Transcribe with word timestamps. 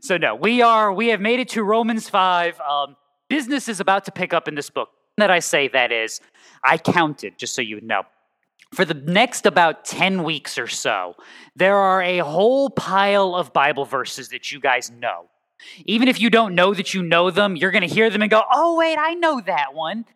so 0.00 0.16
no, 0.16 0.34
we 0.34 0.62
are 0.62 0.92
we 0.92 1.08
have 1.08 1.20
made 1.20 1.40
it 1.40 1.48
to 1.50 1.62
Romans 1.62 2.08
five. 2.08 2.60
Um, 2.60 2.96
business 3.28 3.68
is 3.68 3.80
about 3.80 4.04
to 4.06 4.12
pick 4.12 4.32
up 4.32 4.48
in 4.48 4.54
this 4.54 4.70
book. 4.70 4.88
That 5.18 5.30
I 5.30 5.40
say 5.40 5.68
that 5.68 5.92
is, 5.92 6.20
I 6.64 6.78
counted 6.78 7.38
just 7.38 7.54
so 7.54 7.62
you 7.62 7.80
know. 7.80 8.02
For 8.72 8.86
the 8.86 8.94
next 8.94 9.44
about 9.44 9.84
10 9.84 10.24
weeks 10.24 10.56
or 10.56 10.66
so, 10.66 11.16
there 11.54 11.76
are 11.76 12.02
a 12.02 12.18
whole 12.18 12.70
pile 12.70 13.34
of 13.34 13.52
Bible 13.52 13.84
verses 13.84 14.30
that 14.30 14.50
you 14.50 14.58
guys 14.58 14.90
know. 14.90 15.26
Even 15.84 16.08
if 16.08 16.18
you 16.18 16.30
don't 16.30 16.54
know 16.54 16.72
that 16.72 16.94
you 16.94 17.02
know 17.02 17.30
them, 17.30 17.54
you're 17.54 17.70
going 17.70 17.86
to 17.86 17.94
hear 17.94 18.08
them 18.08 18.22
and 18.22 18.30
go, 18.30 18.42
oh, 18.50 18.78
wait, 18.78 18.96
I 18.98 19.12
know 19.12 19.42
that 19.42 19.74
one. 19.74 20.06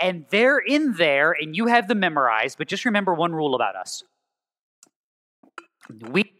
And 0.00 0.26
they're 0.28 0.58
in 0.58 0.92
there 0.92 1.32
and 1.32 1.56
you 1.56 1.68
have 1.68 1.88
them 1.88 2.00
memorized. 2.00 2.58
But 2.58 2.68
just 2.68 2.84
remember 2.84 3.14
one 3.14 3.32
rule 3.32 3.54
about 3.54 3.76
us 3.76 4.04
we 6.00 6.32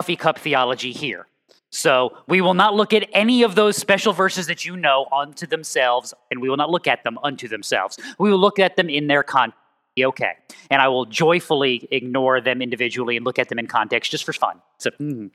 coffee 0.00 0.16
cup 0.16 0.38
theology 0.38 0.92
here. 0.92 1.26
So 1.74 2.16
we 2.28 2.40
will 2.40 2.54
not 2.54 2.74
look 2.74 2.92
at 2.92 3.08
any 3.12 3.42
of 3.42 3.56
those 3.56 3.76
special 3.76 4.12
verses 4.12 4.46
that 4.46 4.64
you 4.64 4.76
know 4.76 5.06
unto 5.10 5.44
themselves, 5.44 6.14
and 6.30 6.40
we 6.40 6.48
will 6.48 6.56
not 6.56 6.70
look 6.70 6.86
at 6.86 7.02
them 7.02 7.18
unto 7.24 7.48
themselves. 7.48 7.98
We 8.16 8.30
will 8.30 8.38
look 8.38 8.60
at 8.60 8.76
them 8.76 8.88
in 8.88 9.08
their 9.08 9.24
context. 9.24 9.60
Okay, 9.96 10.32
and 10.70 10.82
I 10.82 10.88
will 10.88 11.04
joyfully 11.04 11.86
ignore 11.90 12.40
them 12.40 12.62
individually 12.62 13.16
and 13.16 13.24
look 13.24 13.38
at 13.38 13.48
them 13.48 13.60
in 13.60 13.68
context 13.68 14.10
just 14.10 14.24
for 14.24 14.32
fun. 14.32 14.60
So, 14.78 14.90
mm. 15.00 15.30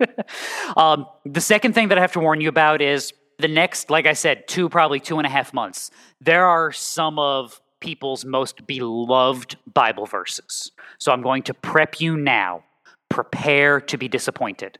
um, 0.76 1.06
the 1.24 1.40
second 1.40 1.74
thing 1.74 1.88
that 1.88 1.98
I 1.98 2.00
have 2.00 2.12
to 2.12 2.20
warn 2.20 2.40
you 2.40 2.48
about 2.48 2.82
is 2.82 3.12
the 3.38 3.48
next, 3.48 3.90
like 3.90 4.06
I 4.06 4.12
said, 4.12 4.46
two 4.46 4.68
probably 4.68 5.00
two 5.00 5.18
and 5.18 5.26
a 5.26 5.30
half 5.30 5.52
months. 5.52 5.90
There 6.20 6.46
are 6.46 6.70
some 6.70 7.18
of 7.18 7.60
people's 7.80 8.24
most 8.24 8.66
beloved 8.66 9.56
Bible 9.72 10.06
verses. 10.06 10.70
So 10.98 11.10
I'm 11.12 11.22
going 11.22 11.42
to 11.44 11.54
prep 11.54 12.00
you 12.00 12.16
now. 12.16 12.64
Prepare 13.08 13.80
to 13.80 13.96
be 13.96 14.06
disappointed. 14.06 14.78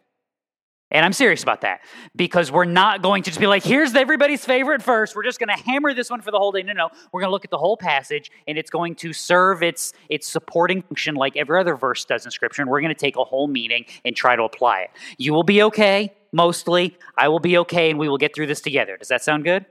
And 0.91 1.05
I'm 1.05 1.13
serious 1.13 1.43
about 1.43 1.61
that 1.61 1.83
because 2.17 2.51
we're 2.51 2.65
not 2.65 3.01
going 3.01 3.23
to 3.23 3.31
just 3.31 3.39
be 3.39 3.47
like, 3.47 3.63
here's 3.63 3.95
everybody's 3.95 4.45
favorite 4.45 4.83
verse. 4.83 5.15
We're 5.15 5.23
just 5.23 5.39
going 5.39 5.57
to 5.57 5.63
hammer 5.63 5.95
this 5.95 6.11
one 6.11 6.21
for 6.21 6.33
the 6.33 6.39
whole 6.39 6.51
day. 6.51 6.63
No, 6.63 6.73
no. 6.73 6.91
We're 7.13 7.21
going 7.21 7.29
to 7.29 7.33
look 7.33 7.45
at 7.45 7.51
the 7.51 7.59
whole 7.59 7.77
passage 7.77 8.31
and 8.49 8.59
it's 8.59 8.71
going 8.71 8.97
to 8.97 9.13
serve 9.13 9.63
its, 9.63 9.93
its 10.09 10.29
supporting 10.29 10.83
function 10.83 11.15
like 11.15 11.37
every 11.37 11.61
other 11.61 11.77
verse 11.77 12.05
does 12.05 12.25
in 12.25 12.33
Scripture. 12.33 12.63
And 12.63 12.71
we're 12.71 12.81
going 12.81 12.95
to 12.95 13.01
take 13.01 13.17
a 13.17 13.25
whole 13.25 13.47
meaning 13.47 13.85
and 14.05 14.17
try 14.17 14.35
to 14.35 14.43
apply 14.43 14.81
it. 14.81 14.91
You 15.17 15.33
will 15.33 15.45
be 15.45 15.63
okay, 15.63 16.13
mostly. 16.33 16.99
I 17.17 17.29
will 17.29 17.39
be 17.39 17.59
okay, 17.59 17.91
and 17.91 17.99
we 17.99 18.09
will 18.09 18.19
get 18.19 18.35
through 18.35 18.49
this 18.49 18.61
together. 18.61 18.97
Does 18.97 19.09
that 19.09 19.23
sound 19.23 19.45
good? 19.45 19.67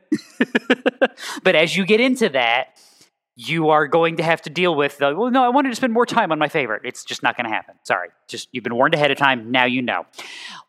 but 1.43 1.55
as 1.55 1.75
you 1.75 1.85
get 1.85 1.99
into 1.99 2.29
that, 2.29 2.79
you 3.41 3.69
are 3.69 3.87
going 3.87 4.17
to 4.17 4.23
have 4.23 4.41
to 4.41 4.49
deal 4.49 4.75
with 4.75 4.97
the, 4.97 5.15
well, 5.15 5.31
no, 5.31 5.41
I 5.45 5.47
wanted 5.47 5.69
to 5.69 5.75
spend 5.75 5.93
more 5.93 6.05
time 6.05 6.29
on 6.33 6.39
my 6.39 6.49
favorite. 6.49 6.81
It's 6.83 7.05
just 7.05 7.23
not 7.23 7.37
going 7.37 7.45
to 7.45 7.55
happen. 7.55 7.75
Sorry. 7.83 8.09
Just, 8.27 8.49
you've 8.51 8.65
been 8.65 8.75
warned 8.75 8.95
ahead 8.95 9.11
of 9.11 9.17
time. 9.17 9.49
Now 9.49 9.63
you 9.63 9.81
know. 9.81 10.05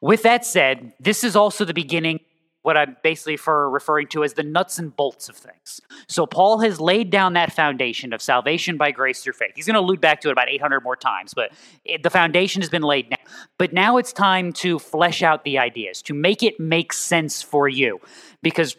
With 0.01 0.23
that 0.23 0.47
said, 0.47 0.93
this 1.01 1.25
is 1.25 1.35
also 1.35 1.65
the 1.65 1.75
beginning, 1.75 2.21
what 2.63 2.77
I'm 2.77 2.97
basically 3.03 3.37
for 3.37 3.69
referring 3.69 4.07
to 4.09 4.23
as 4.23 4.35
the 4.35 4.45
nuts 4.45 4.79
and 4.79 4.95
bolts 4.95 5.29
of 5.29 5.35
things. 5.35 5.81
So 6.07 6.27
Paul 6.27 6.61
has 6.61 6.81
laid 6.81 7.11
down 7.11 7.33
that 7.33 7.53
foundation 7.53 8.13
of 8.13 8.23
salvation 8.23 8.77
by 8.77 8.93
grace 8.93 9.25
through 9.25 9.33
faith. 9.33 9.51
He's 9.57 9.67
going 9.67 9.75
to 9.75 9.81
allude 9.81 10.01
back 10.01 10.21
to 10.21 10.29
it 10.29 10.33
about 10.33 10.49
800 10.49 10.79
more 10.79 10.95
times, 10.95 11.35
but 11.35 11.51
it, 11.85 12.05
the 12.05 12.11
foundation 12.11 12.63
has 12.63 12.71
been 12.71 12.83
laid 12.83 13.11
down. 13.11 13.19
But 13.59 13.73
now 13.73 13.97
it's 13.97 14.13
time 14.13 14.53
to 14.55 14.79
flesh 14.79 15.25
out 15.25 15.43
the 15.43 15.59
ideas, 15.59 16.03
to 16.03 16.15
make 16.15 16.45
it 16.45 16.61
make 16.61 16.93
sense 16.93 17.43
for 17.43 17.69
you. 17.69 18.01
Because 18.43 18.77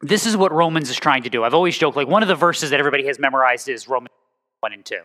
this 0.00 0.26
is 0.26 0.36
what 0.36 0.52
Romans 0.52 0.90
is 0.90 0.96
trying 0.96 1.24
to 1.24 1.30
do. 1.30 1.44
I've 1.44 1.54
always 1.54 1.76
joked 1.76 1.96
like 1.96 2.08
one 2.08 2.22
of 2.22 2.28
the 2.28 2.34
verses 2.34 2.70
that 2.70 2.78
everybody 2.78 3.06
has 3.06 3.18
memorized 3.18 3.68
is 3.68 3.88
Romans 3.88 4.12
1 4.60 4.72
and 4.72 4.84
2. 4.84 4.96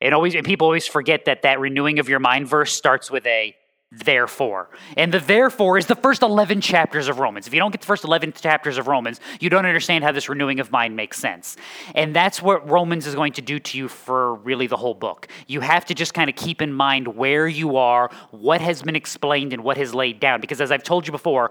And 0.00 0.14
always 0.14 0.34
and 0.34 0.44
people 0.44 0.66
always 0.66 0.86
forget 0.86 1.24
that 1.26 1.42
that 1.42 1.60
renewing 1.60 1.98
of 1.98 2.08
your 2.08 2.18
mind 2.18 2.48
verse 2.48 2.72
starts 2.72 3.10
with 3.10 3.26
a 3.26 3.54
therefore. 3.90 4.68
And 4.96 5.14
the 5.14 5.18
therefore 5.18 5.78
is 5.78 5.86
the 5.86 5.94
first 5.94 6.22
11 6.22 6.60
chapters 6.60 7.08
of 7.08 7.20
Romans. 7.20 7.46
If 7.46 7.54
you 7.54 7.60
don't 7.60 7.70
get 7.70 7.80
the 7.80 7.86
first 7.86 8.04
11 8.04 8.34
chapters 8.34 8.76
of 8.76 8.86
Romans, 8.86 9.18
you 9.40 9.48
don't 9.48 9.64
understand 9.64 10.04
how 10.04 10.12
this 10.12 10.28
renewing 10.28 10.60
of 10.60 10.70
mind 10.70 10.94
makes 10.94 11.18
sense. 11.18 11.56
And 11.94 12.14
that's 12.14 12.42
what 12.42 12.68
Romans 12.68 13.06
is 13.06 13.14
going 13.14 13.32
to 13.34 13.42
do 13.42 13.58
to 13.58 13.78
you 13.78 13.88
for 13.88 14.34
really 14.34 14.66
the 14.66 14.76
whole 14.76 14.94
book. 14.94 15.28
You 15.46 15.60
have 15.60 15.86
to 15.86 15.94
just 15.94 16.12
kind 16.12 16.28
of 16.28 16.36
keep 16.36 16.60
in 16.60 16.72
mind 16.72 17.16
where 17.16 17.48
you 17.48 17.78
are, 17.78 18.10
what 18.30 18.60
has 18.60 18.82
been 18.82 18.96
explained, 18.96 19.54
and 19.54 19.64
what 19.64 19.78
has 19.78 19.94
laid 19.94 20.20
down. 20.20 20.42
Because 20.42 20.60
as 20.60 20.70
I've 20.70 20.82
told 20.82 21.06
you 21.06 21.12
before, 21.12 21.50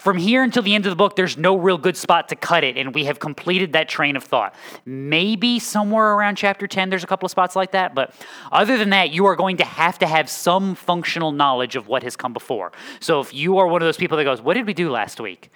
from 0.00 0.16
here 0.16 0.42
until 0.42 0.62
the 0.62 0.74
end 0.74 0.86
of 0.86 0.90
the 0.90 0.96
book, 0.96 1.16
there's 1.16 1.36
no 1.36 1.56
real 1.56 1.76
good 1.76 1.96
spot 1.96 2.28
to 2.28 2.36
cut 2.36 2.64
it, 2.64 2.78
and 2.78 2.94
we 2.94 3.04
have 3.04 3.18
completed 3.18 3.74
that 3.74 3.88
train 3.88 4.16
of 4.16 4.24
thought. 4.24 4.54
Maybe 4.86 5.58
somewhere 5.58 6.14
around 6.14 6.36
chapter 6.36 6.66
10, 6.66 6.88
there's 6.88 7.04
a 7.04 7.06
couple 7.06 7.26
of 7.26 7.30
spots 7.30 7.54
like 7.54 7.72
that, 7.72 7.94
but 7.94 8.14
other 8.50 8.78
than 8.78 8.90
that, 8.90 9.10
you 9.10 9.26
are 9.26 9.36
going 9.36 9.58
to 9.58 9.64
have 9.64 9.98
to 9.98 10.06
have 10.06 10.30
some 10.30 10.74
functional 10.74 11.32
knowledge 11.32 11.76
of 11.76 11.86
what 11.86 12.02
has 12.02 12.16
come 12.16 12.32
before. 12.32 12.72
So 13.00 13.20
if 13.20 13.34
you 13.34 13.58
are 13.58 13.66
one 13.66 13.82
of 13.82 13.86
those 13.86 13.96
people 13.96 14.16
that 14.16 14.24
goes, 14.24 14.40
What 14.40 14.54
did 14.54 14.66
we 14.66 14.74
do 14.74 14.90
last 14.90 15.20
week? 15.20 15.50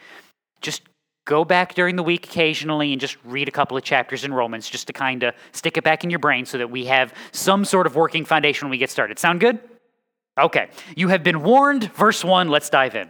Just 0.60 0.82
go 1.24 1.44
back 1.44 1.74
during 1.74 1.96
the 1.96 2.02
week 2.02 2.26
occasionally 2.26 2.92
and 2.92 3.00
just 3.00 3.16
read 3.24 3.48
a 3.48 3.52
couple 3.52 3.78
of 3.78 3.82
chapters 3.82 4.24
in 4.24 4.34
Romans 4.34 4.68
just 4.68 4.88
to 4.88 4.92
kind 4.92 5.22
of 5.22 5.34
stick 5.52 5.78
it 5.78 5.84
back 5.84 6.04
in 6.04 6.10
your 6.10 6.18
brain 6.18 6.44
so 6.44 6.58
that 6.58 6.70
we 6.70 6.84
have 6.84 7.14
some 7.32 7.64
sort 7.64 7.86
of 7.86 7.96
working 7.96 8.26
foundation 8.26 8.66
when 8.66 8.70
we 8.72 8.78
get 8.78 8.90
started. 8.90 9.18
Sound 9.18 9.40
good? 9.40 9.58
Okay. 10.36 10.68
You 10.96 11.08
have 11.08 11.22
been 11.22 11.42
warned. 11.42 11.90
Verse 11.94 12.22
1, 12.22 12.48
let's 12.48 12.68
dive 12.68 12.94
in. 12.94 13.08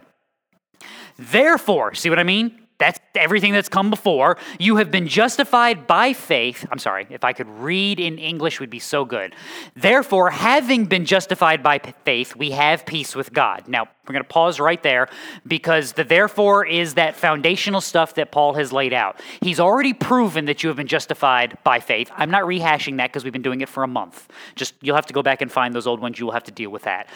Therefore, 1.17 1.93
see 1.93 2.09
what 2.09 2.19
I 2.19 2.23
mean? 2.23 2.64
That's 2.77 2.99
everything 3.15 3.53
that's 3.53 3.69
come 3.69 3.89
before. 3.89 4.37
You 4.59 4.75
have 4.77 4.91
been 4.91 5.07
justified 5.07 5.87
by 5.87 6.11
faith. 6.11 6.65
I'm 6.69 6.79
sorry, 6.79 7.07
if 7.09 7.23
I 7.23 7.31
could 7.31 7.47
read 7.47 7.99
in 7.99 8.17
English 8.17 8.59
would 8.59 8.69
be 8.69 8.79
so 8.79 9.05
good. 9.05 9.33
Therefore, 9.75 10.29
having 10.29 10.85
been 10.85 11.05
justified 11.05 11.63
by 11.63 11.79
faith, 12.03 12.35
we 12.35 12.51
have 12.51 12.85
peace 12.85 13.15
with 13.15 13.31
God. 13.31 13.67
Now, 13.67 13.87
we're 14.07 14.13
going 14.13 14.23
to 14.23 14.29
pause 14.29 14.59
right 14.59 14.81
there 14.83 15.07
because 15.47 15.93
the 15.93 16.03
therefore 16.03 16.65
is 16.65 16.93
that 16.93 17.15
foundational 17.15 17.81
stuff 17.81 18.13
that 18.15 18.31
Paul 18.31 18.53
has 18.53 18.71
laid 18.71 18.93
out. 18.93 19.19
He's 19.41 19.59
already 19.59 19.93
proven 19.93 20.45
that 20.45 20.61
you 20.61 20.69
have 20.69 20.77
been 20.77 20.87
justified 20.87 21.57
by 21.63 21.79
faith. 21.79 22.11
I'm 22.15 22.29
not 22.29 22.43
rehashing 22.43 22.97
that 22.97 23.09
because 23.09 23.23
we've 23.23 23.33
been 23.33 23.41
doing 23.41 23.61
it 23.61 23.69
for 23.69 23.83
a 23.83 23.87
month. 23.87 24.27
Just 24.55 24.75
you'll 24.81 24.95
have 24.95 25.07
to 25.07 25.13
go 25.13 25.23
back 25.23 25.41
and 25.41 25.51
find 25.51 25.73
those 25.73 25.87
old 25.87 26.01
ones. 26.01 26.19
You 26.19 26.25
will 26.25 26.33
have 26.33 26.43
to 26.43 26.51
deal 26.51 26.69
with 26.69 26.83
that. 26.83 27.09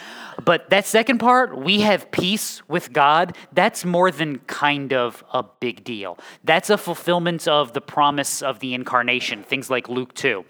But 0.43 0.69
that 0.71 0.87
second 0.87 1.19
part, 1.19 1.55
we 1.55 1.81
have 1.81 2.09
peace 2.11 2.67
with 2.67 2.91
God, 2.91 3.35
that's 3.53 3.85
more 3.85 4.09
than 4.09 4.39
kind 4.39 4.93
of 4.93 5.23
a 5.31 5.43
big 5.59 5.83
deal. 5.83 6.17
That's 6.43 6.69
a 6.69 6.77
fulfillment 6.77 7.47
of 7.47 7.73
the 7.73 7.81
promise 7.81 8.41
of 8.41 8.59
the 8.59 8.73
incarnation, 8.73 9.43
things 9.43 9.69
like 9.69 9.89
Luke 9.89 10.13
2. 10.13 10.45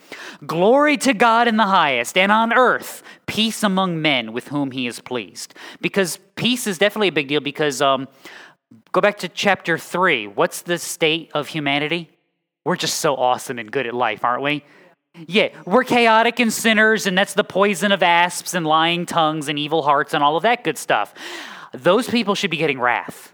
Glory 0.45 0.97
to 0.97 1.13
God 1.13 1.47
in 1.47 1.57
the 1.57 1.65
highest, 1.65 2.17
and 2.17 2.31
on 2.31 2.53
earth, 2.53 3.03
peace 3.25 3.63
among 3.63 4.01
men 4.01 4.33
with 4.33 4.49
whom 4.49 4.71
he 4.71 4.87
is 4.87 4.99
pleased. 4.99 5.55
Because 5.81 6.19
peace 6.35 6.67
is 6.67 6.77
definitely 6.77 7.07
a 7.07 7.13
big 7.13 7.27
deal 7.27 7.41
because 7.41 7.81
um, 7.81 8.07
go 8.91 9.01
back 9.01 9.17
to 9.19 9.29
chapter 9.29 9.77
3. 9.77 10.27
What's 10.27 10.61
the 10.61 10.77
state 10.77 11.31
of 11.33 11.47
humanity? 11.47 12.09
We're 12.65 12.75
just 12.75 12.99
so 12.99 13.15
awesome 13.15 13.57
and 13.57 13.71
good 13.71 13.87
at 13.87 13.93
life, 13.93 14.23
aren't 14.23 14.43
we? 14.43 14.63
Yeah, 15.27 15.49
we're 15.65 15.83
chaotic 15.83 16.39
and 16.39 16.53
sinners, 16.53 17.07
and 17.07 17.17
that's 17.17 17.33
the 17.33 17.43
poison 17.43 17.91
of 17.91 18.03
asps 18.03 18.53
and 18.53 18.65
lying 18.65 19.07
tongues 19.07 19.47
and 19.47 19.57
evil 19.57 19.81
hearts 19.81 20.13
and 20.13 20.23
all 20.23 20.37
of 20.37 20.43
that 20.43 20.63
good 20.63 20.77
stuff. 20.77 21.13
Those 21.73 22.07
people 22.07 22.35
should 22.35 22.51
be 22.51 22.57
getting 22.57 22.79
wrath 22.79 23.33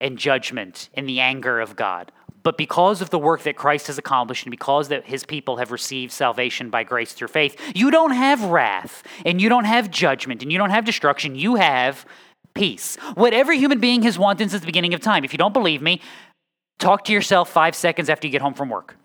and 0.00 0.18
judgment 0.18 0.88
and 0.94 1.08
the 1.08 1.20
anger 1.20 1.60
of 1.60 1.76
God. 1.76 2.12
But 2.42 2.56
because 2.56 3.00
of 3.00 3.10
the 3.10 3.18
work 3.18 3.42
that 3.42 3.56
Christ 3.56 3.88
has 3.88 3.98
accomplished 3.98 4.44
and 4.44 4.52
because 4.52 4.86
that 4.88 5.04
his 5.04 5.24
people 5.24 5.56
have 5.56 5.72
received 5.72 6.12
salvation 6.12 6.70
by 6.70 6.84
grace 6.84 7.12
through 7.12 7.28
faith, 7.28 7.60
you 7.74 7.90
don't 7.90 8.12
have 8.12 8.44
wrath 8.44 9.02
and 9.24 9.40
you 9.40 9.48
don't 9.48 9.64
have 9.64 9.90
judgment 9.90 10.42
and 10.42 10.52
you 10.52 10.58
don't 10.58 10.70
have 10.70 10.84
destruction. 10.84 11.34
You 11.34 11.56
have 11.56 12.06
peace. 12.54 12.96
What 13.14 13.32
every 13.32 13.58
human 13.58 13.80
being 13.80 14.02
has 14.04 14.16
wanted 14.16 14.50
since 14.50 14.60
the 14.60 14.66
beginning 14.66 14.94
of 14.94 15.00
time. 15.00 15.24
If 15.24 15.32
you 15.32 15.38
don't 15.38 15.52
believe 15.52 15.82
me, 15.82 16.00
talk 16.78 17.04
to 17.06 17.12
yourself 17.12 17.50
five 17.50 17.74
seconds 17.74 18.08
after 18.08 18.28
you 18.28 18.30
get 18.30 18.42
home 18.42 18.54
from 18.54 18.68
work. 18.68 18.96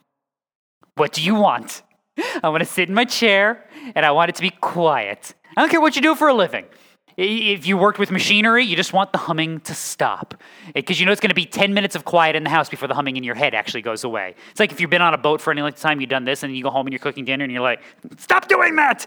What 0.96 1.12
do 1.14 1.24
you 1.24 1.34
want? 1.34 1.82
I 2.44 2.50
want 2.50 2.62
to 2.62 2.70
sit 2.70 2.90
in 2.90 2.94
my 2.94 3.06
chair 3.06 3.68
and 3.96 4.06
I 4.06 4.12
want 4.12 4.30
it 4.30 4.36
to 4.36 4.42
be 4.44 4.52
quiet. 4.52 5.34
I 5.58 5.62
don't 5.62 5.70
care 5.70 5.82
what 5.82 5.96
you 5.96 6.02
do 6.04 6.14
for 6.14 6.28
a 6.28 6.34
living. 6.34 6.66
If 7.24 7.68
you 7.68 7.78
worked 7.78 8.00
with 8.00 8.10
machinery, 8.10 8.66
you 8.66 8.76
just 8.76 8.94
want 8.94 9.12
the 9.12 9.20
humming 9.20 9.60
to 9.62 9.76
stop. 9.76 10.34
Because 10.74 11.00
you 11.00 11.06
know 11.06 11.12
it's 11.12 11.22
going 11.22 11.30
to 11.30 11.36
be 11.36 11.46
10 11.46 11.72
minutes 11.72 11.96
of 11.96 12.04
quiet 12.04 12.36
in 12.36 12.44
the 12.44 12.50
house 12.50 12.68
before 12.68 12.88
the 12.88 12.96
humming 12.96 13.16
in 13.16 13.24
your 13.24 13.36
head 13.36 13.54
actually 13.54 13.84
goes 13.84 14.04
away. 14.04 14.34
It's 14.50 14.60
like 14.60 14.72
if 14.72 14.82
you've 14.82 14.90
been 14.90 15.04
on 15.04 15.14
a 15.14 15.20
boat 15.20 15.40
for 15.40 15.52
any 15.52 15.62
length 15.62 15.76
of 15.76 15.82
time, 15.84 16.02
you've 16.02 16.10
done 16.10 16.26
this, 16.26 16.42
and 16.42 16.56
you 16.56 16.64
go 16.64 16.72
home 16.72 16.88
and 16.88 16.94
you're 16.94 17.00
cooking 17.00 17.24
dinner 17.24 17.44
and 17.44 17.54
you're 17.54 17.62
like, 17.62 17.84
stop 18.18 18.48
doing 18.48 18.76
that! 18.78 19.06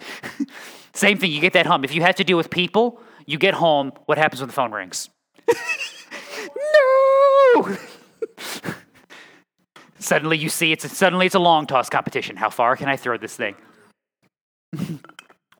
Same 0.94 1.19
thing, 1.19 1.32
you 1.32 1.40
get 1.40 1.55
that 1.55 1.66
hum. 1.66 1.82
If 1.82 1.93
you 1.93 2.02
have 2.02 2.14
to 2.14 2.25
deal 2.25 2.37
with 2.37 2.50
people, 2.50 3.00
you 3.26 3.37
get 3.37 3.55
home, 3.55 3.90
what 4.06 4.17
happens 4.17 4.40
when 4.40 4.46
the 4.46 4.55
phone 4.55 4.70
rings? 4.70 5.08
no! 7.56 7.76
suddenly 9.99 10.38
you 10.38 10.49
see 10.49 10.70
it's 10.70 10.84
a, 10.84 10.88
suddenly 10.88 11.26
it's 11.26 11.34
a 11.34 11.40
long 11.40 11.67
toss 11.67 11.90
competition. 11.90 12.37
How 12.37 12.50
far 12.50 12.76
can 12.76 12.88
I 12.88 12.96
throw 12.96 13.19
this 13.19 13.34
thing? 13.34 13.56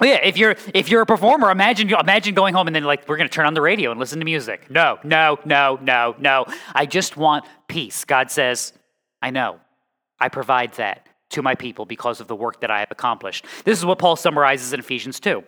Yeah, 0.05 0.21
if 0.23 0.37
you're 0.37 0.57
if 0.73 0.89
you're 0.89 1.03
a 1.03 1.07
performer, 1.07 1.51
imagine 1.51 1.89
imagine 1.91 2.35
going 2.35 2.55
home 2.55 2.67
and 2.67 2.77
then 2.77 2.85
like 2.85 3.09
we're 3.09 3.17
going 3.17 3.29
to 3.29 3.35
turn 3.35 3.47
on 3.47 3.55
the 3.55 3.61
radio 3.61 3.91
and 3.91 4.01
listen 4.01 4.19
to 4.19 4.25
music. 4.25 4.71
No, 4.71 4.99
no, 5.05 5.39
no, 5.45 5.79
no, 5.83 6.15
no. 6.19 6.47
I 6.75 6.87
just 6.87 7.17
want 7.17 7.45
peace. 7.69 8.05
God 8.05 8.31
says, 8.31 8.73
I 9.23 9.31
know. 9.31 9.61
I 10.19 10.29
provide 10.29 10.73
that 10.75 11.09
to 11.31 11.43
my 11.43 11.55
people 11.55 11.85
because 11.85 12.21
of 12.21 12.29
the 12.29 12.37
work 12.37 12.61
that 12.61 12.71
I 12.71 12.81
have 12.81 12.91
accomplished. 12.91 13.45
This 13.65 13.79
is 13.79 13.85
what 13.85 13.99
Paul 13.99 14.17
summarizes 14.17 14.73
in 14.73 14.81
Ephesians 14.81 15.19
2. 15.21 15.43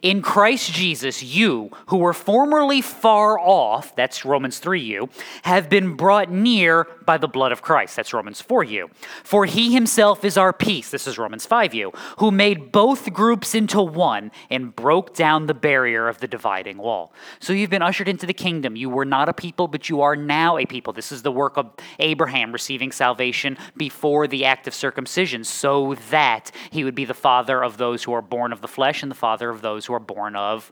In 0.00 0.22
Christ 0.22 0.72
Jesus, 0.72 1.22
you, 1.22 1.70
who 1.86 1.98
were 1.98 2.12
formerly 2.12 2.80
far 2.80 3.38
off, 3.38 3.94
that's 3.96 4.24
Romans 4.24 4.58
3 4.58 4.80
you, 4.80 5.08
have 5.42 5.68
been 5.68 5.96
brought 5.96 6.30
near 6.30 6.86
by 7.04 7.18
the 7.18 7.28
blood 7.28 7.52
of 7.52 7.62
Christ, 7.62 7.96
that's 7.96 8.12
Romans 8.12 8.40
4 8.40 8.64
you. 8.64 8.90
For 9.24 9.44
he 9.44 9.72
himself 9.72 10.24
is 10.24 10.36
our 10.36 10.52
peace, 10.52 10.90
this 10.90 11.06
is 11.06 11.18
Romans 11.18 11.46
5 11.46 11.74
you, 11.74 11.92
who 12.18 12.30
made 12.30 12.72
both 12.72 13.12
groups 13.12 13.54
into 13.54 13.82
one 13.82 14.30
and 14.50 14.74
broke 14.74 15.14
down 15.14 15.46
the 15.46 15.54
barrier 15.54 16.08
of 16.08 16.18
the 16.18 16.28
dividing 16.28 16.78
wall. 16.78 17.12
So 17.40 17.52
you've 17.52 17.70
been 17.70 17.82
ushered 17.82 18.08
into 18.08 18.26
the 18.26 18.34
kingdom. 18.34 18.76
You 18.76 18.88
were 18.88 19.04
not 19.04 19.28
a 19.28 19.32
people, 19.32 19.68
but 19.68 19.88
you 19.88 20.00
are 20.00 20.16
now 20.16 20.56
a 20.58 20.66
people. 20.66 20.92
This 20.92 21.12
is 21.12 21.22
the 21.22 21.32
work 21.32 21.56
of 21.56 21.72
Abraham 21.98 22.52
receiving 22.52 22.92
salvation 22.92 23.58
before 23.76 24.26
the 24.26 24.44
act 24.44 24.66
of 24.66 24.74
circumcision, 24.74 25.44
so 25.44 25.96
that 26.10 26.50
he 26.70 26.84
would 26.84 26.94
be 26.94 27.04
the 27.04 27.14
father 27.14 27.62
of 27.62 27.78
those 27.78 28.04
who 28.04 28.12
are 28.12 28.22
born 28.22 28.52
of 28.52 28.60
the 28.60 28.68
flesh 28.68 29.02
and 29.02 29.10
the 29.10 29.16
father 29.16 29.50
of 29.50 29.60
those 29.60 29.71
those 29.72 29.86
who 29.86 29.94
are 29.94 30.00
born 30.00 30.36
of 30.36 30.70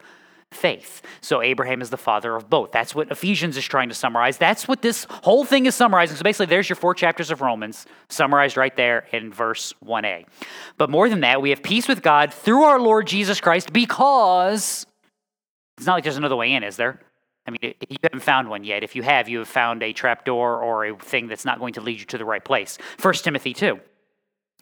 faith. 0.52 1.02
So 1.20 1.42
Abraham 1.42 1.80
is 1.80 1.90
the 1.90 1.96
father 1.96 2.34
of 2.34 2.50
both. 2.50 2.72
That's 2.72 2.94
what 2.94 3.10
Ephesians 3.10 3.56
is 3.56 3.64
trying 3.64 3.88
to 3.88 3.94
summarize. 3.94 4.36
That's 4.36 4.66
what 4.66 4.82
this 4.82 5.06
whole 5.08 5.44
thing 5.44 5.66
is 5.66 5.74
summarizing. 5.74 6.16
So 6.16 6.22
basically, 6.22 6.46
there's 6.46 6.68
your 6.68 6.76
four 6.76 6.94
chapters 6.94 7.30
of 7.30 7.40
Romans 7.40 7.86
summarized 8.08 8.56
right 8.56 8.74
there 8.74 9.06
in 9.12 9.32
verse 9.32 9.72
1a. 9.84 10.26
But 10.76 10.90
more 10.90 11.08
than 11.08 11.20
that, 11.20 11.40
we 11.40 11.50
have 11.50 11.62
peace 11.62 11.86
with 11.86 12.02
God 12.02 12.34
through 12.34 12.64
our 12.64 12.80
Lord 12.80 13.06
Jesus 13.06 13.40
Christ 13.40 13.72
because 13.72 14.86
it's 15.78 15.86
not 15.86 15.94
like 15.94 16.04
there's 16.04 16.16
another 16.16 16.36
way 16.36 16.52
in, 16.52 16.64
is 16.64 16.76
there? 16.76 17.00
I 17.46 17.52
mean, 17.52 17.74
you 17.88 17.96
haven't 18.02 18.20
found 18.20 18.50
one 18.50 18.64
yet. 18.64 18.82
If 18.82 18.94
you 18.94 19.02
have, 19.02 19.28
you 19.28 19.38
have 19.38 19.48
found 19.48 19.82
a 19.82 19.92
trapdoor 19.92 20.62
or 20.62 20.84
a 20.84 20.96
thing 20.96 21.26
that's 21.26 21.44
not 21.44 21.58
going 21.58 21.72
to 21.74 21.80
lead 21.80 21.98
you 21.98 22.06
to 22.06 22.18
the 22.18 22.24
right 22.24 22.44
place. 22.44 22.76
1 23.00 23.14
Timothy 23.14 23.54
2. 23.54 23.80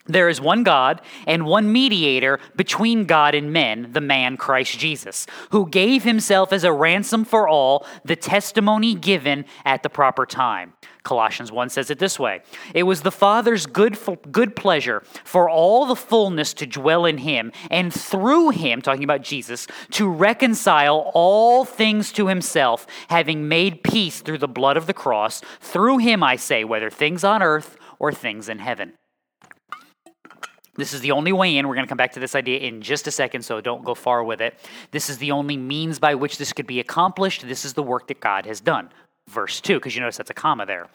There 0.09 0.27
is 0.27 0.41
one 0.41 0.63
God 0.63 1.01
and 1.27 1.45
one 1.45 1.71
mediator 1.71 2.39
between 2.55 3.05
God 3.05 3.35
and 3.35 3.53
men, 3.53 3.91
the 3.93 4.01
man 4.01 4.37
Christ 4.37 4.79
Jesus, 4.79 5.27
who 5.51 5.69
gave 5.69 6.03
himself 6.03 6.51
as 6.51 6.63
a 6.63 6.73
ransom 6.73 7.23
for 7.23 7.47
all, 7.47 7.85
the 8.03 8.15
testimony 8.15 8.95
given 8.95 9.45
at 9.63 9.83
the 9.83 9.89
proper 9.89 10.25
time. 10.25 10.73
Colossians 11.03 11.51
1 11.51 11.69
says 11.69 11.89
it 11.91 11.99
this 11.99 12.19
way 12.19 12.41
It 12.73 12.83
was 12.83 13.01
the 13.01 13.11
Father's 13.11 13.67
good, 13.67 13.97
good 14.31 14.55
pleasure 14.55 15.03
for 15.23 15.47
all 15.49 15.85
the 15.85 15.95
fullness 15.95 16.53
to 16.55 16.65
dwell 16.65 17.05
in 17.05 17.19
him, 17.19 17.51
and 17.69 17.93
through 17.93 18.49
him, 18.49 18.81
talking 18.81 19.03
about 19.03 19.21
Jesus, 19.21 19.67
to 19.91 20.09
reconcile 20.09 21.11
all 21.13 21.65
things 21.65 22.11
to 22.13 22.27
himself, 22.27 22.87
having 23.09 23.47
made 23.47 23.83
peace 23.83 24.21
through 24.21 24.39
the 24.39 24.47
blood 24.47 24.75
of 24.75 24.87
the 24.87 24.93
cross. 24.93 25.41
Through 25.59 25.99
him, 25.99 26.23
I 26.23 26.35
say, 26.35 26.63
whether 26.63 26.89
things 26.89 27.23
on 27.23 27.43
earth 27.43 27.77
or 27.99 28.11
things 28.11 28.49
in 28.49 28.59
heaven. 28.59 28.93
This 30.79 30.93
is 30.93 31.01
the 31.01 31.11
only 31.11 31.31
way 31.31 31.57
in. 31.57 31.67
We're 31.67 31.75
going 31.75 31.85
to 31.85 31.89
come 31.89 31.97
back 31.97 32.13
to 32.13 32.19
this 32.19 32.35
idea 32.35 32.59
in 32.59 32.81
just 32.81 33.05
a 33.07 33.11
second, 33.11 33.43
so 33.43 33.61
don't 33.61 33.83
go 33.83 33.93
far 33.93 34.23
with 34.23 34.41
it. 34.41 34.57
This 34.91 35.09
is 35.09 35.17
the 35.17 35.31
only 35.31 35.57
means 35.57 35.99
by 35.99 36.15
which 36.15 36.37
this 36.37 36.53
could 36.53 36.67
be 36.67 36.79
accomplished. 36.79 37.47
This 37.47 37.65
is 37.65 37.73
the 37.73 37.83
work 37.83 38.07
that 38.07 38.19
God 38.19 38.45
has 38.45 38.61
done. 38.61 38.89
Verse 39.29 39.61
2, 39.61 39.75
because 39.75 39.95
you 39.95 40.01
notice 40.01 40.17
that's 40.17 40.31
a 40.31 40.33
comma 40.33 40.65
there. 40.65 40.87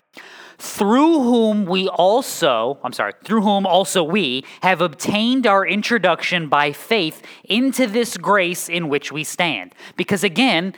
Through 0.59 1.21
whom 1.21 1.67
we 1.67 1.89
also, 1.89 2.79
I'm 2.83 2.93
sorry, 2.93 3.13
through 3.23 3.43
whom 3.43 3.65
also 3.67 4.03
we 4.03 4.45
have 4.63 4.81
obtained 4.81 5.47
our 5.47 5.65
introduction 5.65 6.49
by 6.49 6.73
faith 6.73 7.23
into 7.45 7.87
this 7.87 8.17
grace 8.17 8.69
in 8.69 8.89
which 8.89 9.13
we 9.13 9.23
stand. 9.23 9.75
Because 9.97 10.25
again, 10.25 10.75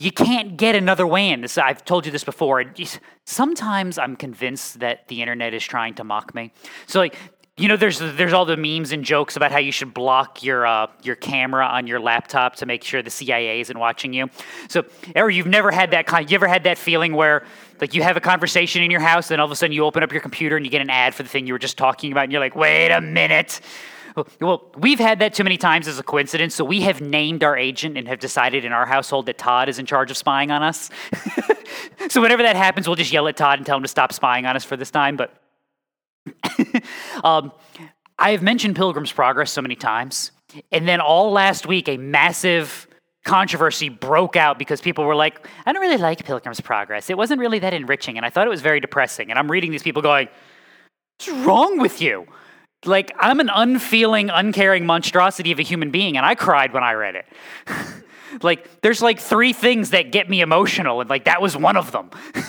you 0.00 0.10
can't 0.10 0.56
get 0.56 0.74
another 0.74 1.06
way 1.06 1.30
in. 1.30 1.42
This, 1.42 1.56
I've 1.56 1.84
told 1.84 2.06
you 2.06 2.12
this 2.12 2.24
before. 2.24 2.64
Sometimes 3.24 3.96
I'm 3.96 4.16
convinced 4.16 4.80
that 4.80 5.06
the 5.06 5.22
internet 5.22 5.54
is 5.54 5.64
trying 5.64 5.94
to 5.94 6.04
mock 6.04 6.34
me. 6.34 6.52
So, 6.86 6.98
like, 6.98 7.16
you 7.56 7.68
know, 7.68 7.76
there's 7.76 8.00
there's 8.00 8.32
all 8.32 8.44
the 8.44 8.56
memes 8.56 8.90
and 8.90 9.04
jokes 9.04 9.36
about 9.36 9.52
how 9.52 9.58
you 9.58 9.70
should 9.70 9.94
block 9.94 10.42
your 10.42 10.66
uh, 10.66 10.88
your 11.04 11.14
camera 11.14 11.64
on 11.64 11.86
your 11.86 12.00
laptop 12.00 12.56
to 12.56 12.66
make 12.66 12.82
sure 12.82 13.00
the 13.00 13.10
CIA 13.10 13.60
isn't 13.60 13.78
watching 13.78 14.12
you. 14.12 14.28
So, 14.68 14.84
or 15.14 15.30
you've 15.30 15.46
never 15.46 15.70
had 15.70 15.92
that 15.92 16.06
kind. 16.06 16.28
You 16.28 16.34
ever 16.34 16.48
had 16.48 16.64
that 16.64 16.78
feeling 16.78 17.14
where 17.14 17.44
like 17.80 17.94
you 17.94 18.02
have 18.02 18.16
a 18.16 18.20
conversation 18.20 18.82
in 18.82 18.90
your 18.90 19.00
house, 19.00 19.30
and 19.30 19.40
all 19.40 19.44
of 19.44 19.52
a 19.52 19.56
sudden 19.56 19.72
you 19.72 19.84
open 19.84 20.02
up 20.02 20.10
your 20.10 20.20
computer 20.20 20.56
and 20.56 20.66
you 20.66 20.70
get 20.70 20.82
an 20.82 20.90
ad 20.90 21.14
for 21.14 21.22
the 21.22 21.28
thing 21.28 21.46
you 21.46 21.52
were 21.52 21.60
just 21.60 21.78
talking 21.78 22.10
about, 22.10 22.24
and 22.24 22.32
you're 22.32 22.40
like, 22.40 22.56
wait 22.56 22.90
a 22.90 23.00
minute. 23.00 23.60
Well, 24.40 24.70
we've 24.76 25.00
had 25.00 25.20
that 25.20 25.34
too 25.34 25.42
many 25.44 25.56
times 25.56 25.86
as 25.86 25.98
a 25.98 26.02
coincidence, 26.02 26.56
so 26.56 26.64
we 26.64 26.80
have 26.82 27.00
named 27.00 27.44
our 27.44 27.56
agent 27.56 27.96
and 27.96 28.06
have 28.08 28.20
decided 28.20 28.64
in 28.64 28.72
our 28.72 28.86
household 28.86 29.26
that 29.26 29.38
Todd 29.38 29.68
is 29.68 29.80
in 29.80 29.86
charge 29.86 30.10
of 30.10 30.16
spying 30.16 30.52
on 30.52 30.62
us. 30.62 30.90
so 32.08 32.20
whenever 32.20 32.42
that 32.44 32.54
happens, 32.54 32.86
we'll 32.86 32.94
just 32.96 33.12
yell 33.12 33.26
at 33.26 33.36
Todd 33.36 33.58
and 33.58 33.66
tell 33.66 33.76
him 33.76 33.82
to 33.82 33.88
stop 33.88 34.12
spying 34.12 34.46
on 34.46 34.54
us 34.54 34.64
for 34.64 34.76
this 34.76 34.92
time. 34.92 35.16
But 35.16 35.43
um, 37.24 37.52
I 38.18 38.30
have 38.30 38.42
mentioned 38.42 38.76
Pilgrim's 38.76 39.12
Progress 39.12 39.50
so 39.50 39.62
many 39.62 39.76
times, 39.76 40.30
and 40.70 40.86
then 40.86 41.00
all 41.00 41.32
last 41.32 41.66
week, 41.66 41.88
a 41.88 41.96
massive 41.96 42.86
controversy 43.24 43.88
broke 43.88 44.36
out 44.36 44.58
because 44.58 44.80
people 44.80 45.04
were 45.04 45.14
like, 45.14 45.46
I 45.66 45.72
don't 45.72 45.80
really 45.80 45.96
like 45.96 46.24
Pilgrim's 46.24 46.60
Progress. 46.60 47.10
It 47.10 47.16
wasn't 47.16 47.40
really 47.40 47.58
that 47.60 47.74
enriching, 47.74 48.16
and 48.16 48.24
I 48.24 48.30
thought 48.30 48.46
it 48.46 48.50
was 48.50 48.60
very 48.62 48.80
depressing. 48.80 49.30
And 49.30 49.38
I'm 49.38 49.50
reading 49.50 49.70
these 49.70 49.82
people 49.82 50.02
going, 50.02 50.28
What's 51.18 51.28
wrong 51.46 51.78
with 51.78 52.00
you? 52.02 52.26
Like, 52.84 53.12
I'm 53.18 53.40
an 53.40 53.50
unfeeling, 53.52 54.30
uncaring 54.30 54.84
monstrosity 54.84 55.52
of 55.52 55.58
a 55.58 55.62
human 55.62 55.90
being, 55.90 56.16
and 56.16 56.26
I 56.26 56.34
cried 56.34 56.72
when 56.72 56.82
I 56.82 56.92
read 56.92 57.14
it. 57.16 57.26
like, 58.42 58.80
there's 58.82 59.00
like 59.00 59.20
three 59.20 59.52
things 59.52 59.90
that 59.90 60.12
get 60.12 60.28
me 60.28 60.40
emotional, 60.40 61.00
and 61.00 61.08
like, 61.08 61.24
that 61.24 61.40
was 61.40 61.56
one 61.56 61.76
of 61.76 61.92
them. 61.92 62.10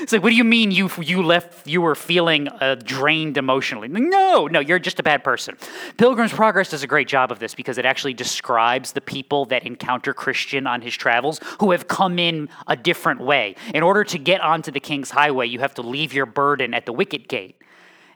It's 0.00 0.12
like, 0.12 0.22
what 0.22 0.30
do 0.30 0.36
you 0.36 0.44
mean 0.44 0.70
you 0.70 0.90
you 1.00 1.22
left 1.22 1.66
you 1.66 1.80
were 1.80 1.94
feeling 1.94 2.48
uh, 2.48 2.76
drained 2.76 3.36
emotionally? 3.36 3.88
No, 3.88 4.46
no, 4.46 4.60
you're 4.60 4.78
just 4.78 5.00
a 5.00 5.02
bad 5.02 5.24
person. 5.24 5.56
Pilgrim's 5.96 6.32
Progress 6.32 6.70
does 6.70 6.82
a 6.82 6.86
great 6.86 7.08
job 7.08 7.32
of 7.32 7.38
this 7.38 7.54
because 7.54 7.78
it 7.78 7.84
actually 7.84 8.14
describes 8.14 8.92
the 8.92 9.00
people 9.00 9.44
that 9.46 9.64
encounter 9.64 10.14
Christian 10.14 10.66
on 10.66 10.82
his 10.82 10.96
travels 10.96 11.40
who 11.60 11.72
have 11.72 11.88
come 11.88 12.18
in 12.18 12.48
a 12.66 12.76
different 12.76 13.20
way. 13.20 13.56
In 13.74 13.82
order 13.82 14.04
to 14.04 14.18
get 14.18 14.40
onto 14.40 14.70
the 14.70 14.80
King's 14.80 15.10
Highway, 15.10 15.46
you 15.48 15.58
have 15.58 15.74
to 15.74 15.82
leave 15.82 16.12
your 16.12 16.26
burden 16.26 16.74
at 16.74 16.86
the 16.86 16.92
wicket 16.92 17.28
gate. 17.28 17.60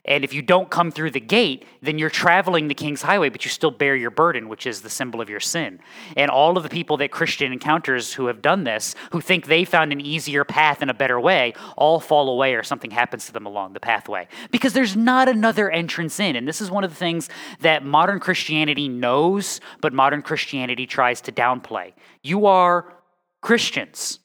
And 0.05 0.25
if 0.25 0.35
you 0.35 0.43
don't 0.43 0.69
come 0.69 0.91
through 0.91 1.13
the 1.13 1.21
gate, 1.21 1.65
then 1.81 1.97
you're 1.97 2.11
traveling 2.11 2.67
the 2.67 2.75
King's 2.75 3.03
Highway, 3.03 3.29
but 3.29 3.45
you 3.45 3.51
still 3.51 3.71
bear 3.71 3.95
your 3.95 4.11
burden, 4.11 4.49
which 4.49 4.67
is 4.67 4.81
the 4.81 4.91
symbol 4.91 5.21
of 5.21 5.31
your 5.31 5.39
sin. 5.39 5.79
And 6.17 6.29
all 6.29 6.57
of 6.57 6.65
the 6.65 6.69
people 6.69 6.97
that 6.97 7.13
Christian 7.13 7.53
encounters 7.53 8.13
who 8.15 8.27
have 8.27 8.43
done 8.43 8.65
this, 8.65 8.97
who 9.13 9.21
think 9.21 9.47
they 9.47 9.65
found 9.65 9.93
an 9.93 10.01
easier 10.01 10.43
path 10.43 10.83
and 10.83 10.91
a 10.91 10.95
better 10.95 11.21
way, 11.21 11.55
all 11.77 12.01
fall 12.01 12.29
away 12.31 12.55
or 12.55 12.65
something 12.65 12.91
happens 12.91 13.27
to 13.27 13.33
them 13.33 13.47
along 13.47 13.75
the 13.75 13.81
pathway. 13.81 14.27
Because 14.51 14.73
there's 14.73 14.97
not 14.97 15.29
another 15.29 15.71
entrance 15.71 16.19
in. 16.19 16.35
And 16.35 16.49
this 16.49 16.61
is 16.61 16.69
one 16.69 16.83
of 16.83 16.91
the 16.91 16.97
things 16.97 17.29
that 17.61 17.85
modern 17.85 18.19
Christianity 18.19 18.89
knows, 18.89 19.61
but 19.81 19.93
modern 19.93 20.23
Christianity 20.23 20.85
tries 20.85 21.21
to 21.23 21.33
downplay. 21.33 21.93
You 22.25 22.47
are 22.47 22.93
Christians, 23.41 24.19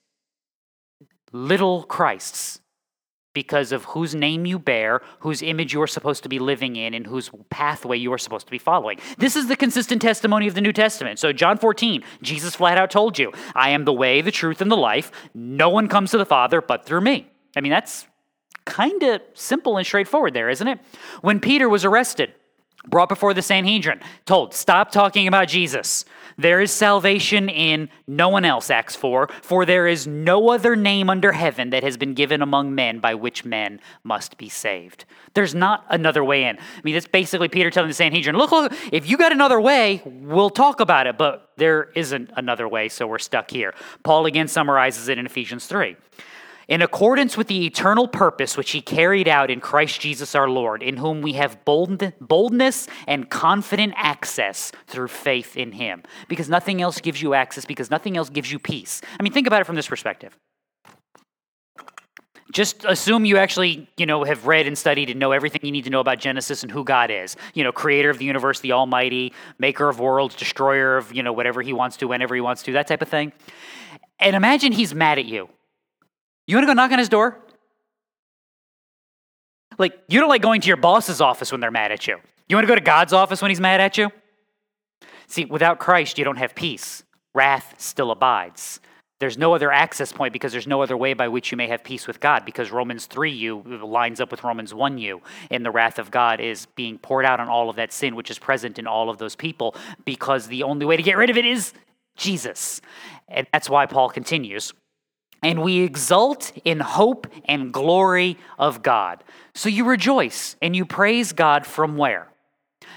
little 1.32 1.84
Christs 1.84 2.62
because 3.38 3.72
of 3.72 3.86
whose 3.86 4.16
name 4.16 4.48
you 4.48 4.58
bear, 4.58 5.00
whose 5.20 5.44
image 5.44 5.72
you're 5.72 5.86
supposed 5.86 6.24
to 6.24 6.30
be 6.30 6.40
living 6.40 6.76
in, 6.76 6.96
and 6.96 7.06
whose 7.06 7.30
pathway 7.52 7.96
you 7.96 8.12
are 8.12 8.18
supposed 8.18 8.48
to 8.48 8.52
be 8.52 8.58
following. 8.58 8.98
This 9.20 9.36
is 9.36 9.48
the 9.48 9.56
consistent 9.56 10.02
testimony 10.02 10.48
of 10.48 10.56
the 10.56 10.62
New 10.62 10.74
Testament. 10.74 11.20
So, 11.20 11.32
John 11.32 11.60
14, 11.60 12.04
Jesus 12.24 12.56
flat 12.56 12.80
out 12.80 12.90
told 12.90 13.20
you, 13.20 13.32
I 13.54 13.70
am 13.70 13.86
the 13.86 13.94
way, 13.94 14.22
the 14.22 14.32
truth, 14.32 14.60
and 14.60 14.72
the 14.72 14.76
life. 14.76 15.12
No 15.36 15.70
one 15.70 15.88
comes 15.88 16.10
to 16.12 16.18
the 16.18 16.26
Father 16.26 16.64
but 16.64 16.84
through 16.84 17.02
me. 17.02 17.28
I 17.56 17.62
mean, 17.62 17.72
that's 17.72 18.08
kind 18.66 19.04
of 19.04 19.22
simple 19.36 19.78
and 19.78 19.86
straightforward 19.86 20.34
there, 20.34 20.50
isn't 20.50 20.68
it? 20.68 20.80
When 21.22 21.40
Peter 21.40 21.70
was 21.70 21.86
arrested, 21.86 22.34
brought 22.86 23.10
before 23.10 23.34
the 23.34 23.42
Sanhedrin, 23.42 24.00
told, 24.26 24.54
Stop 24.54 24.92
talking 24.92 25.28
about 25.28 25.48
Jesus. 25.48 26.06
There 26.38 26.62
is 26.62 26.72
salvation 26.72 27.50
in 27.50 27.90
no 28.06 28.30
one 28.30 28.46
else, 28.46 28.70
Acts 28.70 28.96
4, 28.96 29.28
for 29.42 29.66
there 29.66 29.88
is 29.88 30.06
no 30.06 30.50
other 30.50 30.76
name 30.76 31.10
under 31.10 31.32
heaven 31.32 31.72
that 31.72 31.84
has 31.84 31.98
been 31.98 32.14
given 32.14 32.42
among 32.42 32.76
men 32.76 33.00
by 33.00 33.16
which 33.16 33.44
men 33.44 33.80
must 34.04 34.38
be 34.38 34.48
saved. 34.48 35.06
There's 35.34 35.56
not 35.56 35.86
another 35.90 36.24
way 36.24 36.44
in. 36.44 36.58
I 36.58 36.82
mean, 36.84 36.94
that's 36.94 37.08
basically 37.08 37.48
Peter 37.48 37.72
telling 37.72 37.90
the 37.90 37.96
Sanhedrin, 37.96 38.38
look, 38.38 38.52
look, 38.52 38.72
if 38.92 39.10
you 39.10 39.18
got 39.18 39.32
another 39.32 39.60
way, 39.60 40.02
we'll 40.06 40.52
talk 40.52 40.80
about 40.80 41.08
it, 41.08 41.18
but 41.18 41.50
there 41.58 41.86
isn't 41.96 42.30
another 42.36 42.68
way, 42.68 42.88
so 42.88 43.08
we're 43.08 43.18
stuck 43.18 43.50
here. 43.50 43.74
Paul 44.04 44.28
again 44.28 44.48
summarizes 44.48 45.10
it 45.10 45.18
in 45.18 45.26
Ephesians 45.26 45.66
3 45.66 45.96
in 46.68 46.82
accordance 46.82 47.38
with 47.38 47.48
the 47.48 47.66
eternal 47.66 48.08
purpose 48.08 48.58
which 48.58 48.72
he 48.72 48.82
carried 48.82 49.28
out 49.28 49.50
in 49.50 49.60
Christ 49.60 50.02
Jesus 50.02 50.36
our 50.36 50.50
Lord, 50.50 50.84
in 50.84 50.98
whom 50.98 51.22
we 51.22 51.34
have 51.34 51.64
boldness 51.66 52.88
and 53.08 53.30
confident 53.30 53.94
access 53.96 54.72
through 54.88 55.08
faith 55.08 55.56
in 55.56 55.72
him. 55.72 56.04
Because 56.28 56.50
nothing 56.50 56.82
else 56.82 57.00
gives 57.00 57.22
you 57.22 57.34
access, 57.34 57.66
because 57.66 57.90
nothing 57.90 58.18
else 58.18 58.30
gives 58.30 58.52
you 58.52 58.60
peace. 58.60 59.02
I 59.20 59.24
mean, 59.24 59.34
think 59.34 59.48
about 59.48 59.62
it 59.62 59.66
from 59.66 59.76
this 59.76 59.88
perspective. 59.88 60.38
Just 62.54 62.86
assume 62.86 63.26
you 63.26 63.38
actually, 63.38 63.90
you 63.98 64.06
know, 64.06 64.24
have 64.24 64.48
read 64.48 64.68
and 64.68 64.78
studied 64.78 65.10
and 65.10 65.20
know 65.20 65.34
everything 65.34 65.62
you 65.64 65.72
need 65.72 65.84
to 65.84 65.90
know 65.90 66.00
about 66.00 66.18
Genesis 66.18 66.64
and 66.64 66.72
who 66.72 66.86
God 66.86 67.12
is. 67.12 67.36
You 67.54 67.64
know, 67.64 67.74
creator 67.74 68.10
of 68.10 68.20
the 68.20 68.26
universe, 68.26 68.62
the 68.62 68.72
almighty, 68.72 69.34
maker 69.60 69.90
of 69.90 70.00
worlds, 70.00 70.34
destroyer 70.34 70.96
of, 70.96 71.14
you 71.14 71.24
know, 71.24 71.34
whatever 71.34 71.62
he 71.62 71.74
wants 71.74 71.98
to, 71.98 72.08
whenever 72.08 72.36
he 72.36 72.42
wants 72.42 72.64
to, 72.64 72.72
that 72.74 72.88
type 72.88 73.02
of 73.02 73.10
thing. 73.10 73.34
And 74.20 74.34
imagine 74.36 74.72
he's 74.72 74.96
mad 74.96 75.20
at 75.20 75.26
you 75.26 75.50
you 76.48 76.56
want 76.56 76.64
to 76.64 76.68
go 76.68 76.74
knock 76.74 76.92
on 76.92 77.00
his 77.00 77.10
door? 77.10 77.40
Like, 79.78 80.00
you 80.08 80.20
don't 80.20 80.30
like 80.30 80.42
going 80.42 80.62
to 80.62 80.68
your 80.68 80.78
boss's 80.78 81.22
office 81.22 81.52
when 81.52 81.62
they're 81.62 81.72
mad 81.72 81.92
at 81.92 82.08
you. 82.08 82.18
You 82.50 82.56
want 82.56 82.64
to 82.64 82.72
go 82.72 82.76
to 82.76 82.82
God's 82.82 83.14
office 83.14 83.42
when 83.42 83.52
he's 83.52 83.60
mad 83.60 83.82
at 83.82 83.98
you? 83.98 84.10
See, 85.28 85.46
without 85.46 85.78
Christ, 85.78 86.18
you 86.18 86.24
don't 86.24 86.38
have 86.38 86.56
peace. 86.56 87.04
Wrath 87.36 87.76
still 87.78 88.12
abides. 88.12 88.80
There's 89.20 89.38
no 89.38 89.54
other 89.56 89.72
access 89.72 90.12
point 90.12 90.32
because 90.32 90.52
there's 90.52 90.68
no 90.68 90.82
other 90.82 90.96
way 90.96 91.14
by 91.14 91.28
which 91.28 91.52
you 91.52 91.58
may 91.58 91.68
have 91.68 91.84
peace 91.84 92.06
with 92.06 92.20
God 92.20 92.46
because 92.46 92.72
Romans 92.72 93.08
3u 93.08 93.82
lines 93.84 94.22
up 94.22 94.30
with 94.30 94.44
Romans 94.44 94.74
1u. 94.74 95.20
And 95.50 95.66
the 95.66 95.72
wrath 95.72 95.98
of 95.98 96.12
God 96.12 96.40
is 96.40 96.68
being 96.76 97.00
poured 97.00 97.26
out 97.26 97.40
on 97.40 97.50
all 97.50 97.70
of 97.70 97.78
that 97.78 97.92
sin, 97.92 98.16
which 98.16 98.30
is 98.30 98.38
present 98.38 98.78
in 98.78 98.86
all 98.86 99.10
of 99.10 99.18
those 99.18 99.36
people 99.36 99.76
because 100.06 100.48
the 100.48 100.64
only 100.64 100.86
way 100.86 100.98
to 100.98 101.04
get 101.04 101.18
rid 101.18 101.32
of 101.32 101.38
it 101.38 101.46
is 101.46 101.74
Jesus. 102.16 102.80
And 103.28 103.48
that's 103.52 103.70
why 103.70 103.88
Paul 103.88 104.10
continues. 104.10 104.72
And 105.44 105.62
we 105.62 105.80
exult 105.82 106.52
in 106.66 106.80
hope 106.80 107.28
and 107.46 107.72
glory 107.72 108.38
of 108.58 108.82
God. 108.82 109.24
So 109.54 109.70
you 109.70 109.86
rejoice 109.86 110.56
and 110.62 110.76
you 110.76 110.86
praise 110.86 111.34
God 111.34 111.66
from 111.66 111.98
where? 111.98 112.28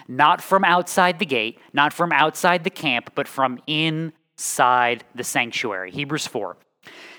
Not 0.08 0.42
from 0.42 0.64
outside 0.64 1.18
the 1.18 1.26
gate, 1.26 1.58
not 1.72 1.92
from 1.92 2.12
outside 2.12 2.64
the 2.64 2.70
camp, 2.70 3.12
but 3.14 3.28
from 3.28 3.60
inside 3.66 5.04
the 5.14 5.24
sanctuary. 5.24 5.90
Hebrews 5.90 6.26
4. 6.26 6.56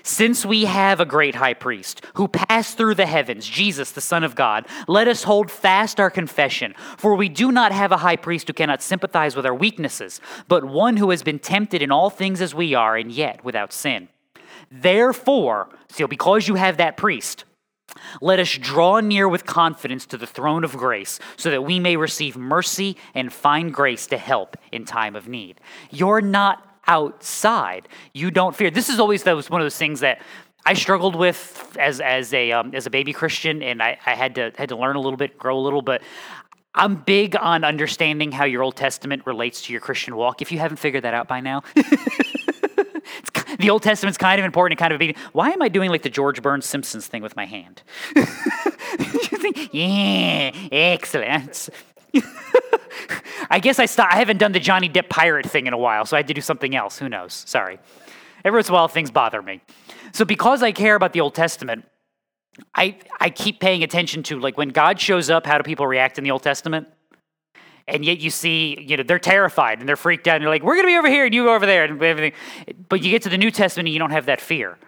Since 0.02 0.44
we 0.44 0.64
have 0.64 0.98
a 0.98 1.06
great 1.06 1.36
high 1.36 1.54
priest 1.54 2.04
who 2.14 2.26
passed 2.26 2.76
through 2.76 2.96
the 2.96 3.06
heavens, 3.06 3.46
Jesus, 3.46 3.92
the 3.92 4.00
Son 4.00 4.24
of 4.24 4.34
God, 4.34 4.66
let 4.88 5.06
us 5.06 5.22
hold 5.22 5.50
fast 5.50 6.00
our 6.00 6.10
confession. 6.10 6.74
For 6.96 7.14
we 7.14 7.28
do 7.28 7.52
not 7.52 7.70
have 7.70 7.92
a 7.92 7.98
high 7.98 8.16
priest 8.16 8.48
who 8.48 8.52
cannot 8.52 8.82
sympathize 8.82 9.36
with 9.36 9.46
our 9.46 9.54
weaknesses, 9.54 10.20
but 10.48 10.64
one 10.64 10.96
who 10.96 11.10
has 11.10 11.22
been 11.22 11.38
tempted 11.38 11.82
in 11.82 11.92
all 11.92 12.10
things 12.10 12.40
as 12.40 12.54
we 12.54 12.74
are, 12.74 12.96
and 12.96 13.12
yet 13.12 13.44
without 13.44 13.72
sin. 13.72 14.08
Therefore, 14.72 15.68
so 15.90 16.06
because 16.06 16.48
you 16.48 16.54
have 16.54 16.78
that 16.78 16.96
priest, 16.96 17.44
let 18.22 18.40
us 18.40 18.56
draw 18.56 19.00
near 19.00 19.28
with 19.28 19.44
confidence 19.44 20.06
to 20.06 20.16
the 20.16 20.26
throne 20.26 20.64
of 20.64 20.72
grace 20.72 21.20
so 21.36 21.50
that 21.50 21.62
we 21.62 21.78
may 21.78 21.96
receive 21.96 22.38
mercy 22.38 22.96
and 23.14 23.30
find 23.30 23.74
grace 23.74 24.06
to 24.06 24.16
help 24.16 24.56
in 24.72 24.86
time 24.86 25.14
of 25.14 25.28
need. 25.28 25.60
You're 25.90 26.22
not 26.22 26.66
outside. 26.86 27.86
You 28.14 28.30
don't 28.30 28.56
fear. 28.56 28.70
This 28.70 28.88
is 28.88 28.98
always 28.98 29.24
was 29.26 29.50
one 29.50 29.60
of 29.60 29.66
those 29.66 29.76
things 29.76 30.00
that 30.00 30.22
I 30.64 30.72
struggled 30.72 31.16
with 31.16 31.76
as 31.78 32.00
as 32.00 32.32
a 32.32 32.52
um, 32.52 32.74
as 32.74 32.86
a 32.86 32.90
baby 32.90 33.12
Christian, 33.12 33.62
and 33.62 33.82
I, 33.82 33.98
I 34.06 34.14
had 34.14 34.36
to 34.36 34.52
had 34.56 34.70
to 34.70 34.76
learn 34.76 34.96
a 34.96 35.00
little 35.00 35.16
bit, 35.16 35.36
grow 35.36 35.58
a 35.58 35.60
little. 35.60 35.82
But 35.82 36.02
I'm 36.74 36.94
big 36.94 37.36
on 37.36 37.64
understanding 37.64 38.32
how 38.32 38.44
your 38.44 38.62
Old 38.62 38.76
Testament 38.76 39.26
relates 39.26 39.62
to 39.62 39.72
your 39.72 39.80
Christian 39.80 40.16
walk. 40.16 40.40
If 40.40 40.52
you 40.52 40.58
haven't 40.60 40.78
figured 40.78 41.04
that 41.04 41.14
out 41.14 41.28
by 41.28 41.40
now. 41.40 41.62
the 43.62 43.70
Old 43.70 43.82
Testament's 43.82 44.18
kind 44.18 44.38
of 44.38 44.44
important 44.44 44.72
and 44.72 44.78
kind 44.78 44.92
of 44.92 44.96
obedient. 44.96 45.18
Why 45.32 45.50
am 45.50 45.62
I 45.62 45.68
doing 45.68 45.90
like 45.90 46.02
the 46.02 46.10
George 46.10 46.42
Burns 46.42 46.66
Simpsons 46.66 47.06
thing 47.06 47.22
with 47.22 47.34
my 47.36 47.46
hand? 47.46 47.82
yeah, 49.72 50.50
excellent. 50.70 51.70
I 53.50 53.58
guess 53.60 53.78
I 53.78 53.86
stopped. 53.86 54.12
I 54.12 54.16
haven't 54.16 54.38
done 54.38 54.52
the 54.52 54.60
Johnny 54.60 54.88
Depp 54.88 55.08
pirate 55.08 55.46
thing 55.46 55.66
in 55.66 55.72
a 55.72 55.78
while, 55.78 56.04
so 56.04 56.16
I 56.16 56.18
had 56.18 56.28
to 56.28 56.34
do 56.34 56.40
something 56.40 56.76
else. 56.76 56.98
Who 56.98 57.08
knows? 57.08 57.32
Sorry. 57.32 57.78
Every 58.44 58.58
once 58.58 58.68
in 58.68 58.74
a 58.74 58.76
while, 58.76 58.88
things 58.88 59.10
bother 59.10 59.40
me. 59.40 59.62
So 60.12 60.24
because 60.24 60.62
I 60.62 60.72
care 60.72 60.94
about 60.94 61.12
the 61.12 61.20
Old 61.20 61.34
Testament, 61.34 61.86
I 62.74 62.96
I 63.18 63.30
keep 63.30 63.60
paying 63.60 63.82
attention 63.82 64.22
to 64.24 64.38
like 64.38 64.58
when 64.58 64.70
God 64.70 65.00
shows 65.00 65.30
up, 65.30 65.46
how 65.46 65.56
do 65.56 65.62
people 65.62 65.86
react 65.86 66.18
in 66.18 66.24
the 66.24 66.30
Old 66.30 66.42
Testament? 66.42 66.88
And 67.88 68.04
yet 68.04 68.20
you 68.20 68.30
see, 68.30 68.80
you 68.80 68.96
know, 68.96 69.02
they're 69.02 69.18
terrified 69.18 69.80
and 69.80 69.88
they're 69.88 69.96
freaked 69.96 70.28
out 70.28 70.36
and 70.36 70.42
they're 70.42 70.50
like, 70.50 70.62
we're 70.62 70.74
going 70.74 70.84
to 70.84 70.92
be 70.92 70.96
over 70.96 71.08
here 71.08 71.24
and 71.24 71.34
you 71.34 71.44
go 71.44 71.54
over 71.54 71.66
there 71.66 71.84
and 71.84 72.02
everything. 72.02 72.32
But 72.88 73.02
you 73.02 73.10
get 73.10 73.22
to 73.22 73.28
the 73.28 73.38
New 73.38 73.50
Testament 73.50 73.88
and 73.88 73.92
you 73.92 73.98
don't 73.98 74.12
have 74.12 74.26
that 74.26 74.40
fear. 74.40 74.78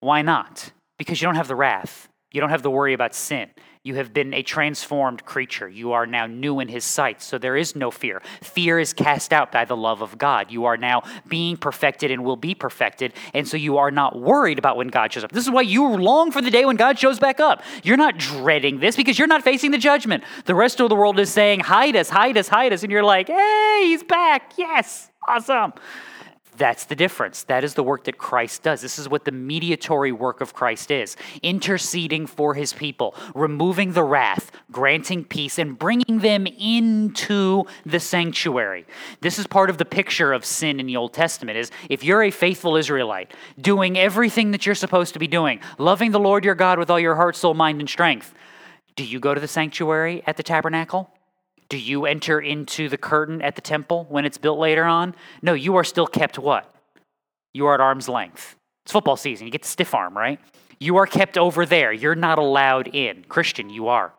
Why 0.00 0.22
not? 0.22 0.72
Because 0.98 1.20
you 1.20 1.26
don't 1.26 1.36
have 1.36 1.48
the 1.48 1.56
wrath. 1.56 2.08
You 2.32 2.40
don't 2.40 2.50
have 2.50 2.62
the 2.62 2.70
worry 2.70 2.92
about 2.92 3.14
sin. 3.14 3.50
You 3.86 3.96
have 3.96 4.14
been 4.14 4.32
a 4.32 4.42
transformed 4.42 5.26
creature. 5.26 5.68
You 5.68 5.92
are 5.92 6.06
now 6.06 6.24
new 6.24 6.58
in 6.58 6.68
his 6.68 6.84
sight. 6.84 7.20
So 7.20 7.36
there 7.36 7.54
is 7.54 7.76
no 7.76 7.90
fear. 7.90 8.22
Fear 8.40 8.78
is 8.78 8.94
cast 8.94 9.30
out 9.30 9.52
by 9.52 9.66
the 9.66 9.76
love 9.76 10.00
of 10.00 10.16
God. 10.16 10.50
You 10.50 10.64
are 10.64 10.78
now 10.78 11.02
being 11.28 11.58
perfected 11.58 12.10
and 12.10 12.24
will 12.24 12.38
be 12.38 12.54
perfected. 12.54 13.12
And 13.34 13.46
so 13.46 13.58
you 13.58 13.76
are 13.76 13.90
not 13.90 14.18
worried 14.18 14.58
about 14.58 14.78
when 14.78 14.88
God 14.88 15.12
shows 15.12 15.22
up. 15.22 15.32
This 15.32 15.44
is 15.44 15.50
why 15.50 15.60
you 15.60 15.86
long 15.86 16.30
for 16.30 16.40
the 16.40 16.50
day 16.50 16.64
when 16.64 16.76
God 16.76 16.98
shows 16.98 17.18
back 17.18 17.40
up. 17.40 17.62
You're 17.82 17.98
not 17.98 18.16
dreading 18.16 18.78
this 18.80 18.96
because 18.96 19.18
you're 19.18 19.28
not 19.28 19.44
facing 19.44 19.70
the 19.70 19.76
judgment. 19.76 20.24
The 20.46 20.54
rest 20.54 20.80
of 20.80 20.88
the 20.88 20.96
world 20.96 21.20
is 21.20 21.30
saying, 21.30 21.60
hide 21.60 21.94
us, 21.94 22.08
hide 22.08 22.38
us, 22.38 22.48
hide 22.48 22.72
us. 22.72 22.84
And 22.84 22.90
you're 22.90 23.04
like, 23.04 23.26
hey, 23.26 23.82
he's 23.84 24.02
back. 24.02 24.54
Yes, 24.56 25.10
awesome. 25.28 25.74
That's 26.56 26.84
the 26.84 26.94
difference. 26.94 27.42
That 27.44 27.64
is 27.64 27.74
the 27.74 27.82
work 27.82 28.04
that 28.04 28.18
Christ 28.18 28.62
does. 28.62 28.80
This 28.80 28.98
is 28.98 29.08
what 29.08 29.24
the 29.24 29.32
mediatory 29.32 30.12
work 30.12 30.40
of 30.40 30.54
Christ 30.54 30.90
is 30.90 31.16
interceding 31.42 32.26
for 32.26 32.54
his 32.54 32.72
people, 32.72 33.14
removing 33.34 33.92
the 33.92 34.04
wrath, 34.04 34.52
granting 34.70 35.24
peace, 35.24 35.58
and 35.58 35.78
bringing 35.78 36.20
them 36.20 36.46
into 36.46 37.64
the 37.84 37.98
sanctuary. 37.98 38.86
This 39.20 39.38
is 39.38 39.46
part 39.46 39.68
of 39.68 39.78
the 39.78 39.84
picture 39.84 40.32
of 40.32 40.44
sin 40.44 40.78
in 40.78 40.86
the 40.86 40.96
Old 40.96 41.12
Testament 41.12 41.58
is 41.58 41.70
if 41.90 42.04
you're 42.04 42.22
a 42.22 42.30
faithful 42.30 42.76
Israelite, 42.76 43.34
doing 43.60 43.98
everything 43.98 44.52
that 44.52 44.64
you're 44.64 44.74
supposed 44.74 45.12
to 45.14 45.18
be 45.18 45.26
doing, 45.26 45.60
loving 45.78 46.12
the 46.12 46.20
Lord 46.20 46.44
your 46.44 46.54
God 46.54 46.78
with 46.78 46.90
all 46.90 47.00
your 47.00 47.16
heart, 47.16 47.36
soul, 47.36 47.54
mind, 47.54 47.80
and 47.80 47.88
strength, 47.88 48.32
do 48.96 49.04
you 49.04 49.18
go 49.18 49.34
to 49.34 49.40
the 49.40 49.48
sanctuary 49.48 50.22
at 50.26 50.36
the 50.36 50.42
tabernacle? 50.42 51.10
Do 51.74 51.80
you 51.80 52.06
enter 52.06 52.38
into 52.38 52.88
the 52.88 52.96
curtain 52.96 53.42
at 53.42 53.56
the 53.56 53.60
temple 53.60 54.06
when 54.08 54.24
it's 54.24 54.38
built 54.38 54.60
later 54.60 54.84
on? 54.84 55.12
No, 55.42 55.54
you 55.54 55.74
are 55.74 55.82
still 55.82 56.06
kept 56.06 56.38
what? 56.38 56.72
You 57.52 57.66
are 57.66 57.74
at 57.74 57.80
arm's 57.80 58.08
length. 58.08 58.54
It's 58.84 58.92
football 58.92 59.16
season. 59.16 59.48
You 59.48 59.50
get 59.50 59.62
the 59.62 59.68
stiff 59.68 59.92
arm, 59.92 60.16
right? 60.16 60.38
You 60.78 60.98
are 60.98 61.06
kept 61.06 61.36
over 61.36 61.66
there. 61.66 61.92
You're 61.92 62.14
not 62.14 62.38
allowed 62.38 62.94
in. 62.94 63.24
Christian, 63.24 63.70
you 63.70 63.88
are. 63.88 64.14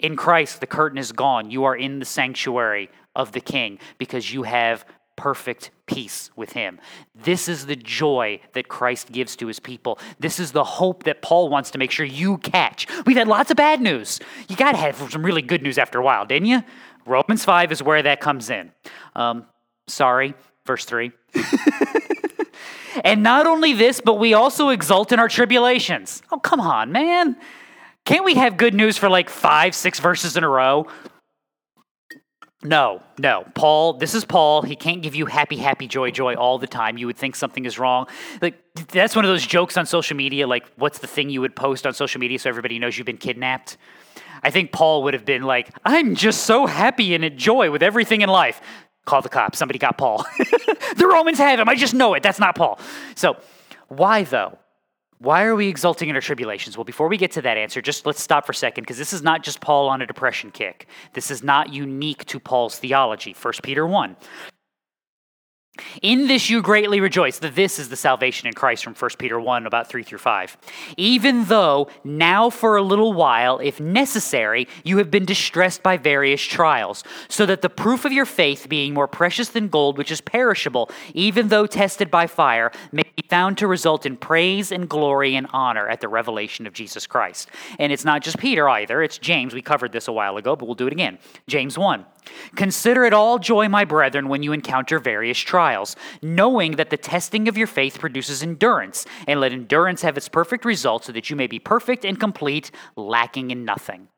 In 0.00 0.16
Christ, 0.16 0.58
the 0.58 0.66
curtain 0.66 0.98
is 0.98 1.12
gone. 1.12 1.52
You 1.52 1.62
are 1.62 1.76
in 1.76 2.00
the 2.00 2.04
sanctuary 2.04 2.90
of 3.14 3.30
the 3.30 3.40
King 3.40 3.78
because 3.98 4.34
you 4.34 4.42
have 4.42 4.84
perfect 5.16 5.70
peace 5.90 6.30
with 6.36 6.52
him. 6.52 6.78
This 7.14 7.48
is 7.48 7.66
the 7.66 7.74
joy 7.74 8.40
that 8.52 8.68
Christ 8.68 9.10
gives 9.10 9.34
to 9.36 9.48
his 9.48 9.58
people. 9.58 9.98
This 10.20 10.38
is 10.38 10.52
the 10.52 10.62
hope 10.62 11.02
that 11.04 11.20
Paul 11.20 11.48
wants 11.48 11.72
to 11.72 11.78
make 11.78 11.90
sure 11.90 12.06
you 12.06 12.38
catch. 12.38 12.86
We've 13.06 13.16
had 13.16 13.26
lots 13.26 13.50
of 13.50 13.56
bad 13.56 13.80
news. 13.80 14.20
You 14.48 14.54
got 14.54 14.72
to 14.72 14.78
have 14.78 14.96
some 15.10 15.26
really 15.26 15.42
good 15.42 15.62
news 15.62 15.78
after 15.78 15.98
a 15.98 16.02
while, 16.02 16.24
didn't 16.24 16.46
you? 16.46 16.62
Romans 17.06 17.44
5 17.44 17.72
is 17.72 17.82
where 17.82 18.02
that 18.02 18.20
comes 18.20 18.50
in. 18.50 18.70
Um, 19.16 19.46
sorry, 19.88 20.34
verse 20.64 20.84
3. 20.84 21.10
and 23.04 23.24
not 23.24 23.46
only 23.46 23.72
this, 23.72 24.00
but 24.00 24.14
we 24.14 24.32
also 24.34 24.68
exult 24.68 25.10
in 25.10 25.18
our 25.18 25.28
tribulations. 25.28 26.22
Oh, 26.30 26.38
come 26.38 26.60
on, 26.60 26.92
man. 26.92 27.36
Can't 28.04 28.24
we 28.24 28.34
have 28.34 28.56
good 28.56 28.74
news 28.74 28.96
for 28.96 29.08
like 29.08 29.28
five, 29.28 29.74
six 29.74 29.98
verses 29.98 30.36
in 30.36 30.44
a 30.44 30.48
row? 30.48 30.86
No, 32.62 33.02
no. 33.18 33.46
Paul, 33.54 33.94
this 33.94 34.14
is 34.14 34.26
Paul. 34.26 34.62
He 34.62 34.76
can't 34.76 35.02
give 35.02 35.14
you 35.14 35.24
happy, 35.24 35.56
happy, 35.56 35.88
joy, 35.88 36.10
joy 36.10 36.34
all 36.34 36.58
the 36.58 36.66
time. 36.66 36.98
You 36.98 37.06
would 37.06 37.16
think 37.16 37.34
something 37.34 37.64
is 37.64 37.78
wrong. 37.78 38.06
Like 38.42 38.62
that's 38.92 39.16
one 39.16 39.24
of 39.24 39.30
those 39.30 39.46
jokes 39.46 39.78
on 39.78 39.86
social 39.86 40.16
media, 40.16 40.46
like 40.46 40.70
what's 40.76 40.98
the 40.98 41.06
thing 41.06 41.30
you 41.30 41.40
would 41.40 41.56
post 41.56 41.86
on 41.86 41.94
social 41.94 42.18
media 42.18 42.38
so 42.38 42.50
everybody 42.50 42.78
knows 42.78 42.98
you've 42.98 43.06
been 43.06 43.16
kidnapped? 43.16 43.78
I 44.42 44.50
think 44.50 44.72
Paul 44.72 45.02
would 45.04 45.14
have 45.14 45.24
been 45.24 45.42
like, 45.42 45.70
I'm 45.84 46.14
just 46.14 46.44
so 46.44 46.66
happy 46.66 47.14
and 47.14 47.36
joy 47.38 47.70
with 47.70 47.82
everything 47.82 48.20
in 48.20 48.28
life. 48.28 48.60
Call 49.06 49.22
the 49.22 49.28
cops. 49.30 49.58
Somebody 49.58 49.78
got 49.78 49.96
Paul. 49.96 50.26
the 50.96 51.08
Romans 51.10 51.38
have 51.38 51.58
him. 51.58 51.68
I 51.68 51.74
just 51.74 51.94
know 51.94 52.12
it. 52.14 52.22
That's 52.22 52.38
not 52.38 52.56
Paul. 52.56 52.78
So, 53.14 53.36
why 53.88 54.24
though? 54.24 54.58
Why 55.22 55.44
are 55.44 55.54
we 55.54 55.68
exulting 55.68 56.08
in 56.08 56.14
our 56.14 56.22
tribulations? 56.22 56.78
Well, 56.78 56.84
before 56.84 57.06
we 57.06 57.18
get 57.18 57.32
to 57.32 57.42
that 57.42 57.58
answer, 57.58 57.82
just 57.82 58.06
let's 58.06 58.22
stop 58.22 58.46
for 58.46 58.52
a 58.52 58.54
second 58.54 58.84
because 58.84 58.96
this 58.96 59.12
is 59.12 59.20
not 59.20 59.42
just 59.42 59.60
Paul 59.60 59.90
on 59.90 60.00
a 60.00 60.06
depression 60.06 60.50
kick. 60.50 60.86
This 61.12 61.30
is 61.30 61.42
not 61.42 61.74
unique 61.74 62.24
to 62.24 62.40
Paul's 62.40 62.78
theology. 62.78 63.36
1 63.38 63.52
Peter 63.62 63.86
1. 63.86 64.16
In 66.02 66.26
this 66.26 66.50
you 66.50 66.62
greatly 66.62 67.00
rejoice. 67.00 67.38
That 67.38 67.54
this 67.54 67.78
is 67.78 67.88
the 67.88 67.96
salvation 67.96 68.46
in 68.48 68.54
Christ 68.54 68.84
from 68.84 68.94
1 68.94 69.10
Peter 69.18 69.40
1, 69.40 69.66
about 69.66 69.88
3 69.88 70.02
through 70.02 70.18
5. 70.18 70.56
Even 70.96 71.44
though 71.44 71.88
now 72.04 72.50
for 72.50 72.76
a 72.76 72.82
little 72.82 73.12
while, 73.12 73.58
if 73.58 73.80
necessary, 73.80 74.68
you 74.84 74.98
have 74.98 75.10
been 75.10 75.24
distressed 75.24 75.82
by 75.82 75.96
various 75.96 76.42
trials, 76.42 77.04
so 77.28 77.46
that 77.46 77.62
the 77.62 77.70
proof 77.70 78.04
of 78.04 78.12
your 78.12 78.26
faith, 78.26 78.68
being 78.68 78.94
more 78.94 79.08
precious 79.08 79.48
than 79.48 79.68
gold, 79.68 79.96
which 79.96 80.10
is 80.10 80.20
perishable, 80.20 80.90
even 81.14 81.48
though 81.48 81.66
tested 81.66 82.10
by 82.10 82.26
fire, 82.26 82.70
may 82.92 83.04
be 83.16 83.24
found 83.28 83.56
to 83.58 83.66
result 83.66 84.04
in 84.04 84.16
praise 84.16 84.72
and 84.72 84.88
glory 84.88 85.36
and 85.36 85.46
honor 85.52 85.88
at 85.88 86.00
the 86.00 86.08
revelation 86.08 86.66
of 86.66 86.72
Jesus 86.72 87.06
Christ. 87.06 87.48
And 87.78 87.92
it's 87.92 88.04
not 88.04 88.22
just 88.22 88.38
Peter 88.38 88.68
either, 88.68 89.02
it's 89.02 89.18
James. 89.18 89.54
We 89.54 89.62
covered 89.62 89.92
this 89.92 90.08
a 90.08 90.12
while 90.12 90.36
ago, 90.36 90.56
but 90.56 90.66
we'll 90.66 90.74
do 90.74 90.86
it 90.86 90.92
again. 90.92 91.18
James 91.46 91.78
1. 91.78 92.04
Consider 92.56 93.04
it 93.04 93.12
all 93.12 93.38
joy, 93.38 93.68
my 93.68 93.84
brethren, 93.84 94.28
when 94.28 94.42
you 94.42 94.52
encounter 94.52 94.98
various 94.98 95.38
trials, 95.38 95.96
knowing 96.22 96.72
that 96.72 96.90
the 96.90 96.96
testing 96.96 97.48
of 97.48 97.56
your 97.56 97.66
faith 97.66 97.98
produces 97.98 98.42
endurance, 98.42 99.06
and 99.26 99.40
let 99.40 99.52
endurance 99.52 100.02
have 100.02 100.16
its 100.16 100.28
perfect 100.28 100.64
result, 100.64 101.04
so 101.04 101.12
that 101.12 101.30
you 101.30 101.36
may 101.36 101.46
be 101.46 101.58
perfect 101.58 102.04
and 102.04 102.18
complete, 102.18 102.70
lacking 102.96 103.50
in 103.50 103.64
nothing. 103.64 104.08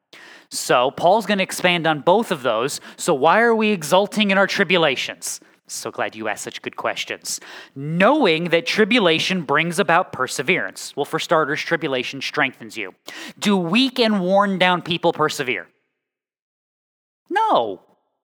So, 0.51 0.91
Paul's 0.91 1.25
going 1.25 1.39
to 1.39 1.45
expand 1.45 1.87
on 1.87 2.01
both 2.01 2.31
of 2.31 2.43
those. 2.43 2.81
So, 2.97 3.15
why 3.15 3.41
are 3.41 3.55
we 3.55 3.71
exulting 3.71 4.31
in 4.31 4.39
our 4.39 4.47
tribulations? 4.47 5.41
So 5.73 5.91
glad 5.91 6.15
you 6.15 6.29
asked 6.29 6.45
such 6.45 6.61
good 6.61 6.77
questions. 6.77 7.41
Knowing 7.75 8.51
that 8.51 8.67
tribulation 8.67 9.43
brings 9.43 9.79
about 9.79 10.13
perseverance. 10.13 10.95
Well, 10.95 11.07
for 11.07 11.19
starters, 11.19 11.63
tribulation 11.63 12.21
strengthens 12.21 12.77
you. 12.77 12.95
Do 13.39 13.57
weak 13.57 13.99
and 13.99 14.21
worn 14.21 14.59
down 14.59 14.83
people 14.83 15.13
persevere? 15.13 15.69
No. 17.31 17.81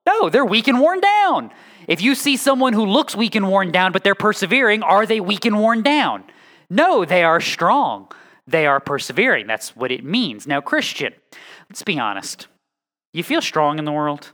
No, 0.09 0.31
they're 0.31 0.45
weak 0.45 0.69
and 0.69 0.81
worn 0.81 1.01
down. 1.01 1.51
If 1.87 2.01
you 2.01 2.15
see 2.15 2.37
someone 2.39 2.73
who 2.73 2.87
looks 2.87 3.15
weak 3.15 3.35
and 3.35 3.49
worn 3.49 3.71
down, 3.71 3.93
but 3.93 4.05
they're 4.05 4.15
persevering, 4.15 4.83
are 4.83 5.05
they 5.05 5.21
weak 5.21 5.45
and 5.45 5.59
worn 5.59 5.83
down? 5.83 6.25
No, 6.71 7.05
they 7.05 7.25
are 7.25 7.41
strong. 7.43 8.11
They 8.47 8.67
are 8.67 8.81
persevering. 8.81 9.47
That's 9.47 9.77
what 9.77 9.91
it 9.91 10.05
means. 10.05 10.47
Now, 10.47 10.63
Christian, 10.63 11.13
let's 11.69 11.83
be 11.83 11.99
honest. 11.99 12.47
You 13.13 13.23
feel 13.23 13.43
strong 13.43 13.79
in 13.79 13.85
the 13.85 13.93
world? 13.93 14.33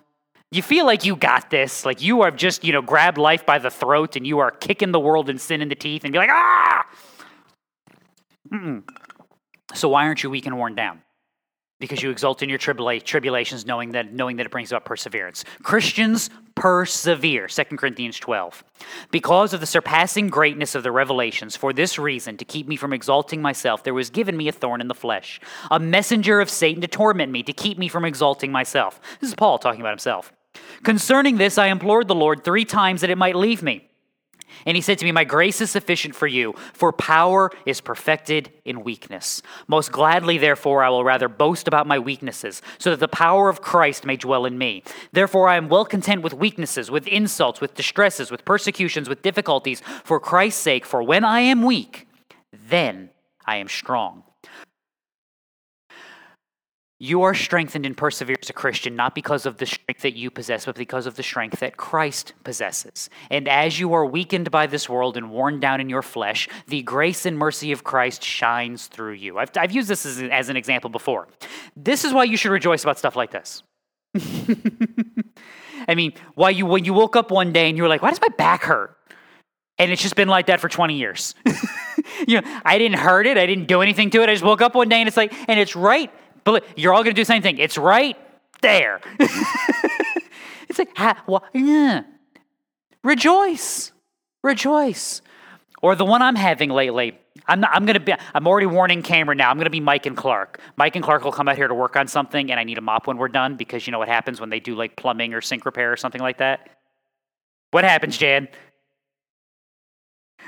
You 0.52 0.62
feel 0.62 0.86
like 0.86 1.04
you 1.04 1.16
got 1.16 1.50
this, 1.50 1.84
like 1.84 2.00
you 2.00 2.22
have 2.22 2.36
just, 2.36 2.62
you 2.62 2.72
know, 2.72 2.82
grabbed 2.82 3.18
life 3.18 3.44
by 3.44 3.58
the 3.58 3.70
throat 3.70 4.14
and 4.14 4.24
you 4.24 4.38
are 4.38 4.52
kicking 4.52 4.92
the 4.92 5.00
world 5.00 5.28
and 5.28 5.40
sin 5.40 5.60
in 5.60 5.68
the 5.68 5.74
teeth 5.74 6.04
and 6.04 6.12
be 6.12 6.18
like, 6.18 6.30
ah! 6.30 6.86
Mm-mm. 8.52 8.84
So 9.74 9.88
why 9.88 10.06
aren't 10.06 10.22
you 10.22 10.30
weak 10.30 10.46
and 10.46 10.56
worn 10.56 10.76
down? 10.76 11.02
Because 11.80 12.02
you 12.02 12.10
exult 12.10 12.42
in 12.42 12.48
your 12.48 12.58
tribula- 12.58 13.02
tribulations 13.02 13.66
knowing 13.66 13.92
that 13.92 14.12
knowing 14.12 14.36
that 14.36 14.46
it 14.46 14.52
brings 14.52 14.70
about 14.70 14.84
perseverance. 14.84 15.44
Christians 15.62 16.30
persevere 16.54 17.48
2 17.48 17.64
corinthians 17.76 18.18
12 18.20 18.62
because 19.10 19.52
of 19.52 19.60
the 19.60 19.66
surpassing 19.66 20.28
greatness 20.28 20.76
of 20.76 20.84
the 20.84 20.92
revelations 20.92 21.56
for 21.56 21.72
this 21.72 21.98
reason 21.98 22.36
to 22.36 22.44
keep 22.44 22.68
me 22.68 22.76
from 22.76 22.92
exalting 22.92 23.42
myself 23.42 23.82
there 23.82 23.92
was 23.92 24.08
given 24.08 24.36
me 24.36 24.46
a 24.46 24.52
thorn 24.52 24.80
in 24.80 24.86
the 24.86 24.94
flesh 24.94 25.40
a 25.72 25.80
messenger 25.80 26.40
of 26.40 26.48
satan 26.48 26.80
to 26.80 26.86
torment 26.86 27.32
me 27.32 27.42
to 27.42 27.52
keep 27.52 27.76
me 27.76 27.88
from 27.88 28.04
exalting 28.04 28.52
myself. 28.52 29.00
This 29.20 29.30
is 29.30 29.34
paul 29.34 29.58
talking 29.58 29.80
about 29.80 29.90
himself. 29.90 30.32
Concerning 30.84 31.38
this 31.38 31.58
i 31.58 31.66
implored 31.66 32.06
the 32.06 32.14
lord 32.14 32.44
three 32.44 32.64
times 32.64 33.00
that 33.00 33.10
it 33.10 33.18
might 33.18 33.34
leave 33.34 33.60
me 33.60 33.88
and 34.66 34.76
he 34.76 34.80
said 34.80 34.98
to 34.98 35.04
me, 35.04 35.12
My 35.12 35.24
grace 35.24 35.60
is 35.60 35.70
sufficient 35.70 36.14
for 36.14 36.26
you, 36.26 36.54
for 36.72 36.92
power 36.92 37.50
is 37.66 37.80
perfected 37.80 38.50
in 38.64 38.84
weakness. 38.84 39.42
Most 39.66 39.92
gladly, 39.92 40.38
therefore, 40.38 40.82
I 40.82 40.88
will 40.88 41.04
rather 41.04 41.28
boast 41.28 41.68
about 41.68 41.86
my 41.86 41.98
weaknesses, 41.98 42.62
so 42.78 42.90
that 42.90 43.00
the 43.00 43.08
power 43.08 43.48
of 43.48 43.60
Christ 43.60 44.04
may 44.04 44.16
dwell 44.16 44.44
in 44.44 44.58
me. 44.58 44.82
Therefore, 45.12 45.48
I 45.48 45.56
am 45.56 45.68
well 45.68 45.84
content 45.84 46.22
with 46.22 46.34
weaknesses, 46.34 46.90
with 46.90 47.06
insults, 47.06 47.60
with 47.60 47.74
distresses, 47.74 48.30
with 48.30 48.44
persecutions, 48.44 49.08
with 49.08 49.22
difficulties, 49.22 49.82
for 50.04 50.20
Christ's 50.20 50.60
sake. 50.60 50.84
For 50.84 51.02
when 51.02 51.24
I 51.24 51.40
am 51.40 51.62
weak, 51.62 52.06
then 52.52 53.10
I 53.46 53.56
am 53.56 53.68
strong. 53.68 54.24
You 57.00 57.22
are 57.22 57.34
strengthened 57.34 57.84
and 57.84 57.96
persevere 57.96 58.36
as 58.40 58.50
a 58.50 58.52
Christian, 58.52 58.94
not 58.94 59.16
because 59.16 59.46
of 59.46 59.56
the 59.56 59.66
strength 59.66 60.02
that 60.02 60.14
you 60.14 60.30
possess, 60.30 60.64
but 60.64 60.76
because 60.76 61.06
of 61.06 61.16
the 61.16 61.24
strength 61.24 61.58
that 61.58 61.76
Christ 61.76 62.34
possesses. 62.44 63.10
And 63.30 63.48
as 63.48 63.80
you 63.80 63.92
are 63.94 64.06
weakened 64.06 64.52
by 64.52 64.66
this 64.68 64.88
world 64.88 65.16
and 65.16 65.30
worn 65.30 65.58
down 65.58 65.80
in 65.80 65.88
your 65.88 66.02
flesh, 66.02 66.48
the 66.68 66.82
grace 66.82 67.26
and 67.26 67.36
mercy 67.36 67.72
of 67.72 67.82
Christ 67.82 68.22
shines 68.22 68.86
through 68.86 69.14
you. 69.14 69.38
I've, 69.38 69.50
I've 69.56 69.72
used 69.72 69.88
this 69.88 70.06
as, 70.06 70.22
as 70.22 70.48
an 70.48 70.56
example 70.56 70.88
before. 70.88 71.26
This 71.76 72.04
is 72.04 72.12
why 72.12 72.24
you 72.24 72.36
should 72.36 72.52
rejoice 72.52 72.84
about 72.84 72.98
stuff 72.98 73.16
like 73.16 73.32
this. 73.32 73.64
I 75.88 75.96
mean, 75.96 76.12
why 76.34 76.50
you 76.50 76.64
when 76.64 76.84
you 76.84 76.94
woke 76.94 77.16
up 77.16 77.32
one 77.32 77.52
day 77.52 77.68
and 77.68 77.76
you 77.76 77.82
were 77.82 77.88
like, 77.88 78.00
"Why 78.00 78.10
does 78.10 78.20
my 78.20 78.28
back 78.38 78.62
hurt?" 78.62 78.96
And 79.76 79.90
it's 79.90 80.00
just 80.00 80.14
been 80.14 80.28
like 80.28 80.46
that 80.46 80.60
for 80.60 80.68
20 80.68 80.96
years. 80.96 81.34
you 82.28 82.40
know, 82.40 82.60
I 82.64 82.78
didn't 82.78 82.98
hurt 82.98 83.26
it. 83.26 83.36
I 83.36 83.44
didn't 83.44 83.66
do 83.66 83.82
anything 83.82 84.10
to 84.10 84.22
it. 84.22 84.28
I 84.28 84.32
just 84.32 84.44
woke 84.44 84.62
up 84.62 84.76
one 84.76 84.88
day 84.88 85.00
and 85.00 85.08
it's 85.08 85.16
like, 85.16 85.34
and 85.48 85.58
it's 85.58 85.74
right 85.74 86.12
but 86.44 86.64
you're 86.76 86.92
all 86.92 87.02
going 87.02 87.14
to 87.14 87.18
do 87.18 87.22
the 87.22 87.26
same 87.26 87.42
thing. 87.42 87.58
It's 87.58 87.76
right 87.76 88.16
there. 88.60 89.00
it's 90.68 90.78
like, 90.78 90.96
ha, 90.96 91.40
yeah. 91.52 92.02
rejoice, 93.02 93.92
rejoice. 94.42 95.22
Or 95.82 95.94
the 95.94 96.04
one 96.04 96.22
I'm 96.22 96.36
having 96.36 96.70
lately. 96.70 97.18
I'm, 97.46 97.60
not, 97.60 97.70
I'm 97.74 97.86
to 97.86 98.00
be, 98.00 98.14
I'm 98.32 98.46
already 98.46 98.66
warning 98.66 99.02
Cameron 99.02 99.36
now. 99.36 99.50
I'm 99.50 99.58
to 99.58 99.70
be 99.70 99.80
Mike 99.80 100.06
and 100.06 100.16
Clark. 100.16 100.60
Mike 100.76 100.96
and 100.96 101.04
Clark 101.04 101.24
will 101.24 101.32
come 101.32 101.46
out 101.46 101.56
here 101.56 101.68
to 101.68 101.74
work 101.74 101.94
on 101.94 102.08
something, 102.08 102.50
and 102.50 102.58
I 102.58 102.64
need 102.64 102.78
a 102.78 102.80
mop 102.80 103.06
when 103.06 103.18
we're 103.18 103.28
done 103.28 103.56
because 103.56 103.86
you 103.86 103.90
know 103.90 103.98
what 103.98 104.08
happens 104.08 104.40
when 104.40 104.48
they 104.48 104.60
do 104.60 104.74
like 104.74 104.96
plumbing 104.96 105.34
or 105.34 105.42
sink 105.42 105.66
repair 105.66 105.92
or 105.92 105.96
something 105.98 106.22
like 106.22 106.38
that? 106.38 106.70
What 107.70 107.84
happens, 107.84 108.16
Jan? 108.16 108.48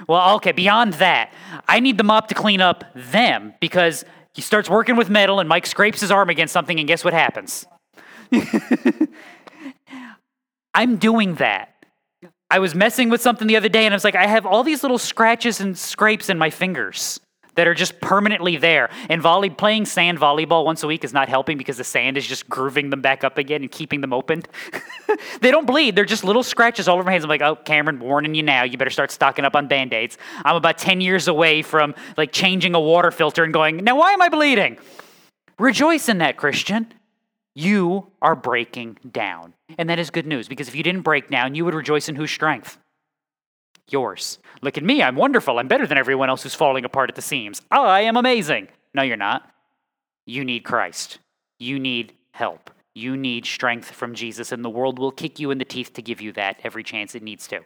Well, 0.08 0.36
okay, 0.36 0.52
beyond 0.52 0.94
that, 0.94 1.32
I 1.68 1.80
need 1.80 1.98
the 1.98 2.04
mop 2.04 2.28
to 2.28 2.34
clean 2.34 2.60
up 2.60 2.84
them 2.94 3.54
because 3.60 4.04
he 4.36 4.42
starts 4.42 4.68
working 4.68 4.96
with 4.96 5.08
metal, 5.08 5.40
and 5.40 5.48
Mike 5.48 5.64
scrapes 5.64 6.02
his 6.02 6.10
arm 6.10 6.28
against 6.28 6.52
something, 6.52 6.78
and 6.78 6.86
guess 6.86 7.02
what 7.02 7.14
happens? 7.14 7.64
I'm 10.74 10.98
doing 10.98 11.36
that. 11.36 11.72
I 12.50 12.58
was 12.58 12.74
messing 12.74 13.08
with 13.08 13.22
something 13.22 13.48
the 13.48 13.56
other 13.56 13.70
day, 13.70 13.86
and 13.86 13.94
I 13.94 13.96
was 13.96 14.04
like, 14.04 14.14
I 14.14 14.26
have 14.26 14.44
all 14.44 14.62
these 14.62 14.82
little 14.82 14.98
scratches 14.98 15.58
and 15.58 15.76
scrapes 15.76 16.28
in 16.28 16.36
my 16.36 16.50
fingers 16.50 17.18
that 17.56 17.66
are 17.66 17.74
just 17.74 18.00
permanently 18.00 18.56
there. 18.56 18.88
And 19.08 19.20
volley 19.20 19.50
playing 19.50 19.86
sand 19.86 20.18
volleyball 20.18 20.64
once 20.64 20.82
a 20.82 20.86
week 20.86 21.04
is 21.04 21.12
not 21.12 21.28
helping 21.28 21.58
because 21.58 21.76
the 21.76 21.84
sand 21.84 22.16
is 22.16 22.26
just 22.26 22.48
grooving 22.48 22.90
them 22.90 23.00
back 23.00 23.24
up 23.24 23.38
again 23.38 23.62
and 23.62 23.70
keeping 23.70 24.00
them 24.00 24.12
open. 24.12 24.42
they 25.40 25.50
don't 25.50 25.66
bleed. 25.66 25.96
They're 25.96 26.04
just 26.04 26.24
little 26.24 26.42
scratches 26.42 26.86
all 26.88 26.94
over 26.94 27.04
my 27.04 27.12
hands. 27.12 27.24
I'm 27.24 27.30
like, 27.30 27.42
oh, 27.42 27.56
Cameron, 27.56 27.98
warning 27.98 28.34
you 28.34 28.42
now. 28.42 28.62
You 28.62 28.78
better 28.78 28.90
start 28.90 29.10
stocking 29.10 29.44
up 29.44 29.56
on 29.56 29.66
band-aids. 29.66 30.18
I'm 30.44 30.56
about 30.56 30.78
10 30.78 31.00
years 31.00 31.28
away 31.28 31.62
from 31.62 31.94
like 32.16 32.32
changing 32.32 32.74
a 32.74 32.80
water 32.80 33.10
filter 33.10 33.42
and 33.42 33.52
going, 33.52 33.78
now 33.78 33.96
why 33.96 34.12
am 34.12 34.22
I 34.22 34.28
bleeding? 34.28 34.78
Rejoice 35.58 36.08
in 36.08 36.18
that, 36.18 36.36
Christian. 36.36 36.92
You 37.54 38.08
are 38.20 38.36
breaking 38.36 38.98
down. 39.10 39.54
And 39.78 39.88
that 39.88 39.98
is 39.98 40.10
good 40.10 40.26
news 40.26 40.46
because 40.46 40.68
if 40.68 40.74
you 40.74 40.82
didn't 40.82 41.02
break 41.02 41.30
down, 41.30 41.54
you 41.54 41.64
would 41.64 41.74
rejoice 41.74 42.08
in 42.08 42.14
whose 42.14 42.30
strength? 42.30 42.78
Yours. 43.88 44.38
Look 44.62 44.76
at 44.76 44.84
me, 44.84 45.02
I'm 45.02 45.16
wonderful. 45.16 45.58
I'm 45.58 45.68
better 45.68 45.86
than 45.86 45.98
everyone 45.98 46.28
else 46.28 46.42
who's 46.42 46.54
falling 46.54 46.84
apart 46.84 47.10
at 47.10 47.16
the 47.16 47.22
seams. 47.22 47.62
I 47.70 48.02
am 48.02 48.16
amazing. 48.16 48.68
No, 48.94 49.02
you're 49.02 49.16
not. 49.16 49.50
You 50.26 50.44
need 50.44 50.64
Christ. 50.64 51.18
You 51.58 51.78
need 51.78 52.14
help. 52.32 52.70
You 52.94 53.14
need 53.14 53.44
strength 53.44 53.90
from 53.90 54.14
Jesus, 54.14 54.52
and 54.52 54.64
the 54.64 54.70
world 54.70 54.98
will 54.98 55.12
kick 55.12 55.38
you 55.38 55.50
in 55.50 55.58
the 55.58 55.66
teeth 55.66 55.92
to 55.92 56.02
give 56.02 56.22
you 56.22 56.32
that 56.32 56.58
every 56.64 56.82
chance 56.82 57.14
it 57.14 57.22
needs 57.22 57.46
to. 57.48 57.60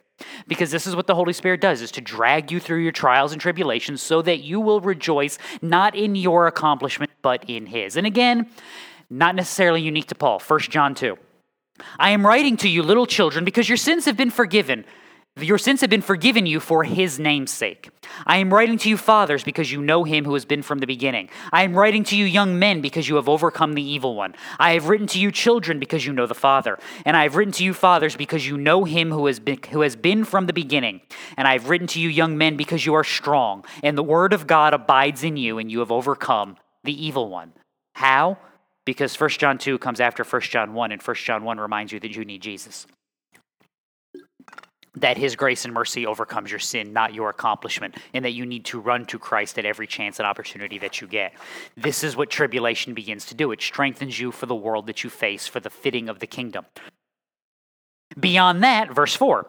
Because 0.48 0.72
this 0.72 0.88
is 0.88 0.96
what 0.96 1.06
the 1.06 1.14
Holy 1.14 1.32
Spirit 1.32 1.60
does, 1.60 1.80
is 1.80 1.92
to 1.92 2.00
drag 2.00 2.50
you 2.50 2.58
through 2.58 2.82
your 2.82 2.90
trials 2.90 3.30
and 3.30 3.40
tribulations 3.40 4.02
so 4.02 4.22
that 4.22 4.40
you 4.40 4.58
will 4.58 4.80
rejoice 4.80 5.38
not 5.62 5.94
in 5.94 6.16
your 6.16 6.48
accomplishment, 6.48 7.12
but 7.22 7.48
in 7.48 7.66
His. 7.66 7.96
And 7.96 8.08
again, 8.08 8.50
not 9.08 9.36
necessarily 9.36 9.80
unique 9.80 10.08
to 10.08 10.16
Paul. 10.16 10.40
1 10.40 10.60
John 10.62 10.96
2. 10.96 11.16
I 11.98 12.10
am 12.10 12.26
writing 12.26 12.56
to 12.58 12.68
you, 12.68 12.82
little 12.82 13.06
children, 13.06 13.44
because 13.44 13.68
your 13.68 13.78
sins 13.78 14.06
have 14.06 14.16
been 14.16 14.32
forgiven 14.32 14.84
your 15.42 15.58
sins 15.58 15.80
have 15.80 15.90
been 15.90 16.02
forgiven 16.02 16.46
you 16.46 16.60
for 16.60 16.84
his 16.84 17.18
name's 17.18 17.50
sake. 17.50 17.90
I 18.26 18.38
am 18.38 18.52
writing 18.52 18.78
to 18.78 18.88
you, 18.88 18.96
fathers, 18.96 19.44
because 19.44 19.70
you 19.70 19.80
know 19.80 20.04
him 20.04 20.24
who 20.24 20.34
has 20.34 20.44
been 20.44 20.62
from 20.62 20.78
the 20.78 20.86
beginning. 20.86 21.30
I 21.52 21.62
am 21.62 21.74
writing 21.74 22.04
to 22.04 22.16
you, 22.16 22.24
young 22.24 22.58
men, 22.58 22.80
because 22.80 23.08
you 23.08 23.16
have 23.16 23.28
overcome 23.28 23.74
the 23.74 23.82
evil 23.82 24.14
one. 24.14 24.34
I 24.58 24.72
have 24.72 24.88
written 24.88 25.06
to 25.08 25.18
you, 25.18 25.30
children, 25.30 25.78
because 25.78 26.04
you 26.04 26.12
know 26.12 26.26
the 26.26 26.34
Father. 26.34 26.78
And 27.04 27.16
I 27.16 27.22
have 27.22 27.36
written 27.36 27.52
to 27.54 27.64
you, 27.64 27.74
fathers, 27.74 28.16
because 28.16 28.46
you 28.46 28.56
know 28.56 28.84
him 28.84 29.10
who 29.10 29.26
has 29.26 29.40
been, 29.40 29.60
who 29.70 29.80
has 29.82 29.96
been 29.96 30.24
from 30.24 30.46
the 30.46 30.52
beginning. 30.52 31.00
And 31.36 31.46
I 31.46 31.52
have 31.52 31.68
written 31.68 31.86
to 31.88 32.00
you, 32.00 32.08
young 32.08 32.36
men, 32.36 32.56
because 32.56 32.84
you 32.84 32.94
are 32.94 33.04
strong, 33.04 33.64
and 33.82 33.96
the 33.96 34.02
word 34.02 34.32
of 34.32 34.46
God 34.46 34.74
abides 34.74 35.24
in 35.24 35.36
you, 35.36 35.58
and 35.58 35.70
you 35.70 35.78
have 35.78 35.92
overcome 35.92 36.56
the 36.84 37.06
evil 37.06 37.28
one. 37.28 37.52
How? 37.94 38.38
Because 38.84 39.18
1 39.18 39.30
John 39.30 39.58
2 39.58 39.78
comes 39.78 40.00
after 40.00 40.24
1 40.24 40.42
John 40.42 40.74
1, 40.74 40.92
and 40.92 41.02
1 41.02 41.16
John 41.16 41.44
1 41.44 41.58
reminds 41.58 41.92
you 41.92 42.00
that 42.00 42.16
you 42.16 42.24
need 42.24 42.42
Jesus 42.42 42.86
that 45.00 45.18
his 45.18 45.36
grace 45.36 45.64
and 45.64 45.74
mercy 45.74 46.06
overcomes 46.06 46.50
your 46.50 46.60
sin, 46.60 46.92
not 46.92 47.14
your 47.14 47.30
accomplishment, 47.30 47.96
and 48.14 48.24
that 48.24 48.32
you 48.32 48.46
need 48.46 48.64
to 48.66 48.80
run 48.80 49.04
to 49.06 49.18
Christ 49.18 49.58
at 49.58 49.64
every 49.64 49.86
chance 49.86 50.18
and 50.18 50.26
opportunity 50.26 50.78
that 50.78 51.00
you 51.00 51.06
get. 51.06 51.32
This 51.76 52.04
is 52.04 52.16
what 52.16 52.30
tribulation 52.30 52.94
begins 52.94 53.24
to 53.26 53.34
do. 53.34 53.52
It 53.52 53.60
strengthens 53.60 54.18
you 54.18 54.30
for 54.32 54.46
the 54.46 54.54
world 54.54 54.86
that 54.86 55.02
you 55.04 55.10
face, 55.10 55.46
for 55.46 55.60
the 55.60 55.70
fitting 55.70 56.08
of 56.08 56.18
the 56.18 56.26
kingdom. 56.26 56.66
Beyond 58.18 58.62
that, 58.62 58.92
verse 58.92 59.14
4. 59.14 59.46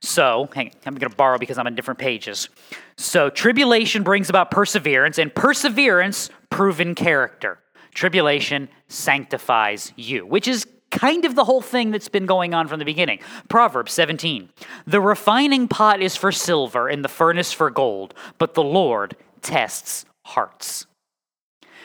So, 0.00 0.48
hang 0.52 0.68
on, 0.68 0.72
I'm 0.86 0.94
going 0.94 1.10
to 1.10 1.16
borrow 1.16 1.38
because 1.38 1.58
I'm 1.58 1.66
on 1.66 1.76
different 1.76 2.00
pages. 2.00 2.48
So, 2.96 3.30
tribulation 3.30 4.02
brings 4.02 4.28
about 4.28 4.50
perseverance, 4.50 5.18
and 5.18 5.32
perseverance, 5.32 6.28
proven 6.50 6.96
character. 6.96 7.60
Tribulation 7.94 8.68
sanctifies 8.88 9.92
you, 9.96 10.26
which 10.26 10.48
is 10.48 10.66
kind 10.92 11.24
of 11.24 11.34
the 11.34 11.44
whole 11.44 11.62
thing 11.62 11.90
that's 11.90 12.08
been 12.08 12.26
going 12.26 12.54
on 12.54 12.68
from 12.68 12.78
the 12.78 12.84
beginning. 12.84 13.18
Proverbs 13.48 13.92
17 13.92 14.50
The 14.86 15.00
refining 15.00 15.66
pot 15.66 16.00
is 16.00 16.14
for 16.14 16.30
silver 16.30 16.88
and 16.88 17.04
the 17.04 17.08
furnace 17.08 17.52
for 17.52 17.70
gold, 17.70 18.14
but 18.38 18.54
the 18.54 18.62
Lord 18.62 19.16
tests 19.40 20.04
hearts. 20.24 20.86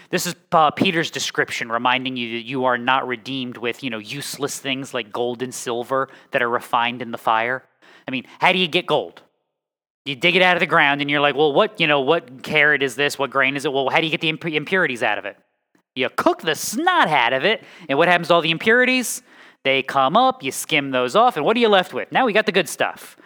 This 0.10 0.26
is 0.26 0.36
uh, 0.52 0.72
Peter's 0.72 1.12
description, 1.12 1.70
reminding 1.70 2.16
you 2.16 2.38
that 2.38 2.46
you 2.46 2.66
are 2.66 2.78
not 2.78 3.08
redeemed 3.08 3.58
with, 3.58 3.84
you 3.84 3.90
know, 3.90 3.98
useless 3.98 4.58
things 4.58 4.94
like 4.94 5.12
gold 5.12 5.42
and 5.42 5.54
silver 5.54 6.08
that 6.32 6.42
are 6.42 6.50
refined 6.50 7.02
in 7.02 7.12
the 7.12 7.18
fire. 7.18 7.64
I 8.08 8.12
mean, 8.12 8.26
how 8.40 8.54
do 8.54 8.60
you 8.60 8.68
get 8.68 8.86
gold? 8.86 9.22
You 10.06 10.16
dig 10.16 10.38
it 10.38 10.42
out 10.42 10.56
of 10.56 10.62
the 10.62 10.68
ground, 10.68 11.02
and 11.02 11.10
you're 11.10 11.20
like, 11.20 11.36
well, 11.36 11.52
what, 11.52 11.82
you 11.82 11.88
know, 11.88 12.00
what 12.00 12.42
karat 12.42 12.82
is 12.82 12.96
this? 12.96 13.20
What 13.20 13.32
grain 13.32 13.58
is 13.58 13.66
it? 13.66 13.74
Well, 13.74 13.90
how 13.90 14.00
do 14.00 14.06
you 14.06 14.12
get 14.12 14.22
the 14.22 14.30
imp- 14.30 14.46
impurities 14.46 15.04
out 15.04 15.18
of 15.18 15.26
it? 15.26 15.38
You 15.98 16.10
cook 16.10 16.42
the 16.44 16.54
snot 16.54 17.08
out 17.08 17.34
of 17.34 17.44
it, 17.44 17.64
and 17.90 17.98
what 17.98 18.08
happens 18.08 18.28
to 18.28 18.36
all 18.36 18.42
the 18.42 18.52
impurities? 18.52 19.24
They 19.64 19.82
come 19.82 20.16
up, 20.16 20.44
you 20.44 20.52
skim 20.52 20.92
those 20.92 21.16
off, 21.16 21.36
and 21.36 21.46
what 21.46 21.58
are 21.58 21.60
you 21.60 21.70
left 21.70 21.92
with? 21.92 22.12
Now 22.12 22.26
we 22.26 22.34
got 22.34 22.46
the 22.46 22.52
good 22.52 22.70
stuff. 22.70 23.18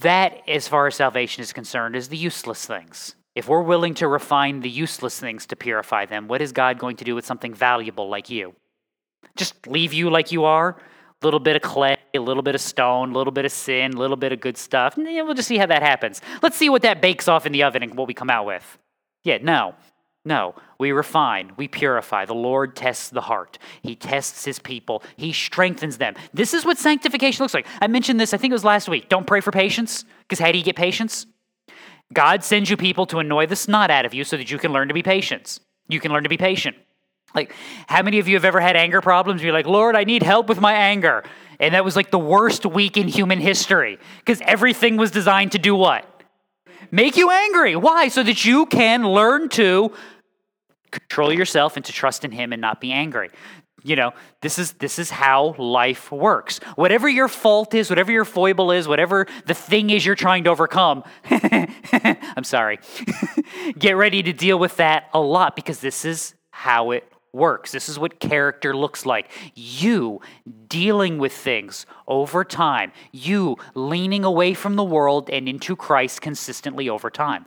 That, 0.00 0.40
as 0.48 0.68
far 0.68 0.86
as 0.86 0.94
salvation 0.94 1.42
is 1.42 1.52
concerned, 1.52 1.96
is 1.96 2.08
the 2.08 2.16
useless 2.16 2.64
things. 2.64 3.16
If 3.34 3.48
we're 3.48 3.62
willing 3.62 3.94
to 3.94 4.08
refine 4.08 4.60
the 4.60 4.70
useless 4.70 5.18
things 5.18 5.46
to 5.46 5.56
purify 5.56 6.06
them, 6.06 6.28
what 6.28 6.40
is 6.40 6.52
God 6.52 6.78
going 6.78 6.96
to 6.96 7.04
do 7.04 7.14
with 7.14 7.26
something 7.26 7.52
valuable 7.52 8.08
like 8.08 8.30
you? 8.30 8.54
Just 9.36 9.66
leave 9.66 9.92
you 9.92 10.08
like 10.10 10.30
you 10.30 10.44
are? 10.44 10.76
A 11.22 11.24
little 11.26 11.40
bit 11.40 11.56
of 11.56 11.62
clay, 11.62 11.96
a 12.14 12.20
little 12.20 12.42
bit 12.42 12.54
of 12.54 12.60
stone, 12.60 13.10
a 13.10 13.14
little 13.14 13.32
bit 13.32 13.44
of 13.44 13.52
sin, 13.52 13.94
a 13.94 13.98
little 13.98 14.16
bit 14.16 14.32
of 14.32 14.40
good 14.40 14.56
stuff. 14.56 14.96
And 14.96 15.06
we'll 15.06 15.34
just 15.34 15.48
see 15.48 15.58
how 15.58 15.66
that 15.66 15.82
happens. 15.82 16.20
Let's 16.40 16.56
see 16.56 16.68
what 16.68 16.82
that 16.82 17.02
bakes 17.02 17.26
off 17.26 17.46
in 17.46 17.52
the 17.52 17.64
oven 17.64 17.82
and 17.82 17.94
what 17.94 18.06
we 18.06 18.14
come 18.14 18.30
out 18.30 18.46
with. 18.46 18.78
Yeah, 19.24 19.38
no. 19.42 19.74
No, 20.26 20.56
we 20.80 20.90
refine, 20.90 21.52
we 21.56 21.68
purify. 21.68 22.24
The 22.24 22.34
Lord 22.34 22.74
tests 22.74 23.10
the 23.10 23.20
heart. 23.20 23.58
He 23.80 23.94
tests 23.94 24.44
his 24.44 24.58
people, 24.58 25.04
he 25.16 25.32
strengthens 25.32 25.98
them. 25.98 26.16
This 26.34 26.52
is 26.52 26.64
what 26.64 26.78
sanctification 26.78 27.44
looks 27.44 27.54
like. 27.54 27.66
I 27.80 27.86
mentioned 27.86 28.18
this, 28.18 28.34
I 28.34 28.36
think 28.36 28.50
it 28.50 28.54
was 28.54 28.64
last 28.64 28.88
week. 28.88 29.08
Don't 29.08 29.26
pray 29.26 29.40
for 29.40 29.52
patience, 29.52 30.04
because 30.20 30.40
how 30.40 30.50
do 30.50 30.58
you 30.58 30.64
get 30.64 30.74
patience? 30.74 31.26
God 32.12 32.42
sends 32.42 32.68
you 32.68 32.76
people 32.76 33.06
to 33.06 33.20
annoy 33.20 33.46
the 33.46 33.54
snot 33.54 33.88
out 33.88 34.04
of 34.04 34.14
you 34.14 34.24
so 34.24 34.36
that 34.36 34.50
you 34.50 34.58
can 34.58 34.72
learn 34.72 34.88
to 34.88 34.94
be 34.94 35.02
patient. 35.02 35.60
You 35.88 36.00
can 36.00 36.12
learn 36.12 36.24
to 36.24 36.28
be 36.28 36.36
patient. 36.36 36.76
Like, 37.32 37.54
how 37.86 38.02
many 38.02 38.18
of 38.18 38.26
you 38.26 38.34
have 38.34 38.44
ever 38.44 38.60
had 38.60 38.74
anger 38.74 39.00
problems? 39.00 39.44
You're 39.44 39.52
like, 39.52 39.66
Lord, 39.66 39.94
I 39.94 40.02
need 40.02 40.24
help 40.24 40.48
with 40.48 40.60
my 40.60 40.72
anger. 40.72 41.22
And 41.60 41.74
that 41.74 41.84
was 41.84 41.94
like 41.94 42.10
the 42.10 42.18
worst 42.18 42.66
week 42.66 42.96
in 42.96 43.06
human 43.06 43.38
history 43.40 43.98
because 44.18 44.40
everything 44.44 44.96
was 44.96 45.12
designed 45.12 45.52
to 45.52 45.58
do 45.58 45.76
what? 45.76 46.04
Make 46.90 47.16
you 47.16 47.30
angry. 47.30 47.76
Why? 47.76 48.08
So 48.08 48.22
that 48.22 48.44
you 48.44 48.66
can 48.66 49.06
learn 49.06 49.48
to 49.50 49.92
control 51.00 51.32
yourself 51.32 51.76
and 51.76 51.84
to 51.84 51.92
trust 51.92 52.24
in 52.24 52.32
him 52.32 52.52
and 52.52 52.60
not 52.60 52.80
be 52.80 52.92
angry. 52.92 53.30
You 53.82 53.94
know 53.94 54.12
this 54.40 54.58
is 54.58 54.72
this 54.74 54.98
is 54.98 55.10
how 55.10 55.54
life 55.58 56.10
works. 56.10 56.58
Whatever 56.74 57.08
your 57.08 57.28
fault 57.28 57.74
is 57.74 57.88
whatever 57.88 58.10
your 58.10 58.24
foible 58.24 58.72
is 58.72 58.88
whatever 58.88 59.26
the 59.46 59.54
thing 59.54 59.90
is 59.90 60.04
you're 60.04 60.16
trying 60.16 60.44
to 60.44 60.50
overcome 60.50 61.04
i'm 61.30 62.42
sorry 62.42 62.80
get 63.78 63.92
ready 63.92 64.24
to 64.24 64.32
deal 64.32 64.58
with 64.58 64.76
that 64.76 65.04
a 65.14 65.20
lot 65.20 65.54
because 65.54 65.78
this 65.78 66.04
is 66.04 66.34
how 66.50 66.90
it 66.90 67.04
works. 67.36 67.70
This 67.70 67.88
is 67.88 67.98
what 67.98 68.18
character 68.18 68.74
looks 68.74 69.04
like. 69.06 69.30
You 69.54 70.20
dealing 70.68 71.18
with 71.18 71.32
things 71.32 71.86
over 72.08 72.44
time 72.44 72.92
you 73.12 73.56
leaning 73.74 74.24
away 74.24 74.54
from 74.54 74.76
the 74.76 74.84
world 74.84 75.30
and 75.30 75.48
into 75.48 75.76
christ 75.76 76.20
consistently 76.20 76.88
over 76.88 77.10
time 77.10 77.46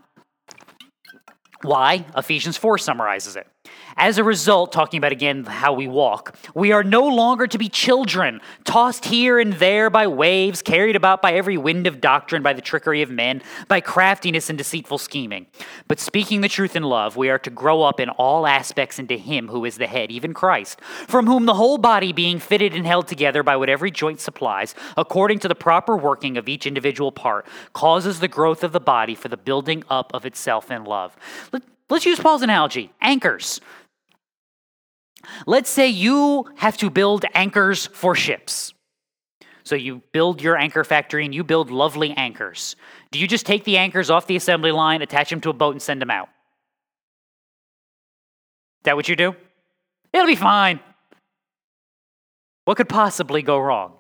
why? 1.64 2.06
Ephesians 2.16 2.58
4 2.58 2.78
summarizes 2.78 3.36
it. 3.36 3.48
As 3.98 4.18
a 4.18 4.24
result, 4.24 4.72
talking 4.72 4.98
about 4.98 5.12
again 5.12 5.44
how 5.44 5.74
we 5.74 5.88
walk, 5.88 6.36
we 6.54 6.72
are 6.72 6.84
no 6.84 7.06
longer 7.06 7.48
to 7.48 7.58
be 7.58 7.68
children, 7.68 8.40
tossed 8.64 9.06
here 9.06 9.40
and 9.40 9.54
there 9.54 9.90
by 9.90 10.08
waves, 10.08 10.62
carried 10.62 10.96
about 10.96 11.22
by 11.22 11.34
every 11.34 11.58
wind 11.58 11.86
of 11.86 12.00
doctrine, 12.00 12.42
by 12.42 12.54
the 12.54 12.62
trickery 12.62 13.02
of 13.02 13.10
men, 13.10 13.42
by 13.68 13.82
craftiness 13.82 14.50
and 14.50 14.58
deceitful 14.58 15.00
scheming. 15.00 15.48
But 15.90 16.00
speaking 16.00 16.40
the 16.40 16.48
truth 16.48 16.78
in 16.78 16.84
love, 16.84 17.18
we 17.18 17.30
are 17.30 17.40
to 17.40 17.50
grow 17.50 17.84
up 17.84 18.00
in 18.00 18.10
all 18.10 18.48
aspects 18.48 19.00
into 19.00 19.18
Him 19.18 19.50
who 19.50 19.66
is 19.66 19.78
the 19.78 19.88
head, 19.88 20.12
even 20.12 20.34
Christ, 20.34 20.80
from 21.08 21.26
whom 21.26 21.46
the 21.46 21.56
whole 21.56 21.78
body, 21.78 22.14
being 22.14 22.40
fitted 22.40 22.74
and 22.74 22.86
held 22.86 23.08
together 23.08 23.44
by 23.44 23.58
what 23.58 23.70
every 23.70 23.92
joint 23.92 24.22
supplies, 24.22 24.76
according 24.96 25.40
to 25.40 25.48
the 25.48 25.56
proper 25.56 25.98
working 25.98 26.38
of 26.38 26.48
each 26.48 26.66
individual 26.66 27.12
part, 27.12 27.46
causes 27.74 28.20
the 28.20 28.28
growth 28.28 28.64
of 28.64 28.72
the 28.72 28.80
body 28.80 29.16
for 29.16 29.28
the 29.28 29.38
building 29.38 29.84
up 29.90 30.14
of 30.14 30.26
itself 30.26 30.72
in 30.72 30.86
love. 30.86 31.18
Let's 31.90 32.06
use 32.06 32.20
Paul's 32.20 32.42
analogy 32.42 32.92
anchors. 33.02 33.62
Let's 35.46 35.70
say 35.70 35.88
you 35.88 36.50
have 36.56 36.78
to 36.78 36.90
build 36.90 37.26
anchors 37.34 37.88
for 37.88 38.16
ships. 38.16 38.74
So 39.64 39.76
you 39.76 40.02
build 40.12 40.42
your 40.42 40.58
anchor 40.58 40.84
factory 40.84 41.26
and 41.26 41.36
you 41.36 41.44
build 41.44 41.70
lovely 41.70 42.12
anchors. 42.12 42.76
Do 43.12 43.20
you 43.20 43.28
just 43.28 43.46
take 43.46 43.64
the 43.66 43.78
anchors 43.78 44.10
off 44.10 44.26
the 44.28 44.36
assembly 44.36 44.72
line, 44.72 45.02
attach 45.02 45.30
them 45.30 45.42
to 45.42 45.50
a 45.50 45.54
boat, 45.54 45.72
and 45.72 45.82
send 45.82 46.02
them 46.02 46.10
out? 46.10 46.30
Is 48.80 48.86
that 48.86 48.96
what 48.96 49.10
you 49.10 49.16
do? 49.16 49.36
It'll 50.14 50.26
be 50.26 50.36
fine. 50.36 50.80
What 52.66 52.78
could 52.78 52.90
possibly 52.90 53.42
go 53.42 53.60
wrong? 53.60 53.94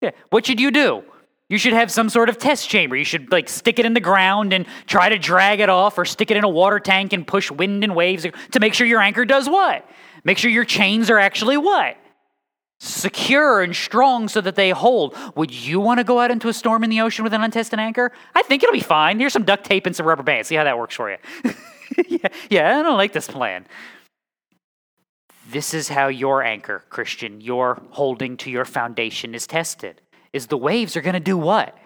Yeah. 0.00 0.12
What 0.30 0.46
should 0.46 0.60
you 0.60 0.70
do? 0.70 1.02
You 1.50 1.58
should 1.58 1.72
have 1.72 1.90
some 1.90 2.08
sort 2.08 2.28
of 2.28 2.38
test 2.38 2.68
chamber. 2.68 2.94
You 2.94 3.04
should 3.04 3.32
like 3.32 3.48
stick 3.48 3.80
it 3.80 3.84
in 3.84 3.92
the 3.92 4.00
ground 4.00 4.52
and 4.52 4.66
try 4.86 5.08
to 5.08 5.18
drag 5.18 5.58
it 5.58 5.68
off 5.68 5.98
or 5.98 6.04
stick 6.04 6.30
it 6.30 6.36
in 6.36 6.44
a 6.44 6.48
water 6.48 6.78
tank 6.78 7.12
and 7.12 7.26
push 7.26 7.50
wind 7.50 7.82
and 7.82 7.96
waves 7.96 8.24
to 8.52 8.60
make 8.60 8.72
sure 8.72 8.86
your 8.86 9.00
anchor 9.00 9.24
does 9.24 9.50
what? 9.50 9.84
Make 10.22 10.38
sure 10.38 10.48
your 10.48 10.64
chains 10.64 11.10
are 11.10 11.18
actually 11.18 11.56
what? 11.56 11.96
Secure 12.78 13.62
and 13.62 13.74
strong 13.74 14.28
so 14.28 14.40
that 14.40 14.54
they 14.54 14.70
hold. 14.70 15.16
Would 15.34 15.52
you 15.52 15.80
want 15.80 15.98
to 15.98 16.04
go 16.04 16.20
out 16.20 16.30
into 16.30 16.48
a 16.48 16.52
storm 16.52 16.84
in 16.84 16.88
the 16.88 17.00
ocean 17.00 17.24
with 17.24 17.34
an 17.34 17.42
untested 17.42 17.80
anchor? 17.80 18.12
I 18.32 18.42
think 18.42 18.62
it'll 18.62 18.72
be 18.72 18.78
fine. 18.78 19.18
Here's 19.18 19.32
some 19.32 19.44
duct 19.44 19.64
tape 19.64 19.86
and 19.86 19.96
some 19.96 20.06
rubber 20.06 20.22
bands. 20.22 20.48
See 20.48 20.54
how 20.54 20.64
that 20.64 20.78
works 20.78 20.94
for 20.94 21.10
you. 21.10 21.16
yeah, 22.08 22.28
yeah, 22.48 22.78
I 22.78 22.82
don't 22.84 22.96
like 22.96 23.12
this 23.12 23.26
plan. 23.26 23.66
This 25.50 25.74
is 25.74 25.88
how 25.88 26.06
your 26.06 26.44
anchor, 26.44 26.84
Christian, 26.90 27.40
your 27.40 27.82
holding 27.90 28.36
to 28.36 28.50
your 28.50 28.64
foundation 28.64 29.34
is 29.34 29.48
tested 29.48 30.00
is 30.32 30.46
the 30.46 30.56
waves 30.56 30.96
are 30.96 31.00
going 31.00 31.14
to 31.14 31.20
do 31.20 31.36
what? 31.36 31.76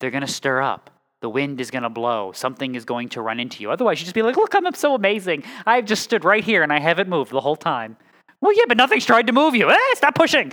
They're 0.00 0.10
going 0.10 0.26
to 0.26 0.32
stir 0.32 0.62
up. 0.62 0.90
The 1.20 1.28
wind 1.28 1.60
is 1.60 1.70
going 1.70 1.82
to 1.82 1.90
blow. 1.90 2.32
Something 2.32 2.74
is 2.74 2.84
going 2.84 3.10
to 3.10 3.20
run 3.20 3.40
into 3.40 3.62
you. 3.62 3.70
Otherwise, 3.70 4.00
you 4.00 4.04
just 4.04 4.14
be 4.14 4.22
like, 4.22 4.36
look, 4.36 4.54
I'm 4.54 4.72
so 4.74 4.94
amazing. 4.94 5.44
I've 5.66 5.84
just 5.84 6.02
stood 6.02 6.24
right 6.24 6.42
here 6.42 6.62
and 6.62 6.72
I 6.72 6.80
haven't 6.80 7.08
moved 7.08 7.30
the 7.30 7.40
whole 7.40 7.56
time. 7.56 7.96
Well, 8.40 8.56
yeah, 8.56 8.64
but 8.66 8.78
nothing's 8.78 9.04
tried 9.04 9.26
to 9.26 9.32
move 9.34 9.54
you. 9.54 9.70
Eh, 9.70 9.76
stop 9.94 10.14
pushing. 10.14 10.50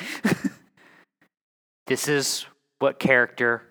this 1.88 2.10
is 2.10 2.46
what 2.80 3.00
character 3.00 3.62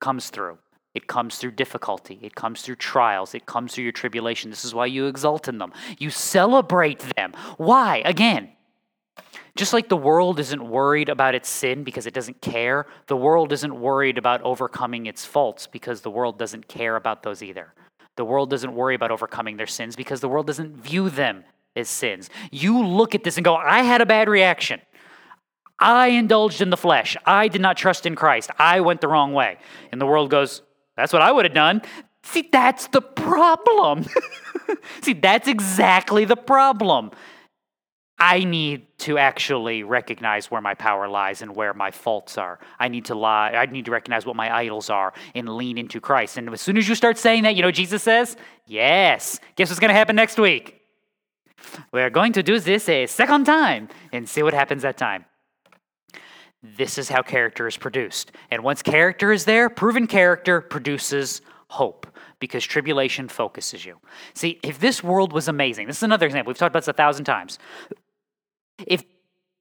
comes 0.00 0.30
through. 0.30 0.58
It 0.94 1.06
comes 1.06 1.36
through 1.36 1.50
difficulty. 1.52 2.18
It 2.22 2.34
comes 2.34 2.62
through 2.62 2.76
trials. 2.76 3.34
It 3.34 3.44
comes 3.44 3.74
through 3.74 3.84
your 3.84 3.92
tribulation. 3.92 4.48
This 4.50 4.64
is 4.64 4.74
why 4.74 4.86
you 4.86 5.06
exult 5.06 5.48
in 5.48 5.58
them. 5.58 5.72
You 5.98 6.08
celebrate 6.08 7.04
them. 7.14 7.34
Why? 7.58 8.02
Again, 8.06 8.50
just 9.56 9.72
like 9.72 9.88
the 9.88 9.96
world 9.96 10.38
isn't 10.38 10.62
worried 10.62 11.08
about 11.08 11.34
its 11.34 11.48
sin 11.48 11.84
because 11.84 12.06
it 12.06 12.14
doesn't 12.14 12.40
care, 12.40 12.86
the 13.06 13.16
world 13.16 13.52
isn't 13.52 13.80
worried 13.80 14.18
about 14.18 14.42
overcoming 14.42 15.06
its 15.06 15.24
faults 15.24 15.66
because 15.66 16.00
the 16.00 16.10
world 16.10 16.38
doesn't 16.38 16.68
care 16.68 16.96
about 16.96 17.22
those 17.22 17.42
either. 17.42 17.74
The 18.16 18.24
world 18.24 18.50
doesn't 18.50 18.74
worry 18.74 18.94
about 18.94 19.10
overcoming 19.10 19.56
their 19.56 19.66
sins 19.66 19.96
because 19.96 20.20
the 20.20 20.28
world 20.28 20.46
doesn't 20.46 20.76
view 20.76 21.10
them 21.10 21.44
as 21.76 21.88
sins. 21.88 22.30
You 22.50 22.84
look 22.84 23.14
at 23.14 23.24
this 23.24 23.36
and 23.36 23.44
go, 23.44 23.54
I 23.54 23.82
had 23.82 24.00
a 24.00 24.06
bad 24.06 24.28
reaction. 24.28 24.80
I 25.78 26.08
indulged 26.08 26.60
in 26.60 26.70
the 26.70 26.76
flesh. 26.76 27.16
I 27.24 27.48
did 27.48 27.60
not 27.60 27.76
trust 27.76 28.06
in 28.06 28.16
Christ. 28.16 28.50
I 28.58 28.80
went 28.80 29.00
the 29.00 29.08
wrong 29.08 29.32
way. 29.32 29.58
And 29.92 30.00
the 30.00 30.06
world 30.06 30.30
goes, 30.30 30.62
That's 30.96 31.12
what 31.12 31.22
I 31.22 31.30
would 31.30 31.44
have 31.44 31.54
done. 31.54 31.82
See, 32.24 32.48
that's 32.50 32.88
the 32.88 33.00
problem. 33.00 34.04
See, 35.02 35.12
that's 35.12 35.48
exactly 35.48 36.24
the 36.24 36.36
problem. 36.36 37.12
I 38.18 38.42
need 38.42 38.86
to 38.98 39.16
actually 39.16 39.84
recognize 39.84 40.50
where 40.50 40.60
my 40.60 40.74
power 40.74 41.06
lies 41.08 41.40
and 41.40 41.54
where 41.54 41.72
my 41.72 41.92
faults 41.92 42.36
are. 42.36 42.58
I 42.78 42.88
need 42.88 43.04
to 43.06 43.14
lie. 43.14 43.52
I 43.52 43.66
need 43.66 43.84
to 43.84 43.92
recognize 43.92 44.26
what 44.26 44.34
my 44.34 44.54
idols 44.54 44.90
are 44.90 45.12
and 45.34 45.48
lean 45.48 45.78
into 45.78 46.00
Christ. 46.00 46.36
And 46.36 46.50
as 46.50 46.60
soon 46.60 46.76
as 46.76 46.88
you 46.88 46.96
start 46.96 47.16
saying 47.16 47.44
that, 47.44 47.54
you 47.54 47.62
know 47.62 47.70
Jesus 47.70 48.02
says, 48.02 48.36
"Yes." 48.66 49.38
Guess 49.54 49.70
what's 49.70 49.78
going 49.78 49.90
to 49.90 49.94
happen 49.94 50.16
next 50.16 50.38
week? 50.38 50.80
We're 51.92 52.10
going 52.10 52.32
to 52.32 52.42
do 52.42 52.58
this 52.58 52.88
a 52.88 53.06
second 53.06 53.44
time 53.44 53.88
and 54.12 54.28
see 54.28 54.42
what 54.42 54.54
happens 54.54 54.82
that 54.82 54.96
time. 54.96 55.24
This 56.62 56.98
is 56.98 57.08
how 57.08 57.22
character 57.22 57.68
is 57.68 57.76
produced. 57.76 58.32
And 58.50 58.64
once 58.64 58.82
character 58.82 59.32
is 59.32 59.44
there, 59.44 59.70
proven 59.70 60.08
character 60.08 60.60
produces 60.60 61.40
hope 61.68 62.06
because 62.40 62.64
tribulation 62.64 63.28
focuses 63.28 63.84
you. 63.84 63.98
See, 64.34 64.58
if 64.62 64.78
this 64.80 65.04
world 65.04 65.32
was 65.32 65.48
amazing, 65.48 65.86
this 65.86 65.98
is 65.98 66.02
another 66.02 66.26
example. 66.26 66.50
We've 66.50 66.58
talked 66.58 66.72
about 66.72 66.80
this 66.80 66.88
a 66.88 66.92
thousand 66.92 67.26
times. 67.26 67.58
If 68.86 69.04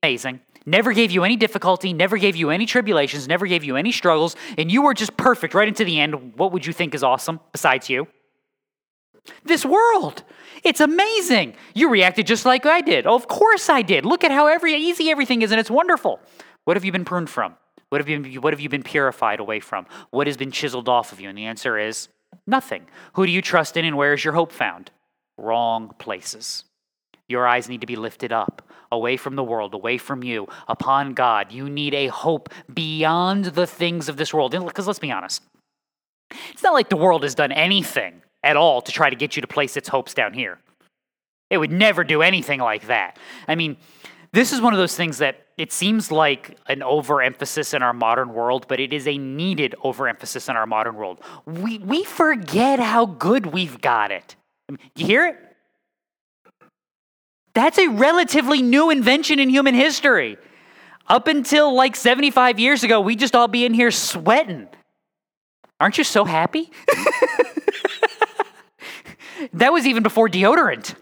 amazing, 0.03 0.41
never 0.65 0.93
gave 0.93 1.11
you 1.11 1.23
any 1.23 1.35
difficulty, 1.35 1.93
never 1.93 2.17
gave 2.17 2.35
you 2.35 2.49
any 2.49 2.65
tribulations, 2.65 3.27
never 3.27 3.47
gave 3.47 3.63
you 3.63 3.75
any 3.75 3.91
struggles, 3.91 4.35
and 4.57 4.71
you 4.71 4.81
were 4.81 4.93
just 4.93 5.17
perfect 5.17 5.53
right 5.53 5.67
into 5.67 5.83
the 5.83 5.99
end, 5.99 6.37
what 6.37 6.51
would 6.51 6.65
you 6.65 6.73
think 6.73 6.93
is 6.93 7.03
awesome 7.03 7.39
besides 7.51 7.89
you? 7.89 8.07
This 9.43 9.65
world. 9.65 10.23
It's 10.63 10.79
amazing. 10.79 11.55
You 11.73 11.89
reacted 11.89 12.27
just 12.27 12.45
like 12.45 12.65
I 12.65 12.81
did. 12.81 13.05
Oh, 13.05 13.15
of 13.15 13.27
course 13.27 13.69
I 13.69 13.81
did. 13.81 14.05
Look 14.05 14.23
at 14.23 14.31
how 14.31 14.47
every, 14.47 14.73
easy 14.75 15.09
everything 15.09 15.41
is, 15.41 15.51
and 15.51 15.59
it's 15.59 15.71
wonderful. 15.71 16.19
What 16.63 16.77
have 16.77 16.85
you 16.85 16.91
been 16.91 17.05
pruned 17.05 17.29
from? 17.29 17.55
What 17.89 18.01
have, 18.01 18.09
you, 18.09 18.41
what 18.41 18.53
have 18.53 18.59
you 18.59 18.69
been 18.69 18.83
purified 18.83 19.39
away 19.39 19.59
from? 19.59 19.85
What 20.09 20.27
has 20.27 20.37
been 20.37 20.51
chiseled 20.51 20.89
off 20.89 21.11
of 21.11 21.21
you? 21.21 21.29
And 21.29 21.37
the 21.37 21.45
answer 21.45 21.77
is 21.77 22.09
nothing. 22.45 22.85
Who 23.13 23.25
do 23.25 23.31
you 23.31 23.41
trust 23.41 23.77
in, 23.77 23.85
and 23.85 23.95
where 23.95 24.13
is 24.13 24.23
your 24.23 24.33
hope 24.33 24.51
found? 24.51 24.91
Wrong 25.37 25.93
places. 25.97 26.65
Your 27.29 27.47
eyes 27.47 27.69
need 27.69 27.81
to 27.81 27.87
be 27.87 27.95
lifted 27.95 28.31
up 28.31 28.66
away 28.91 29.17
from 29.17 29.35
the 29.35 29.43
world, 29.43 29.73
away 29.73 29.97
from 29.97 30.23
you, 30.23 30.47
upon 30.67 31.13
God. 31.13 31.51
You 31.51 31.69
need 31.69 31.93
a 31.93 32.07
hope 32.07 32.49
beyond 32.73 33.45
the 33.45 33.67
things 33.67 34.09
of 34.09 34.17
this 34.17 34.33
world. 34.33 34.51
Because 34.51 34.87
let's 34.87 34.99
be 34.99 35.11
honest, 35.11 35.43
it's 36.51 36.63
not 36.63 36.73
like 36.73 36.89
the 36.89 36.97
world 36.97 37.23
has 37.23 37.35
done 37.35 37.51
anything 37.51 38.21
at 38.43 38.57
all 38.57 38.81
to 38.81 38.91
try 38.91 39.09
to 39.09 39.15
get 39.15 39.35
you 39.35 39.41
to 39.41 39.47
place 39.47 39.77
its 39.77 39.89
hopes 39.89 40.13
down 40.13 40.33
here. 40.33 40.59
It 41.49 41.57
would 41.57 41.71
never 41.71 42.03
do 42.03 42.21
anything 42.21 42.59
like 42.59 42.87
that. 42.87 43.17
I 43.47 43.55
mean, 43.55 43.77
this 44.33 44.51
is 44.51 44.61
one 44.61 44.73
of 44.73 44.79
those 44.79 44.95
things 44.95 45.19
that 45.19 45.45
it 45.57 45.71
seems 45.71 46.11
like 46.11 46.57
an 46.67 46.83
overemphasis 46.83 47.73
in 47.73 47.81
our 47.81 47.93
modern 47.93 48.33
world, 48.33 48.65
but 48.67 48.79
it 48.79 48.93
is 48.93 49.07
a 49.07 49.17
needed 49.17 49.73
overemphasis 49.83 50.49
in 50.49 50.55
our 50.55 50.67
modern 50.67 50.95
world. 50.95 51.19
We, 51.45 51.79
we 51.79 52.03
forget 52.03 52.79
how 52.79 53.05
good 53.05 53.47
we've 53.47 53.81
got 53.81 54.11
it. 54.11 54.35
I 54.69 54.73
mean, 54.73 54.79
you 54.95 55.05
hear 55.05 55.25
it? 55.25 55.46
That's 57.57 57.79
a 57.79 57.87
relatively 57.87 58.61
new 58.61 58.91
invention 58.91 59.39
in 59.39 59.49
human 59.49 59.73
history. 59.73 60.37
Up 61.07 61.27
until 61.27 61.73
like 61.73 61.95
75 61.95 62.59
years 62.59 62.83
ago, 62.83 63.01
we 63.01 63.15
just 63.15 63.35
all 63.35 63.47
be 63.47 63.65
in 63.65 63.73
here 63.73 63.89
sweating. 63.89 64.67
Aren't 65.79 65.97
you 65.97 66.03
so 66.03 66.23
happy? 66.23 66.69
that 69.53 69.73
was 69.73 69.87
even 69.87 70.03
before 70.03 70.29
deodorant. 70.29 70.93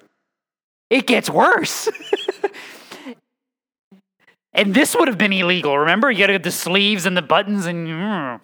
It 0.90 1.06
gets 1.08 1.30
worse. 1.30 1.90
and 4.54 4.74
this 4.74 4.96
would 4.96 5.10
have 5.10 5.18
been 5.18 5.34
illegal. 5.34 5.78
Remember, 5.78 6.10
you 6.10 6.20
got 6.20 6.28
to 6.28 6.34
get 6.36 6.44
the 6.44 6.52
sleeves 6.52 7.06
and 7.06 7.18
the 7.18 7.22
buttons, 7.22 7.66
and 7.66 7.86
mm. 7.86 8.40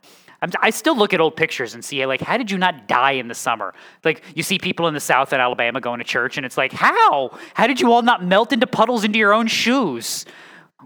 I 0.62 0.72
still 0.72 0.98
look 0.98 1.14
at 1.14 1.22
old 1.22 1.36
pictures 1.36 1.76
and 1.76 1.86
see, 1.86 2.04
like, 2.06 2.22
how 2.22 2.38
did 2.38 2.50
you 2.50 2.58
not 2.58 2.88
die 2.88 3.12
in 3.12 3.28
the 3.28 3.36
summer? 3.36 3.74
Like, 4.04 4.24
you 4.36 4.42
see 4.42 4.58
people 4.58 4.88
in 4.88 4.94
the 4.94 5.00
South 5.00 5.34
in 5.34 5.40
Alabama 5.40 5.80
going 5.80 6.00
to 6.00 6.04
church, 6.04 6.38
and 6.38 6.46
it's 6.46 6.58
like, 6.58 6.72
how? 6.72 7.38
How 7.54 7.68
did 7.68 7.80
you 7.80 7.92
all 7.92 8.02
not 8.02 8.26
melt 8.26 8.52
into 8.52 8.66
puddles 8.66 9.04
into 9.04 9.20
your 9.20 9.34
own 9.34 9.48
shoes? 9.48 10.26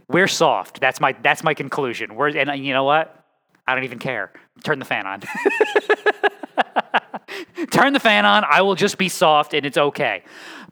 We're 0.10 0.28
soft. 0.28 0.82
That's 0.82 1.00
my 1.00 1.16
that's 1.24 1.44
my 1.44 1.54
conclusion. 1.54 2.16
We're, 2.16 2.38
and 2.38 2.64
you 2.64 2.74
know 2.74 2.84
what? 2.84 3.24
I 3.66 3.74
don't 3.74 3.86
even 3.86 4.00
care. 4.00 4.32
Turn 4.64 4.80
the 4.80 4.86
fan 4.86 5.08
on. 5.08 5.22
Turn 7.72 7.94
the 7.94 8.00
fan 8.00 8.26
on. 8.26 8.44
I 8.44 8.62
will 8.62 8.76
just 8.76 8.98
be 8.98 9.10
soft, 9.10 9.54
and 9.54 9.66
it's 9.66 9.78
okay. 9.78 10.24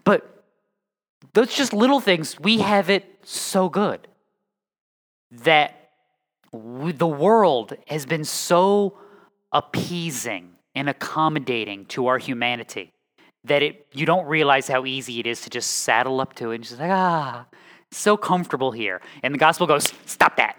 But 0.03 0.43
those 1.33 1.53
just 1.53 1.73
little 1.73 1.99
things. 1.99 2.39
We 2.39 2.59
have 2.59 2.89
it 2.89 3.05
so 3.23 3.69
good 3.69 4.07
that 5.31 5.82
the 6.53 7.07
world 7.07 7.73
has 7.87 8.05
been 8.05 8.23
so 8.23 8.97
appeasing 9.51 10.51
and 10.75 10.87
accommodating 10.87 11.85
to 11.85 12.07
our 12.07 12.17
humanity 12.17 12.91
that 13.45 13.61
it 13.61 13.87
you 13.91 14.05
don't 14.05 14.25
realize 14.25 14.67
how 14.67 14.85
easy 14.85 15.19
it 15.19 15.27
is 15.27 15.41
to 15.41 15.49
just 15.49 15.69
saddle 15.69 16.21
up 16.21 16.33
to 16.33 16.51
it 16.51 16.55
and 16.55 16.63
just 16.63 16.79
like 16.79 16.91
ah 16.91 17.45
so 17.91 18.17
comfortable 18.17 18.71
here. 18.71 19.01
And 19.21 19.33
the 19.33 19.37
gospel 19.37 19.67
goes 19.67 19.93
stop 20.05 20.37
that. 20.37 20.55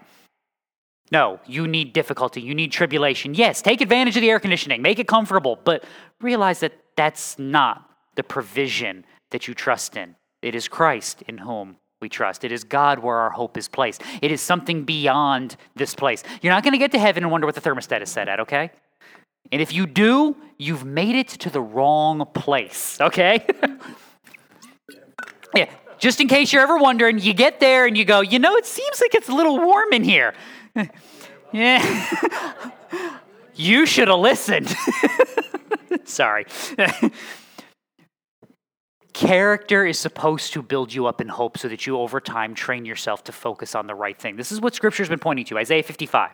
No 1.11 1.39
you 1.47 1.67
need 1.67 1.93
difficulty. 1.93 2.41
You 2.41 2.53
need 2.53 2.71
tribulation. 2.71 3.33
Yes 3.33 3.61
take 3.61 3.81
advantage 3.81 4.15
of 4.17 4.21
the 4.21 4.29
air 4.29 4.39
conditioning. 4.39 4.81
Make 4.81 4.99
it 4.99 5.07
comfortable. 5.07 5.59
But 5.63 5.83
realize 6.21 6.59
that 6.59 6.73
that's 6.95 7.39
not 7.39 7.89
the 8.15 8.23
provision 8.23 9.05
that 9.31 9.47
you 9.47 9.53
trust 9.53 9.97
in. 9.97 10.15
It 10.41 10.55
is 10.55 10.67
christ 10.67 11.23
in 11.27 11.39
whom 11.39 11.77
we 12.05 12.09
trust. 12.09 12.43
It 12.43 12.51
is 12.51 12.63
God 12.63 12.99
where 12.99 13.17
our 13.17 13.31
hope 13.31 13.57
is 13.57 13.67
placed. 13.67 14.03
It 14.21 14.31
is 14.31 14.39
something 14.39 14.83
beyond 14.83 15.55
this 15.75 15.95
place. 15.95 16.23
You're 16.43 16.53
not 16.53 16.61
going 16.61 16.73
to 16.73 16.77
get 16.77 16.91
to 16.91 16.99
heaven 16.99 17.23
and 17.23 17.31
wonder 17.31 17.47
what 17.47 17.55
the 17.55 17.61
thermostat 17.61 18.03
is 18.03 18.11
set 18.11 18.29
at, 18.29 18.39
okay? 18.41 18.69
And 19.51 19.59
if 19.59 19.73
you 19.73 19.87
do, 19.87 20.35
you've 20.59 20.85
made 20.85 21.15
it 21.15 21.29
to 21.29 21.49
the 21.49 21.61
wrong 21.61 22.27
place, 22.35 23.01
okay? 23.01 23.43
yeah, 25.55 25.67
just 25.97 26.21
in 26.21 26.27
case 26.27 26.53
you're 26.53 26.61
ever 26.61 26.77
wondering, 26.77 27.17
you 27.17 27.33
get 27.33 27.59
there 27.59 27.87
and 27.87 27.97
you 27.97 28.05
go, 28.05 28.21
you 28.21 28.37
know, 28.37 28.55
it 28.55 28.67
seems 28.67 29.01
like 29.01 29.15
it's 29.15 29.29
a 29.29 29.33
little 29.33 29.57
warm 29.57 29.91
in 29.91 30.03
here. 30.03 30.35
yeah. 31.51 32.39
you 33.55 33.87
should 33.87 34.09
have 34.09 34.19
listened. 34.19 34.75
Sorry. 36.03 36.45
Character 39.25 39.85
is 39.85 39.97
supposed 39.97 40.53
to 40.53 40.61
build 40.61 40.93
you 40.93 41.07
up 41.07 41.19
in 41.19 41.27
hope 41.27 41.57
so 41.57 41.67
that 41.67 41.87
you 41.87 41.97
over 41.97 42.21
time 42.21 42.53
train 42.53 42.85
yourself 42.85 43.23
to 43.23 43.31
focus 43.31 43.73
on 43.73 43.87
the 43.87 43.95
right 43.95 44.17
thing. 44.17 44.35
This 44.35 44.51
is 44.51 44.61
what 44.61 44.75
scripture's 44.75 45.09
been 45.09 45.19
pointing 45.19 45.45
to 45.45 45.57
Isaiah 45.57 45.81
55. 45.81 46.31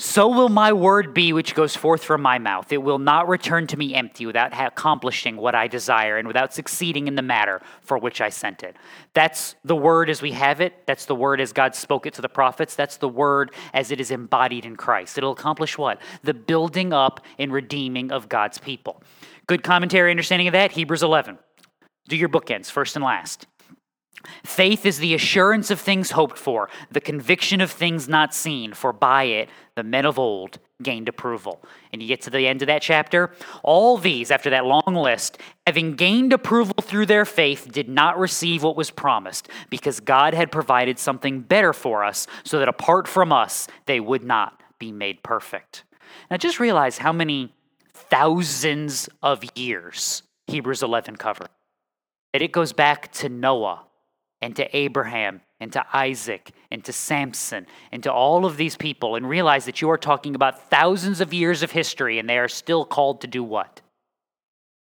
So 0.00 0.28
will 0.28 0.48
my 0.48 0.72
word 0.72 1.14
be 1.14 1.32
which 1.32 1.54
goes 1.54 1.74
forth 1.74 2.04
from 2.04 2.22
my 2.22 2.38
mouth. 2.38 2.72
It 2.72 2.82
will 2.82 2.98
not 2.98 3.28
return 3.28 3.66
to 3.68 3.76
me 3.76 3.94
empty 3.94 4.26
without 4.26 4.52
accomplishing 4.52 5.36
what 5.36 5.54
I 5.54 5.66
desire 5.68 6.18
and 6.18 6.28
without 6.28 6.54
succeeding 6.54 7.08
in 7.08 7.14
the 7.14 7.22
matter 7.22 7.60
for 7.82 7.98
which 7.98 8.20
I 8.20 8.28
sent 8.28 8.62
it. 8.62 8.76
That's 9.14 9.54
the 9.64 9.76
word 9.76 10.10
as 10.10 10.22
we 10.22 10.32
have 10.32 10.60
it. 10.60 10.86
That's 10.86 11.06
the 11.06 11.16
word 11.16 11.40
as 11.40 11.52
God 11.52 11.74
spoke 11.74 12.06
it 12.06 12.14
to 12.14 12.22
the 12.22 12.28
prophets. 12.28 12.74
That's 12.76 12.96
the 12.96 13.08
word 13.08 13.52
as 13.74 13.90
it 13.90 14.00
is 14.00 14.10
embodied 14.10 14.64
in 14.64 14.76
Christ. 14.76 15.18
It'll 15.18 15.32
accomplish 15.32 15.78
what? 15.78 16.00
The 16.22 16.34
building 16.34 16.92
up 16.92 17.20
and 17.38 17.52
redeeming 17.52 18.12
of 18.12 18.28
God's 18.28 18.58
people. 18.58 19.02
Good 19.46 19.62
commentary 19.64 20.10
understanding 20.10 20.46
of 20.46 20.52
that, 20.52 20.72
Hebrews 20.72 21.02
11. 21.02 21.38
Do 22.08 22.16
your 22.16 22.28
bookends, 22.28 22.70
first 22.70 22.96
and 22.96 23.04
last. 23.04 23.46
Faith 24.44 24.84
is 24.84 24.98
the 24.98 25.14
assurance 25.14 25.70
of 25.70 25.80
things 25.80 26.10
hoped 26.10 26.38
for, 26.38 26.68
the 26.90 27.00
conviction 27.00 27.60
of 27.60 27.70
things 27.70 28.08
not 28.08 28.34
seen, 28.34 28.72
for 28.72 28.92
by 28.92 29.24
it 29.24 29.48
the 29.76 29.84
men 29.84 30.04
of 30.04 30.18
old 30.18 30.58
gained 30.82 31.08
approval. 31.08 31.62
And 31.92 32.02
you 32.02 32.08
get 32.08 32.22
to 32.22 32.30
the 32.30 32.46
end 32.46 32.62
of 32.62 32.66
that 32.66 32.82
chapter. 32.82 33.32
All 33.62 33.96
these, 33.96 34.30
after 34.30 34.50
that 34.50 34.64
long 34.64 34.94
list, 34.94 35.38
having 35.66 35.94
gained 35.94 36.32
approval 36.32 36.74
through 36.82 37.06
their 37.06 37.24
faith, 37.24 37.70
did 37.70 37.88
not 37.88 38.18
receive 38.18 38.62
what 38.62 38.76
was 38.76 38.90
promised, 38.90 39.48
because 39.70 40.00
God 40.00 40.34
had 40.34 40.50
provided 40.50 40.98
something 40.98 41.40
better 41.40 41.72
for 41.72 42.04
us, 42.04 42.26
so 42.42 42.58
that 42.58 42.68
apart 42.68 43.06
from 43.06 43.32
us, 43.32 43.68
they 43.86 44.00
would 44.00 44.24
not 44.24 44.62
be 44.78 44.90
made 44.92 45.22
perfect. 45.22 45.84
Now 46.30 46.38
just 46.38 46.58
realize 46.58 46.98
how 46.98 47.12
many 47.12 47.54
thousands 47.92 49.08
of 49.22 49.44
years 49.54 50.22
Hebrews 50.46 50.82
11 50.82 51.16
covers 51.16 51.48
that 52.38 52.44
it 52.44 52.52
goes 52.52 52.72
back 52.72 53.10
to 53.10 53.28
Noah 53.28 53.82
and 54.40 54.54
to 54.54 54.76
Abraham 54.76 55.40
and 55.58 55.72
to 55.72 55.84
Isaac 55.92 56.52
and 56.70 56.84
to 56.84 56.92
Samson 56.92 57.66
and 57.90 58.00
to 58.04 58.12
all 58.12 58.46
of 58.46 58.56
these 58.56 58.76
people 58.76 59.16
and 59.16 59.28
realize 59.28 59.64
that 59.64 59.82
you 59.82 59.90
are 59.90 59.98
talking 59.98 60.36
about 60.36 60.70
thousands 60.70 61.20
of 61.20 61.34
years 61.34 61.64
of 61.64 61.72
history 61.72 62.16
and 62.16 62.28
they 62.30 62.38
are 62.38 62.46
still 62.46 62.84
called 62.84 63.22
to 63.22 63.26
do 63.26 63.42
what? 63.42 63.80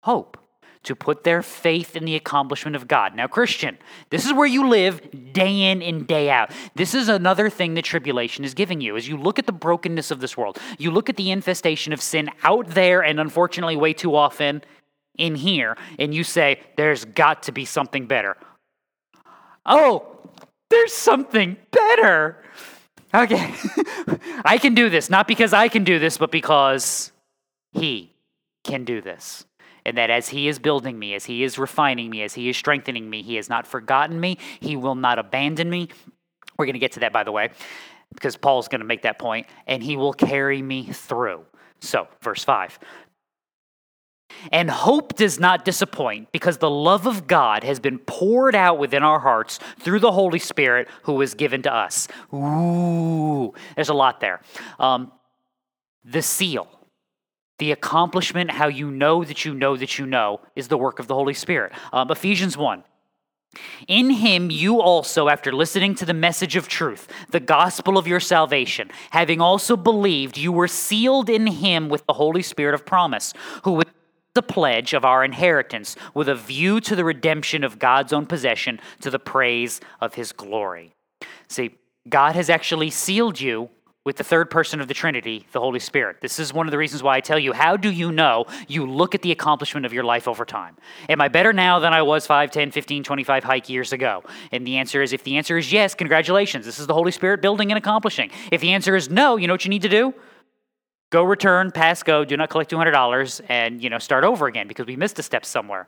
Hope. 0.04 0.38
To 0.84 0.96
put 0.96 1.24
their 1.24 1.42
faith 1.42 1.96
in 1.96 2.06
the 2.06 2.16
accomplishment 2.16 2.76
of 2.76 2.88
God. 2.88 3.16
Now, 3.16 3.26
Christian, 3.26 3.80
this 4.12 4.28
is 4.28 4.34
where 4.34 4.46
you 4.46 4.70
live 4.70 5.34
day 5.34 5.72
in 5.72 5.82
and 5.82 6.06
day 6.06 6.30
out. 6.30 6.52
This 6.76 6.94
is 6.94 7.10
another 7.10 7.50
thing 7.50 7.74
that 7.74 7.84
tribulation 7.84 8.46
is 8.46 8.54
giving 8.54 8.80
you. 8.80 8.96
As 8.96 9.08
you 9.08 9.18
look 9.18 9.40
at 9.40 9.48
the 9.48 9.52
brokenness 9.52 10.12
of 10.12 10.20
this 10.20 10.38
world, 10.38 10.60
you 10.78 10.92
look 10.92 11.10
at 11.10 11.18
the 11.18 11.32
infestation 11.32 11.94
of 11.94 12.02
sin 12.02 12.30
out 12.44 12.68
there, 12.68 13.02
and 13.02 13.20
unfortunately, 13.20 13.76
way 13.76 13.94
too 13.94 14.16
often 14.16 14.62
in 15.20 15.36
here 15.36 15.78
and 16.00 16.14
you 16.14 16.24
say, 16.24 16.62
there's 16.78 17.06
got 17.06 17.44
to 17.44 17.52
be 17.52 17.66
something 17.66 18.08
better. 18.08 18.36
Oh, 19.66 20.18
there's 20.70 20.94
something 20.94 21.58
better. 21.72 22.38
Okay. 23.14 23.54
I 24.46 24.58
can 24.58 24.74
do 24.74 24.90
this, 24.90 25.10
not 25.10 25.28
because 25.28 25.54
I 25.54 25.68
can 25.68 25.84
do 25.84 26.00
this, 26.00 26.18
but 26.18 26.32
because 26.32 27.12
He 27.74 28.14
can 28.64 28.86
do 28.86 29.02
this. 29.02 29.46
And 29.86 29.98
that 29.98 30.10
as 30.10 30.30
He 30.30 30.48
is 30.48 30.60
building 30.60 30.98
me, 30.98 31.16
as 31.16 31.26
He 31.26 31.44
is 31.44 31.58
refining 31.58 32.10
me, 32.10 32.24
as 32.24 32.34
He 32.34 32.50
is 32.50 32.58
strengthening 32.58 33.10
me, 33.10 33.22
He 33.22 33.36
has 33.36 33.50
not 33.50 33.68
forgotten 33.68 34.20
me. 34.20 34.38
He 34.60 34.76
will 34.76 34.96
not 34.96 35.20
abandon 35.20 35.70
me. 35.70 35.90
We're 36.58 36.66
going 36.66 36.74
to 36.74 36.80
get 36.80 36.94
to 36.94 37.00
that, 37.02 37.14
by 37.14 37.24
the 37.24 37.32
way, 37.32 37.50
because 38.14 38.38
Paul's 38.38 38.68
going 38.68 38.82
to 38.82 38.88
make 38.88 39.04
that 39.04 39.18
point, 39.18 39.48
and 39.66 39.82
He 39.82 39.98
will 39.98 40.14
carry 40.14 40.62
me 40.62 40.86
through. 40.86 41.46
So, 41.82 42.08
verse 42.22 42.44
5 42.44 42.78
and 44.52 44.70
hope 44.70 45.16
does 45.16 45.40
not 45.40 45.66
disappoint 45.66 46.32
because 46.32 46.58
the 46.58 46.70
love 46.70 47.06
of 47.06 47.28
God 47.28 47.64
has 47.64 47.80
been 47.80 48.00
poured 48.00 48.56
out 48.56 48.78
within 48.78 49.04
our 49.04 49.20
hearts 49.20 49.60
through 49.80 50.00
the 50.00 50.12
Holy 50.12 50.40
Spirit 50.40 50.88
who 51.04 51.14
was 51.14 51.34
given 51.34 51.62
to 51.64 51.74
us. 51.74 52.08
Ooh, 52.34 53.54
there's 53.76 53.90
a 53.90 53.94
lot 53.94 54.20
there. 54.20 54.42
Um, 54.80 55.12
the 56.04 56.22
seal, 56.22 56.68
the 57.58 57.72
accomplishment, 57.72 58.52
how 58.52 58.68
you 58.68 58.90
know 58.90 59.24
that 59.24 59.46
you 59.46 59.54
know 59.54 59.76
that 59.76 60.00
you 60.00 60.06
know, 60.06 60.42
is 60.56 60.68
the 60.68 60.78
work 60.78 61.00
of 61.00 61.08
the 61.08 61.16
Holy 61.16 61.34
Spirit. 61.34 61.74
Um, 61.92 62.10
Ephesians 62.10 62.58
1. 62.58 62.84
In 63.88 64.12
him 64.12 64.52
you 64.52 64.80
also, 64.80 65.28
after 65.28 65.52
listening 65.52 65.96
to 65.96 66.06
the 66.06 66.14
message 66.14 66.56
of 66.56 66.68
truth, 66.68 67.08
the 67.32 67.40
gospel 67.40 67.98
of 67.98 68.08
your 68.08 68.20
salvation, 68.20 68.92
having 69.10 69.42
also 69.42 69.76
believed, 69.76 70.38
you 70.38 70.52
were 70.52 70.68
sealed 70.68 71.30
in 71.30 71.48
him 71.48 71.90
with 71.90 72.06
the 72.06 72.14
Holy 72.14 72.44
Spirit 72.44 72.76
of 72.76 72.86
promise, 72.86 73.34
who 73.64 73.82
the 74.40 74.54
pledge 74.54 74.94
of 74.94 75.04
our 75.04 75.22
inheritance 75.26 75.98
with 76.14 76.30
a 76.30 76.36
view 76.36 76.80
to 76.80 76.96
the 76.96 77.04
redemption 77.04 77.66
of 77.66 77.78
God's 77.78 78.14
own 78.14 78.26
possession 78.26 78.80
to 79.02 79.10
the 79.10 79.20
praise 79.20 79.82
of 80.00 80.14
his 80.14 80.32
glory. 80.32 80.94
See, 81.50 81.76
God 82.08 82.36
has 82.36 82.50
actually 82.50 82.90
sealed 82.90 83.42
you 83.42 83.68
with 84.06 84.16
the 84.16 84.24
third 84.24 84.50
person 84.50 84.80
of 84.80 84.88
the 84.88 84.94
Trinity, 84.94 85.46
the 85.52 85.60
Holy 85.60 85.80
Spirit. 85.80 86.22
This 86.22 86.40
is 86.40 86.54
one 86.54 86.68
of 86.68 86.72
the 86.72 86.78
reasons 86.78 87.04
why 87.04 87.18
I 87.18 87.20
tell 87.20 87.38
you, 87.38 87.52
how 87.52 87.76
do 87.76 87.92
you 87.92 88.14
know? 88.14 88.46
You 88.70 88.90
look 88.90 89.14
at 89.14 89.24
the 89.24 89.34
accomplishment 89.34 89.86
of 89.86 89.92
your 89.92 90.06
life 90.06 90.26
over 90.26 90.46
time. 90.46 90.78
Am 91.10 91.20
I 91.20 91.28
better 91.28 91.52
now 91.52 91.80
than 91.80 91.92
I 91.92 92.02
was 92.02 92.26
5, 92.26 92.50
10, 92.50 92.72
15, 92.72 93.04
25 93.04 93.44
hike 93.44 93.68
years 93.68 93.92
ago? 93.92 94.24
And 94.54 94.66
the 94.66 94.78
answer 94.78 95.02
is 95.02 95.12
if 95.12 95.26
the 95.26 95.36
answer 95.36 95.58
is 95.58 95.74
yes, 95.74 95.96
congratulations. 95.96 96.66
This 96.66 96.80
is 96.80 96.88
the 96.88 96.94
Holy 96.94 97.12
Spirit 97.12 97.42
building 97.42 97.72
and 97.72 97.78
accomplishing. 97.78 98.32
If 98.54 98.62
the 98.62 98.72
answer 98.72 98.96
is 98.96 99.10
no, 99.10 99.36
you 99.36 99.48
know 99.48 99.54
what 99.54 99.66
you 99.66 99.70
need 99.70 99.82
to 99.82 99.90
do? 99.90 100.14
Go 101.10 101.24
return, 101.24 101.72
pass 101.72 102.04
go, 102.04 102.24
do 102.24 102.38
not 102.38 102.50
collect 102.50 102.72
$200 102.72 103.42
and, 103.50 103.82
you 103.82 103.90
know, 103.90 104.00
start 104.00 104.24
over 104.24 104.48
again 104.48 104.68
because 104.68 104.86
we 104.86 104.96
missed 104.96 105.18
a 105.20 105.24
step 105.24 105.46
somewhere. 105.46 105.88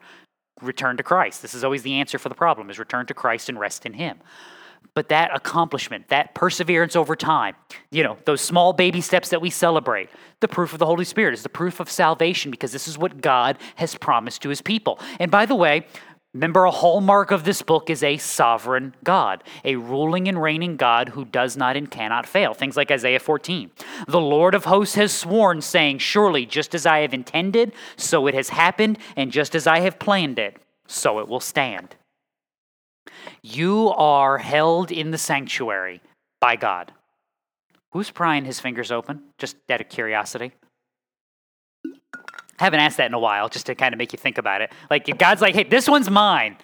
Return 0.61 0.97
to 0.97 1.03
Christ. 1.03 1.41
This 1.41 1.53
is 1.53 1.63
always 1.63 1.83
the 1.83 1.93
answer 1.93 2.19
for 2.19 2.29
the 2.29 2.35
problem 2.35 2.69
is 2.69 2.79
return 2.79 3.05
to 3.07 3.13
Christ 3.13 3.49
and 3.49 3.59
rest 3.59 3.85
in 3.85 3.93
him. 3.93 4.19
But 4.93 5.09
that 5.09 5.33
accomplishment, 5.33 6.09
that 6.09 6.33
perseverance 6.35 6.95
over 6.95 7.15
time, 7.15 7.55
you 7.91 8.03
know, 8.03 8.17
those 8.25 8.41
small 8.41 8.73
baby 8.73 8.99
steps 8.99 9.29
that 9.29 9.41
we 9.41 9.49
celebrate, 9.49 10.09
the 10.41 10.47
proof 10.47 10.73
of 10.73 10.79
the 10.79 10.85
Holy 10.85 11.05
Spirit 11.05 11.33
is 11.33 11.43
the 11.43 11.49
proof 11.49 11.79
of 11.79 11.89
salvation 11.89 12.51
because 12.51 12.71
this 12.71 12.87
is 12.87 12.97
what 12.97 13.21
God 13.21 13.57
has 13.75 13.95
promised 13.95 14.41
to 14.41 14.49
his 14.49 14.61
people. 14.61 14.99
And 15.19 15.31
by 15.31 15.45
the 15.45 15.55
way, 15.55 15.85
Remember, 16.33 16.63
a 16.63 16.71
hallmark 16.71 17.31
of 17.31 17.43
this 17.43 17.61
book 17.61 17.89
is 17.89 18.03
a 18.03 18.15
sovereign 18.15 18.95
God, 19.03 19.43
a 19.65 19.75
ruling 19.75 20.29
and 20.29 20.41
reigning 20.41 20.77
God 20.77 21.09
who 21.09 21.25
does 21.25 21.57
not 21.57 21.75
and 21.75 21.91
cannot 21.91 22.25
fail. 22.25 22.53
Things 22.53 22.77
like 22.77 22.89
Isaiah 22.89 23.19
14. 23.19 23.69
The 24.07 24.21
Lord 24.21 24.55
of 24.55 24.63
hosts 24.63 24.95
has 24.95 25.11
sworn, 25.11 25.61
saying, 25.61 25.97
Surely, 25.97 26.45
just 26.45 26.73
as 26.73 26.85
I 26.85 26.99
have 26.99 27.13
intended, 27.13 27.73
so 27.97 28.27
it 28.27 28.33
has 28.33 28.47
happened, 28.47 28.97
and 29.17 29.29
just 29.29 29.55
as 29.55 29.67
I 29.67 29.81
have 29.81 29.99
planned 29.99 30.39
it, 30.39 30.61
so 30.87 31.19
it 31.19 31.27
will 31.27 31.41
stand. 31.41 31.97
You 33.41 33.89
are 33.89 34.37
held 34.37 34.89
in 34.89 35.11
the 35.11 35.17
sanctuary 35.17 36.01
by 36.39 36.55
God. 36.55 36.93
Who's 37.91 38.09
prying 38.09 38.45
his 38.45 38.61
fingers 38.61 38.89
open? 38.89 39.21
Just 39.37 39.57
out 39.69 39.81
of 39.81 39.89
curiosity. 39.89 40.53
I 42.61 42.65
haven't 42.65 42.79
asked 42.79 42.97
that 42.97 43.07
in 43.07 43.13
a 43.13 43.19
while, 43.19 43.49
just 43.49 43.65
to 43.65 43.75
kind 43.75 43.93
of 43.93 43.97
make 43.97 44.13
you 44.13 44.17
think 44.17 44.37
about 44.37 44.61
it. 44.61 44.71
Like, 44.89 45.09
if 45.09 45.17
God's 45.17 45.41
like, 45.41 45.55
hey, 45.55 45.63
this 45.63 45.89
one's 45.89 46.09
mine. 46.09 46.57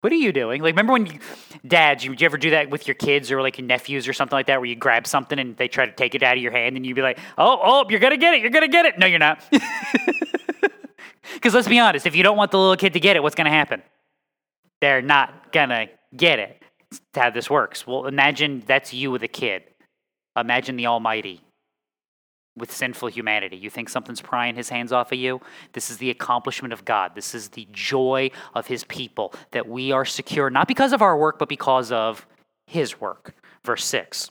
What 0.00 0.12
are 0.14 0.16
you 0.16 0.32
doing? 0.32 0.62
Like, 0.62 0.72
remember 0.72 0.94
when 0.94 1.06
you, 1.06 1.18
dads, 1.66 2.04
you, 2.04 2.12
you 2.12 2.24
ever 2.24 2.38
do 2.38 2.50
that 2.50 2.70
with 2.70 2.88
your 2.88 2.94
kids 2.94 3.30
or 3.30 3.42
like 3.42 3.58
your 3.58 3.66
nephews 3.66 4.08
or 4.08 4.14
something 4.14 4.34
like 4.34 4.46
that, 4.46 4.58
where 4.58 4.66
you 4.66 4.76
grab 4.76 5.06
something 5.06 5.38
and 5.38 5.56
they 5.58 5.68
try 5.68 5.84
to 5.84 5.92
take 5.92 6.14
it 6.14 6.22
out 6.22 6.38
of 6.38 6.42
your 6.42 6.52
hand 6.52 6.76
and 6.76 6.86
you'd 6.86 6.94
be 6.94 7.02
like, 7.02 7.18
oh, 7.36 7.60
oh, 7.62 7.86
you're 7.90 8.00
going 8.00 8.12
to 8.12 8.16
get 8.16 8.32
it. 8.32 8.40
You're 8.40 8.50
going 8.50 8.64
to 8.64 8.72
get 8.72 8.86
it. 8.86 8.98
No, 8.98 9.06
you're 9.06 9.18
not. 9.18 9.44
Because 11.34 11.54
let's 11.54 11.68
be 11.68 11.78
honest, 11.78 12.06
if 12.06 12.14
you 12.16 12.22
don't 12.22 12.36
want 12.36 12.50
the 12.50 12.58
little 12.58 12.76
kid 12.76 12.92
to 12.94 13.00
get 13.00 13.16
it, 13.16 13.22
what's 13.22 13.34
going 13.34 13.46
to 13.46 13.50
happen? 13.50 13.82
They're 14.80 15.02
not 15.02 15.52
going 15.52 15.68
to 15.68 15.88
get 16.16 16.38
it. 16.38 16.62
That's 16.90 17.02
how 17.14 17.30
this 17.30 17.48
works. 17.48 17.86
Well, 17.86 18.06
imagine 18.06 18.62
that's 18.66 18.92
you 18.92 19.10
with 19.10 19.22
a 19.22 19.28
kid. 19.28 19.62
Imagine 20.36 20.76
the 20.76 20.86
Almighty 20.86 21.40
with 22.56 22.72
sinful 22.72 23.08
humanity. 23.08 23.56
You 23.56 23.70
think 23.70 23.88
something's 23.88 24.20
prying 24.20 24.56
his 24.56 24.68
hands 24.68 24.92
off 24.92 25.12
of 25.12 25.18
you? 25.18 25.40
This 25.72 25.90
is 25.90 25.98
the 25.98 26.10
accomplishment 26.10 26.72
of 26.72 26.84
God. 26.84 27.14
This 27.14 27.34
is 27.34 27.48
the 27.48 27.66
joy 27.72 28.30
of 28.54 28.66
his 28.66 28.84
people 28.84 29.32
that 29.52 29.68
we 29.68 29.92
are 29.92 30.04
secure, 30.04 30.50
not 30.50 30.68
because 30.68 30.92
of 30.92 31.02
our 31.02 31.16
work, 31.16 31.38
but 31.38 31.48
because 31.48 31.92
of 31.92 32.26
his 32.66 33.00
work. 33.00 33.34
Verse 33.64 33.84
6. 33.84 34.30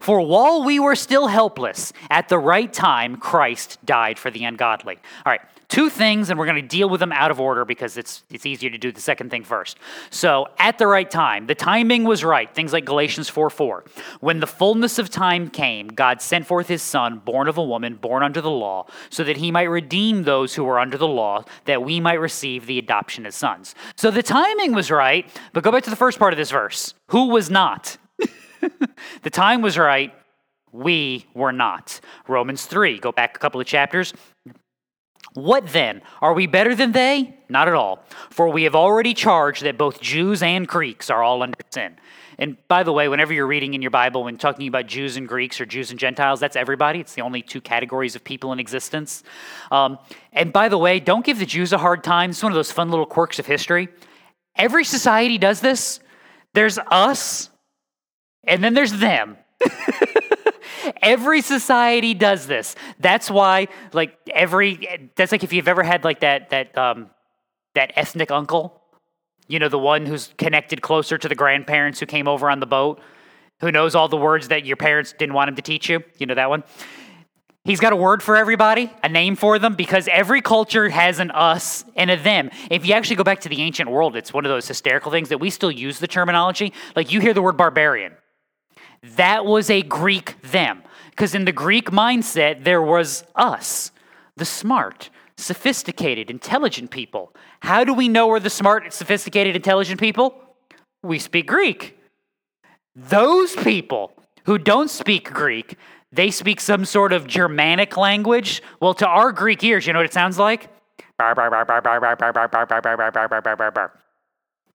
For 0.00 0.20
while 0.20 0.64
we 0.64 0.80
were 0.80 0.96
still 0.96 1.28
helpless, 1.28 1.92
at 2.10 2.28
the 2.28 2.38
right 2.38 2.72
time, 2.72 3.16
Christ 3.16 3.78
died 3.84 4.18
for 4.18 4.30
the 4.30 4.44
ungodly. 4.44 4.98
All 5.24 5.30
right, 5.30 5.42
two 5.70 5.88
things, 5.88 6.28
and 6.28 6.38
we're 6.38 6.46
going 6.46 6.60
to 6.60 6.68
deal 6.68 6.88
with 6.88 7.00
them 7.00 7.12
out 7.12 7.30
of 7.30 7.40
order 7.40 7.64
because 7.64 7.96
it's, 7.96 8.24
it's 8.30 8.44
easier 8.44 8.68
to 8.68 8.76
do 8.76 8.92
the 8.92 9.00
second 9.00 9.30
thing 9.30 9.44
first. 9.44 9.78
So, 10.10 10.48
at 10.58 10.76
the 10.76 10.86
right 10.86 11.10
time, 11.10 11.46
the 11.46 11.54
timing 11.54 12.04
was 12.04 12.22
right. 12.24 12.52
Things 12.54 12.72
like 12.72 12.84
Galatians 12.84 13.28
4 13.28 13.48
4. 13.48 13.84
When 14.20 14.40
the 14.40 14.46
fullness 14.46 14.98
of 14.98 15.08
time 15.08 15.48
came, 15.48 15.88
God 15.88 16.20
sent 16.20 16.46
forth 16.46 16.68
his 16.68 16.82
Son, 16.82 17.22
born 17.24 17.48
of 17.48 17.56
a 17.56 17.64
woman, 17.64 17.94
born 17.94 18.22
under 18.22 18.40
the 18.40 18.50
law, 18.50 18.86
so 19.08 19.24
that 19.24 19.38
he 19.38 19.50
might 19.50 19.64
redeem 19.64 20.24
those 20.24 20.54
who 20.54 20.64
were 20.64 20.78
under 20.78 20.98
the 20.98 21.08
law, 21.08 21.44
that 21.64 21.82
we 21.82 22.00
might 22.00 22.20
receive 22.20 22.66
the 22.66 22.78
adoption 22.78 23.24
as 23.24 23.34
sons. 23.34 23.74
So, 23.96 24.10
the 24.10 24.22
timing 24.22 24.74
was 24.74 24.90
right, 24.90 25.26
but 25.52 25.64
go 25.64 25.72
back 25.72 25.84
to 25.84 25.90
the 25.90 25.96
first 25.96 26.18
part 26.18 26.34
of 26.34 26.36
this 26.36 26.50
verse. 26.50 26.94
Who 27.08 27.28
was 27.28 27.48
not? 27.48 27.96
the 29.22 29.30
time 29.30 29.62
was 29.62 29.78
right. 29.78 30.12
We 30.72 31.26
were 31.34 31.52
not. 31.52 32.00
Romans 32.28 32.66
3, 32.66 32.98
go 32.98 33.10
back 33.12 33.36
a 33.36 33.38
couple 33.40 33.60
of 33.60 33.66
chapters. 33.66 34.12
What 35.34 35.68
then? 35.68 36.02
Are 36.20 36.34
we 36.34 36.46
better 36.46 36.74
than 36.74 36.92
they? 36.92 37.36
Not 37.48 37.68
at 37.68 37.74
all. 37.74 38.04
For 38.30 38.48
we 38.48 38.64
have 38.64 38.74
already 38.74 39.14
charged 39.14 39.62
that 39.62 39.78
both 39.78 40.00
Jews 40.00 40.42
and 40.42 40.66
Greeks 40.66 41.10
are 41.10 41.22
all 41.22 41.42
under 41.42 41.58
sin. 41.70 41.96
And 42.38 42.56
by 42.68 42.82
the 42.82 42.92
way, 42.92 43.06
whenever 43.06 43.34
you're 43.34 43.46
reading 43.46 43.74
in 43.74 43.82
your 43.82 43.90
Bible 43.90 44.24
when 44.24 44.38
talking 44.38 44.66
about 44.66 44.86
Jews 44.86 45.16
and 45.18 45.28
Greeks 45.28 45.60
or 45.60 45.66
Jews 45.66 45.90
and 45.90 46.00
Gentiles, 46.00 46.40
that's 46.40 46.56
everybody. 46.56 46.98
It's 46.98 47.14
the 47.14 47.20
only 47.20 47.42
two 47.42 47.60
categories 47.60 48.16
of 48.16 48.24
people 48.24 48.52
in 48.52 48.58
existence. 48.58 49.22
Um, 49.70 49.98
and 50.32 50.50
by 50.50 50.70
the 50.70 50.78
way, 50.78 51.00
don't 51.00 51.24
give 51.24 51.38
the 51.38 51.46
Jews 51.46 51.72
a 51.74 51.78
hard 51.78 52.02
time. 52.02 52.30
It's 52.30 52.42
one 52.42 52.50
of 52.50 52.56
those 52.56 52.72
fun 52.72 52.88
little 52.88 53.04
quirks 53.04 53.38
of 53.38 53.46
history. 53.46 53.88
Every 54.56 54.84
society 54.84 55.36
does 55.36 55.60
this. 55.60 56.00
There's 56.54 56.78
us, 56.78 57.50
and 58.44 58.64
then 58.64 58.74
there's 58.74 58.92
them. 58.92 59.36
every 61.02 61.40
society 61.40 62.14
does 62.14 62.46
this. 62.46 62.76
That's 62.98 63.30
why, 63.30 63.68
like 63.92 64.16
every, 64.32 65.10
that's 65.16 65.32
like 65.32 65.44
if 65.44 65.52
you've 65.52 65.68
ever 65.68 65.82
had 65.82 66.04
like 66.04 66.20
that 66.20 66.50
that 66.50 66.76
um, 66.76 67.10
that 67.74 67.92
ethnic 67.96 68.30
uncle, 68.30 68.80
you 69.48 69.58
know, 69.58 69.68
the 69.68 69.78
one 69.78 70.06
who's 70.06 70.32
connected 70.38 70.82
closer 70.82 71.18
to 71.18 71.28
the 71.28 71.34
grandparents 71.34 72.00
who 72.00 72.06
came 72.06 72.28
over 72.28 72.50
on 72.50 72.60
the 72.60 72.66
boat, 72.66 73.00
who 73.60 73.70
knows 73.70 73.94
all 73.94 74.08
the 74.08 74.16
words 74.16 74.48
that 74.48 74.64
your 74.64 74.76
parents 74.76 75.14
didn't 75.18 75.34
want 75.34 75.48
him 75.48 75.56
to 75.56 75.62
teach 75.62 75.88
you. 75.88 76.02
You 76.18 76.26
know 76.26 76.34
that 76.34 76.48
one. 76.48 76.64
He's 77.64 77.78
got 77.78 77.92
a 77.92 77.96
word 77.96 78.22
for 78.22 78.36
everybody, 78.36 78.90
a 79.02 79.08
name 79.08 79.36
for 79.36 79.58
them, 79.58 79.74
because 79.74 80.08
every 80.08 80.40
culture 80.40 80.88
has 80.88 81.18
an 81.18 81.30
us 81.30 81.84
and 81.94 82.10
a 82.10 82.16
them. 82.16 82.48
If 82.70 82.86
you 82.86 82.94
actually 82.94 83.16
go 83.16 83.24
back 83.24 83.40
to 83.40 83.50
the 83.50 83.60
ancient 83.60 83.90
world, 83.90 84.16
it's 84.16 84.32
one 84.32 84.46
of 84.46 84.50
those 84.50 84.66
hysterical 84.66 85.12
things 85.12 85.28
that 85.28 85.38
we 85.38 85.50
still 85.50 85.70
use 85.70 85.98
the 85.98 86.08
terminology. 86.08 86.72
Like 86.96 87.12
you 87.12 87.20
hear 87.20 87.34
the 87.34 87.42
word 87.42 87.58
barbarian. 87.58 88.14
That 89.16 89.44
was 89.44 89.68
a 89.68 89.82
Greek 89.82 90.40
them. 90.40 90.82
Because 91.20 91.34
in 91.34 91.44
the 91.44 91.52
Greek 91.52 91.90
mindset, 91.90 92.64
there 92.64 92.80
was 92.80 93.24
us, 93.34 93.90
the 94.36 94.46
smart, 94.46 95.10
sophisticated, 95.36 96.30
intelligent 96.30 96.90
people. 96.90 97.34
How 97.60 97.84
do 97.84 97.92
we 97.92 98.08
know 98.08 98.28
we're 98.28 98.40
the 98.40 98.48
smart, 98.48 98.90
sophisticated, 98.94 99.54
intelligent 99.54 100.00
people? 100.00 100.34
We 101.02 101.18
speak 101.18 101.46
Greek. 101.46 101.98
Those 102.96 103.54
people 103.54 104.14
who 104.46 104.56
don't 104.56 104.88
speak 104.88 105.30
Greek, 105.30 105.76
they 106.10 106.30
speak 106.30 106.58
some 106.58 106.86
sort 106.86 107.12
of 107.12 107.26
Germanic 107.26 107.98
language. 107.98 108.62
Well, 108.80 108.94
to 108.94 109.06
our 109.06 109.30
Greek 109.30 109.62
ears, 109.62 109.86
you 109.86 109.92
know 109.92 109.98
what 109.98 110.06
it 110.06 110.14
sounds 110.14 110.38
like? 110.38 110.70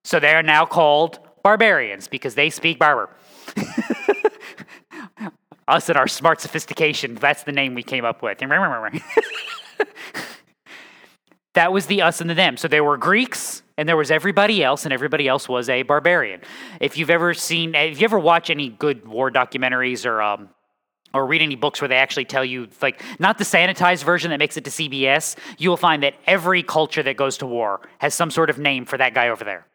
So 0.03 0.19
they 0.19 0.35
are 0.35 0.43
now 0.43 0.67
called 0.67 1.17
barbarians 1.41 2.07
because 2.07 2.35
they 2.35 2.51
speak 2.51 2.77
barbar. 2.77 3.09
Us 5.67 5.89
and 5.89 5.97
our 5.97 6.07
smart 6.07 6.41
sophistication, 6.41 7.15
that's 7.15 7.43
the 7.43 7.51
name 7.51 7.73
we 7.73 7.83
came 7.83 8.05
up 8.05 8.21
with. 8.21 8.39
that 11.53 11.73
was 11.73 11.87
the 11.87 12.01
us 12.01 12.21
and 12.21 12.29
the 12.29 12.35
them. 12.35 12.57
So 12.57 12.67
there 12.67 12.83
were 12.83 12.97
Greeks 12.97 13.63
and 13.77 13.89
there 13.89 13.97
was 13.97 14.11
everybody 14.11 14.63
else, 14.63 14.85
and 14.85 14.93
everybody 14.93 15.27
else 15.27 15.49
was 15.49 15.67
a 15.67 15.83
barbarian. 15.83 16.41
If 16.79 16.97
you've 16.97 17.09
ever 17.09 17.33
seen, 17.33 17.75
if 17.75 17.99
you 17.99 18.05
ever 18.05 18.19
watch 18.19 18.49
any 18.49 18.69
good 18.69 19.05
war 19.07 19.29
documentaries 19.29 20.05
or 20.05 20.21
um, 20.21 20.49
or 21.13 21.25
read 21.25 21.41
any 21.41 21.55
books 21.55 21.81
where 21.81 21.87
they 21.87 21.95
actually 21.95 22.25
tell 22.25 22.43
you, 22.43 22.67
like, 22.81 23.01
not 23.19 23.37
the 23.37 23.43
sanitized 23.45 24.03
version 24.03 24.31
that 24.31 24.37
makes 24.37 24.57
it 24.57 24.65
to 24.65 24.69
CBS, 24.69 25.37
you 25.57 25.69
will 25.69 25.77
find 25.77 26.03
that 26.03 26.13
every 26.27 26.61
culture 26.61 27.01
that 27.01 27.15
goes 27.15 27.37
to 27.37 27.45
war 27.45 27.81
has 27.99 28.13
some 28.13 28.29
sort 28.29 28.49
of 28.49 28.59
name 28.59 28.85
for 28.85 28.97
that 28.97 29.13
guy 29.13 29.29
over 29.29 29.45
there. 29.45 29.65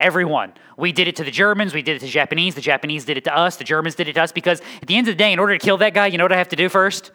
Everyone. 0.00 0.52
We 0.76 0.92
did 0.92 1.06
it 1.06 1.16
to 1.16 1.24
the 1.24 1.30
Germans, 1.30 1.72
we 1.72 1.82
did 1.82 1.96
it 1.96 1.98
to 2.00 2.06
the 2.06 2.10
Japanese, 2.10 2.54
the 2.54 2.60
Japanese 2.60 3.04
did 3.04 3.16
it 3.16 3.24
to 3.24 3.36
us, 3.36 3.56
the 3.56 3.64
Germans 3.64 3.94
did 3.94 4.08
it 4.08 4.14
to 4.14 4.22
us 4.22 4.32
because 4.32 4.60
at 4.82 4.88
the 4.88 4.96
end 4.96 5.08
of 5.08 5.12
the 5.12 5.18
day, 5.18 5.32
in 5.32 5.38
order 5.38 5.56
to 5.56 5.64
kill 5.64 5.76
that 5.78 5.94
guy, 5.94 6.08
you 6.08 6.18
know 6.18 6.24
what 6.24 6.32
I 6.32 6.38
have 6.38 6.48
to 6.48 6.56
do 6.56 6.68
first? 6.68 7.12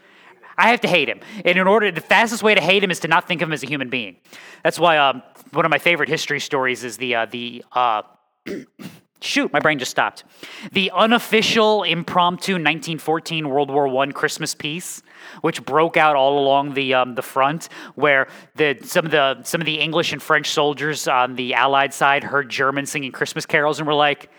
I 0.57 0.69
have 0.69 0.81
to 0.81 0.87
hate 0.87 1.07
him. 1.07 1.21
And 1.45 1.57
in 1.57 1.67
order, 1.67 1.91
the 1.91 2.01
fastest 2.01 2.43
way 2.43 2.53
to 2.53 2.61
hate 2.61 2.83
him 2.83 2.91
is 2.91 2.99
to 3.01 3.07
not 3.07 3.27
think 3.27 3.41
of 3.41 3.47
him 3.47 3.53
as 3.53 3.63
a 3.63 3.67
human 3.67 3.89
being. 3.89 4.17
That's 4.63 4.77
why 4.77 4.97
um, 4.97 5.23
one 5.51 5.65
of 5.65 5.71
my 5.71 5.77
favorite 5.77 6.09
history 6.09 6.39
stories 6.39 6.83
is 6.83 6.97
the, 6.97 7.15
uh, 7.15 7.25
the 7.27 7.63
uh, 7.71 8.01
Shoot, 9.21 9.51
my 9.51 9.59
brain 9.59 9.79
just 9.79 9.91
stopped. 9.91 10.23
The 10.71 10.91
unofficial 10.95 11.83
impromptu 11.83 12.53
1914 12.53 13.49
World 13.49 13.69
War 13.69 13.87
I 13.97 14.11
Christmas 14.11 14.55
peace, 14.55 15.03
which 15.41 15.65
broke 15.65 15.97
out 15.97 16.15
all 16.15 16.39
along 16.39 16.73
the 16.73 16.93
um, 16.93 17.15
the 17.15 17.21
front, 17.21 17.67
where 17.95 18.29
the 18.55 18.77
some 18.81 19.05
of 19.05 19.11
the 19.11 19.43
some 19.43 19.59
of 19.59 19.65
the 19.65 19.79
English 19.79 20.13
and 20.13 20.21
French 20.21 20.51
soldiers 20.51 21.05
on 21.09 21.35
the 21.35 21.53
Allied 21.53 21.93
side 21.93 22.23
heard 22.23 22.49
Germans 22.49 22.91
singing 22.91 23.11
Christmas 23.11 23.45
carols 23.45 23.79
and 23.79 23.87
were 23.87 23.93
like, 23.93 24.29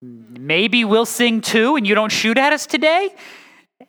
"Maybe 0.00 0.86
we'll 0.86 1.04
sing 1.04 1.42
too, 1.42 1.76
and 1.76 1.86
you 1.86 1.94
don't 1.94 2.12
shoot 2.12 2.38
at 2.38 2.54
us 2.54 2.64
today." 2.66 3.14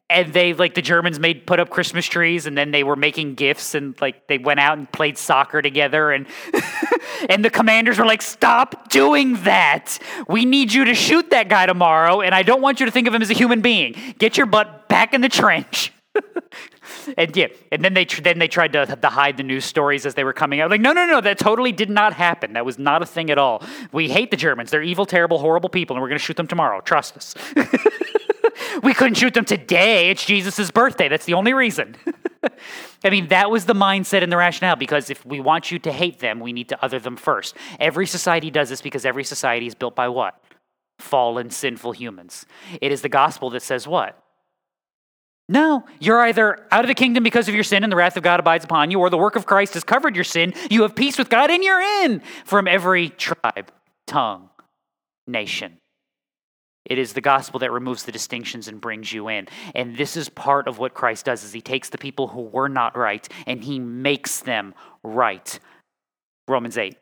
And 0.09 0.33
they 0.33 0.53
like 0.53 0.75
the 0.75 0.81
Germans 0.81 1.19
made 1.19 1.47
put 1.47 1.59
up 1.59 1.69
Christmas 1.69 2.05
trees 2.05 2.45
and 2.45 2.57
then 2.57 2.71
they 2.71 2.83
were 2.83 2.95
making 2.95 3.35
gifts 3.35 3.73
and 3.73 3.99
like 3.99 4.27
they 4.27 4.37
went 4.37 4.59
out 4.59 4.77
and 4.77 4.91
played 4.91 5.17
soccer 5.17 5.61
together 5.61 6.11
and 6.11 6.27
and 7.29 7.43
the 7.43 7.49
commanders 7.49 7.97
were 7.97 8.05
like 8.05 8.21
stop 8.21 8.89
doing 8.89 9.41
that. 9.43 9.97
We 10.27 10.45
need 10.45 10.71
you 10.73 10.86
to 10.86 10.93
shoot 10.93 11.32
that 11.32 11.49
guy 11.49 11.65
tomorrow 11.65 12.21
and 12.21 12.36
I 12.36 12.43
don't 12.43 12.61
want 12.61 12.80
you 12.80 12.86
to 12.86 12.91
think 12.91 13.07
of 13.07 13.15
him 13.15 13.21
as 13.21 13.32
a 13.32 13.34
human 13.34 13.61
being. 13.61 13.95
Get 14.19 14.38
your 14.38 14.45
butt 14.45 14.88
back 14.89 15.13
in 15.13 15.21
the 15.21 15.30
trench. 15.30 15.91
And 17.17 17.36
yeah 17.36 17.47
and 17.71 17.84
then 17.84 17.93
they 17.93 18.05
then 18.05 18.39
they 18.39 18.47
tried 18.47 18.73
to, 18.73 18.86
to 18.86 19.09
hide 19.09 19.38
the 19.38 19.43
news 19.43 19.65
stories 19.65 20.05
as 20.05 20.15
they 20.15 20.23
were 20.23 20.34
coming 20.34 20.61
out. 20.61 20.71
Like 20.71 20.82
no 20.82 20.93
no 20.93 21.05
no 21.05 21.19
that 21.21 21.38
totally 21.38 21.71
did 21.71 21.89
not 21.89 22.13
happen. 22.13 22.53
That 22.53 22.65
was 22.65 22.80
not 22.80 23.01
a 23.01 23.05
thing 23.05 23.30
at 23.30 23.38
all. 23.38 23.63
We 23.91 24.07
hate 24.07 24.32
the 24.32 24.38
Germans. 24.38 24.71
They're 24.71 24.82
evil 24.82 25.05
terrible 25.05 25.39
horrible 25.39 25.69
people 25.69 25.95
and 25.95 26.01
we're 26.01 26.09
going 26.09 26.19
to 26.19 26.23
shoot 26.23 26.38
them 26.38 26.47
tomorrow. 26.47 26.82
Trust 26.82 27.17
us 27.17 27.36
we 28.84 28.93
couldn't 28.93 29.16
shoot 29.16 29.34
them 29.34 29.45
today. 29.45 30.10
It's 30.10 30.26
Jesus' 30.26 30.72
birthday. 30.72 31.08
That's 31.08 31.26
the 31.26 31.34
only 31.34 31.53
reason. 31.53 31.95
I 33.03 33.10
mean, 33.10 33.28
that 33.28 33.49
was 33.49 33.66
the 33.66 33.74
mindset 33.74 34.24
and 34.24 34.32
the 34.32 34.38
rationale 34.38 34.76
because 34.76 35.10
if 35.10 35.26
we 35.26 35.39
want 35.39 35.72
you 35.72 35.80
to 35.80 35.91
hate 35.91 36.20
them, 36.20 36.39
we 36.39 36.53
need 36.53 36.70
to 36.70 36.84
other 36.84 36.99
them 36.99 37.18
first. 37.18 37.56
Every 37.80 38.08
society 38.08 38.51
does 38.51 38.70
this 38.70 38.82
because 38.82 39.06
every 39.06 39.24
society 39.24 39.68
is 39.68 39.76
built 39.76 39.95
by 39.95 40.10
what? 40.10 40.41
Fallen, 40.99 41.49
sinful 41.49 41.93
humans. 41.93 42.45
It 42.82 42.91
is 42.91 43.01
the 43.01 43.10
gospel 43.10 43.49
that 43.51 43.62
says 43.62 43.88
what? 43.88 44.22
No, 45.47 45.86
you're 45.99 46.22
either 46.22 46.66
out 46.72 46.84
of 46.84 46.88
the 46.88 46.95
kingdom 46.95 47.24
because 47.24 47.47
of 47.47 47.53
your 47.53 47.64
sin 47.64 47.84
and 47.84 47.91
the 47.91 47.95
wrath 47.95 48.18
of 48.18 48.24
God 48.24 48.39
abides 48.39 48.66
upon 48.66 48.89
you, 48.89 48.99
or 48.99 49.12
the 49.12 49.18
work 49.18 49.36
of 49.36 49.45
Christ 49.45 49.76
has 49.76 49.84
covered 49.84 50.16
your 50.16 50.24
sin. 50.24 50.53
You 50.72 50.82
have 50.82 50.95
peace 50.95 51.20
with 51.20 51.30
God 51.30 51.51
and 51.51 51.64
you're 51.64 51.82
in 52.03 52.22
from 52.45 52.68
every 52.68 53.10
tribe, 53.10 53.72
tongue, 54.08 54.49
nation. 55.28 55.78
It 56.86 56.97
is 56.97 57.13
the 57.13 57.21
gospel 57.21 57.59
that 57.59 57.71
removes 57.71 58.03
the 58.03 58.11
distinctions 58.11 58.67
and 58.67 58.79
brings 58.79 59.11
you 59.11 59.27
in. 59.27 59.47
And 59.73 59.97
this 59.97 60.15
is 60.15 60.29
part 60.29 60.67
of 60.67 60.77
what 60.77 60.93
Christ 60.93 61.25
does 61.25 61.43
is 61.43 61.51
he 61.51 61.61
takes 61.61 61.89
the 61.89 61.97
people 61.97 62.27
who 62.27 62.41
were 62.41 62.69
not 62.69 62.95
right 62.95 63.27
and 63.47 63.63
he 63.63 63.79
makes 63.79 64.39
them 64.39 64.73
right. 65.03 65.59
Romans 66.47 66.77
8. 66.77 66.95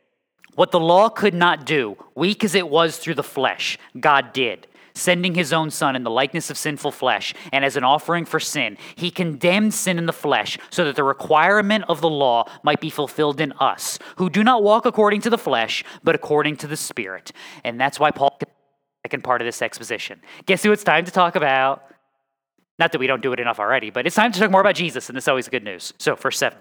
What 0.55 0.71
the 0.71 0.79
law 0.79 1.09
could 1.09 1.33
not 1.33 1.65
do, 1.65 1.97
weak 2.15 2.43
as 2.43 2.55
it 2.55 2.69
was 2.69 2.97
through 2.97 3.15
the 3.15 3.23
flesh, 3.23 3.77
God 3.99 4.33
did 4.33 4.67
sending 4.93 5.33
his 5.35 5.51
own 5.51 5.71
Son 5.71 5.95
in 5.95 6.03
the 6.03 6.11
likeness 6.11 6.49
of 6.49 6.57
sinful 6.57 6.91
flesh, 6.91 7.33
and 7.51 7.65
as 7.65 7.75
an 7.75 7.83
offering 7.83 8.25
for 8.25 8.39
sin, 8.39 8.77
he 8.95 9.09
condemned 9.09 9.73
sin 9.73 9.97
in 9.97 10.05
the 10.05 10.13
flesh, 10.13 10.57
so 10.69 10.85
that 10.85 10.95
the 10.95 11.03
requirement 11.03 11.83
of 11.87 12.01
the 12.01 12.09
law 12.09 12.45
might 12.63 12.79
be 12.79 12.89
fulfilled 12.89 13.41
in 13.41 13.51
us, 13.53 13.97
who 14.17 14.29
do 14.29 14.43
not 14.43 14.63
walk 14.63 14.85
according 14.85 15.21
to 15.21 15.29
the 15.29 15.37
flesh, 15.37 15.83
but 16.03 16.15
according 16.15 16.55
to 16.57 16.67
the 16.67 16.77
Spirit. 16.77 17.31
And 17.63 17.79
that's 17.79 17.99
why 17.99 18.11
Paul, 18.11 18.37
second 19.05 19.23
part 19.23 19.41
of 19.41 19.45
this 19.45 19.61
exposition. 19.61 20.21
Guess 20.45 20.63
who 20.63 20.71
it's 20.71 20.83
time 20.83 21.05
to 21.05 21.11
talk 21.11 21.35
about? 21.35 21.83
Not 22.79 22.91
that 22.93 22.99
we 22.99 23.07
don't 23.07 23.21
do 23.21 23.33
it 23.33 23.39
enough 23.39 23.59
already, 23.59 23.89
but 23.89 24.07
it's 24.07 24.15
time 24.15 24.31
to 24.31 24.39
talk 24.39 24.49
more 24.49 24.61
about 24.61 24.75
Jesus, 24.75 25.09
and 25.09 25.15
this 25.15 25.25
is 25.25 25.27
always 25.27 25.49
good 25.49 25.63
news. 25.63 25.93
So, 25.99 26.15
verse 26.15 26.37
7. 26.37 26.57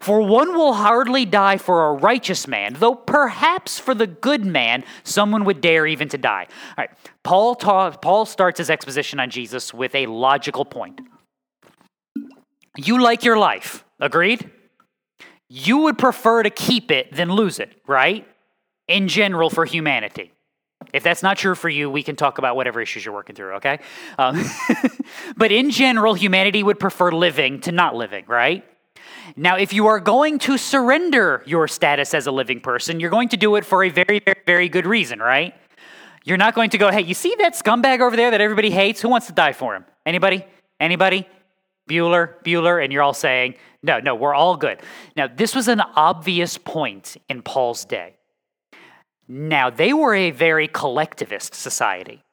For 0.00 0.20
one 0.20 0.54
will 0.54 0.72
hardly 0.74 1.24
die 1.24 1.56
for 1.56 1.88
a 1.88 1.92
righteous 1.92 2.48
man, 2.48 2.74
though 2.74 2.96
perhaps 2.96 3.78
for 3.78 3.94
the 3.94 4.08
good 4.08 4.44
man 4.44 4.82
someone 5.04 5.44
would 5.44 5.60
dare 5.60 5.86
even 5.86 6.08
to 6.08 6.18
die. 6.18 6.48
All 6.76 6.84
right, 6.84 6.90
Paul, 7.22 7.54
ta- 7.54 7.92
Paul 7.92 8.26
starts 8.26 8.58
his 8.58 8.68
exposition 8.68 9.20
on 9.20 9.30
Jesus 9.30 9.72
with 9.72 9.94
a 9.94 10.06
logical 10.06 10.64
point. 10.64 11.00
You 12.76 13.00
like 13.00 13.24
your 13.24 13.38
life, 13.38 13.84
agreed? 14.00 14.50
You 15.48 15.78
would 15.78 15.98
prefer 15.98 16.42
to 16.42 16.50
keep 16.50 16.90
it 16.90 17.12
than 17.12 17.30
lose 17.30 17.60
it, 17.60 17.80
right? 17.86 18.26
In 18.88 19.06
general, 19.06 19.50
for 19.50 19.64
humanity. 19.64 20.32
If 20.92 21.02
that's 21.02 21.22
not 21.22 21.36
true 21.36 21.54
for 21.54 21.68
you, 21.68 21.90
we 21.90 22.02
can 22.02 22.16
talk 22.16 22.38
about 22.38 22.56
whatever 22.56 22.80
issues 22.80 23.04
you're 23.04 23.14
working 23.14 23.36
through, 23.36 23.54
okay? 23.54 23.78
Um, 24.18 24.44
but 25.36 25.52
in 25.52 25.70
general, 25.70 26.14
humanity 26.14 26.62
would 26.62 26.80
prefer 26.80 27.12
living 27.12 27.60
to 27.60 27.72
not 27.72 27.94
living, 27.94 28.24
right? 28.26 28.64
Now, 29.36 29.56
if 29.56 29.72
you 29.72 29.86
are 29.86 30.00
going 30.00 30.38
to 30.40 30.58
surrender 30.58 31.42
your 31.46 31.68
status 31.68 32.14
as 32.14 32.26
a 32.26 32.32
living 32.32 32.60
person, 32.60 32.98
you're 32.98 33.10
going 33.10 33.28
to 33.28 33.36
do 33.36 33.56
it 33.56 33.64
for 33.64 33.84
a 33.84 33.88
very, 33.88 34.20
very, 34.20 34.42
very 34.46 34.68
good 34.68 34.86
reason, 34.86 35.20
right? 35.20 35.54
You're 36.24 36.38
not 36.38 36.54
going 36.54 36.70
to 36.70 36.78
go, 36.78 36.90
hey, 36.90 37.02
you 37.02 37.14
see 37.14 37.34
that 37.38 37.54
scumbag 37.54 38.00
over 38.00 38.16
there 38.16 38.30
that 38.30 38.40
everybody 38.40 38.70
hates? 38.70 39.00
Who 39.00 39.08
wants 39.08 39.26
to 39.28 39.32
die 39.32 39.52
for 39.52 39.74
him? 39.74 39.84
Anybody? 40.04 40.44
Anybody? 40.78 41.26
Bueller, 41.88 42.34
Bueller, 42.44 42.82
and 42.82 42.92
you're 42.92 43.02
all 43.02 43.14
saying, 43.14 43.54
no, 43.82 43.98
no, 44.00 44.14
we're 44.14 44.34
all 44.34 44.56
good. 44.56 44.80
Now, 45.16 45.28
this 45.28 45.54
was 45.54 45.68
an 45.68 45.80
obvious 45.80 46.58
point 46.58 47.16
in 47.28 47.42
Paul's 47.42 47.84
day. 47.84 48.16
Now, 49.32 49.70
they 49.70 49.92
were 49.92 50.12
a 50.12 50.32
very 50.32 50.66
collectivist 50.66 51.54
society. 51.54 52.24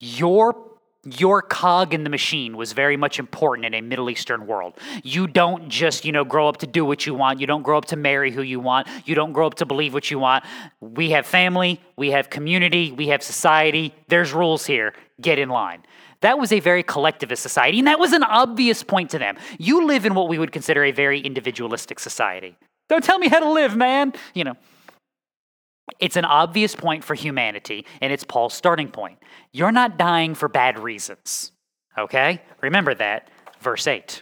Your 0.00 0.56
your 1.04 1.40
cog 1.40 1.94
in 1.94 2.02
the 2.02 2.10
machine 2.10 2.56
was 2.56 2.72
very 2.72 2.96
much 2.96 3.20
important 3.20 3.64
in 3.64 3.74
a 3.74 3.80
Middle 3.80 4.10
Eastern 4.10 4.48
world. 4.48 4.74
You 5.04 5.28
don't 5.28 5.68
just, 5.68 6.04
you 6.04 6.10
know, 6.10 6.24
grow 6.24 6.48
up 6.48 6.56
to 6.56 6.66
do 6.66 6.84
what 6.84 7.06
you 7.06 7.14
want. 7.14 7.38
You 7.38 7.46
don't 7.46 7.62
grow 7.62 7.78
up 7.78 7.84
to 7.86 7.96
marry 7.96 8.32
who 8.32 8.42
you 8.42 8.58
want. 8.58 8.88
You 9.04 9.14
don't 9.14 9.32
grow 9.32 9.46
up 9.46 9.54
to 9.56 9.66
believe 9.66 9.94
what 9.94 10.10
you 10.10 10.18
want. 10.18 10.42
We 10.80 11.10
have 11.10 11.24
family, 11.24 11.80
we 11.94 12.10
have 12.10 12.28
community, 12.28 12.90
we 12.90 13.06
have 13.06 13.22
society. 13.22 13.94
There's 14.08 14.32
rules 14.32 14.66
here. 14.66 14.94
Get 15.20 15.38
in 15.38 15.48
line. 15.48 15.84
That 16.22 16.40
was 16.40 16.50
a 16.50 16.58
very 16.58 16.82
collectivist 16.82 17.40
society, 17.40 17.78
and 17.78 17.86
that 17.86 18.00
was 18.00 18.12
an 18.12 18.24
obvious 18.24 18.82
point 18.82 19.10
to 19.10 19.20
them. 19.20 19.36
You 19.58 19.86
live 19.86 20.06
in 20.06 20.16
what 20.16 20.28
we 20.28 20.40
would 20.40 20.50
consider 20.50 20.82
a 20.82 20.90
very 20.90 21.20
individualistic 21.20 22.00
society. 22.00 22.56
Don't 22.88 23.04
tell 23.04 23.20
me 23.20 23.28
how 23.28 23.38
to 23.38 23.50
live, 23.50 23.76
man. 23.76 24.12
You 24.34 24.42
know. 24.42 24.56
It's 25.98 26.16
an 26.16 26.24
obvious 26.24 26.74
point 26.74 27.04
for 27.04 27.14
humanity, 27.14 27.86
and 28.00 28.12
it's 28.12 28.24
Paul's 28.24 28.54
starting 28.54 28.88
point. 28.88 29.18
You're 29.52 29.72
not 29.72 29.98
dying 29.98 30.34
for 30.34 30.48
bad 30.48 30.78
reasons. 30.78 31.52
Okay? 31.96 32.42
Remember 32.60 32.94
that. 32.94 33.30
Verse 33.60 33.86
8. 33.86 34.20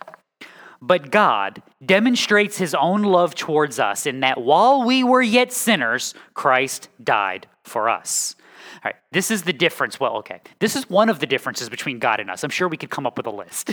But 0.81 1.11
God 1.11 1.63
demonstrates 1.85 2.59
his 2.59 2.75
own 2.75 3.03
love 3.03 3.35
towards 3.35 3.79
us 3.79 4.07
in 4.07 4.21
that 4.21 4.41
while 4.41 4.85
we 4.85 5.03
were 5.03 5.23
yet 5.23 5.53
sinners, 5.53 6.15
Christ 6.35 6.89
died 7.03 7.47
for 7.63 7.89
us. 7.89 8.37
All 8.77 8.81
right, 8.91 8.97
this 9.11 9.31
is 9.31 9.43
the 9.43 9.53
difference. 9.53 9.99
Well, 9.99 10.17
okay, 10.19 10.41
this 10.59 10.77
is 10.77 10.89
one 10.91 11.09
of 11.09 11.21
the 11.21 11.27
differences 11.27 11.71
between 11.71 11.99
God 11.99 12.21
and 12.21 12.31
us. 12.31 12.45
I'm 12.45 12.51
sure 12.51 12.69
we 12.69 12.77
could 12.77 12.91
come 12.91 13.07
up 13.07 13.17
with 13.17 13.27
a 13.27 13.31
list. 13.31 13.73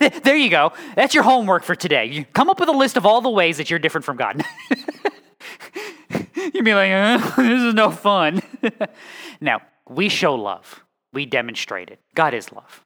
there 0.22 0.36
you 0.36 0.48
go. 0.48 0.72
That's 0.94 1.14
your 1.14 1.24
homework 1.24 1.62
for 1.62 1.74
today. 1.74 2.06
You 2.06 2.24
come 2.24 2.48
up 2.48 2.58
with 2.58 2.68
a 2.68 2.76
list 2.76 2.96
of 2.96 3.04
all 3.04 3.20
the 3.20 3.30
ways 3.30 3.58
that 3.58 3.68
you're 3.68 3.78
different 3.78 4.04
from 4.04 4.16
God. 4.16 4.42
You'd 6.56 6.64
be 6.64 6.72
like, 6.72 6.90
uh, 6.90 7.18
this 7.36 7.62
is 7.62 7.74
no 7.74 7.90
fun. 7.90 8.40
now, 9.42 9.60
we 9.90 10.08
show 10.08 10.34
love, 10.34 10.82
we 11.12 11.26
demonstrate 11.26 11.90
it. 11.90 12.00
God 12.14 12.32
is 12.32 12.50
love. 12.50 12.82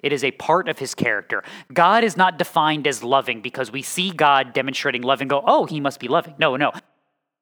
It 0.00 0.12
is 0.12 0.24
a 0.24 0.32
part 0.32 0.68
of 0.68 0.80
his 0.80 0.96
character. 0.96 1.44
God 1.72 2.02
is 2.02 2.16
not 2.16 2.36
defined 2.36 2.88
as 2.88 3.04
loving 3.04 3.40
because 3.40 3.70
we 3.70 3.82
see 3.82 4.10
God 4.10 4.52
demonstrating 4.52 5.02
love 5.02 5.20
and 5.20 5.30
go, 5.30 5.40
oh, 5.46 5.66
he 5.66 5.78
must 5.78 6.00
be 6.00 6.08
loving. 6.08 6.34
No, 6.36 6.56
no. 6.56 6.72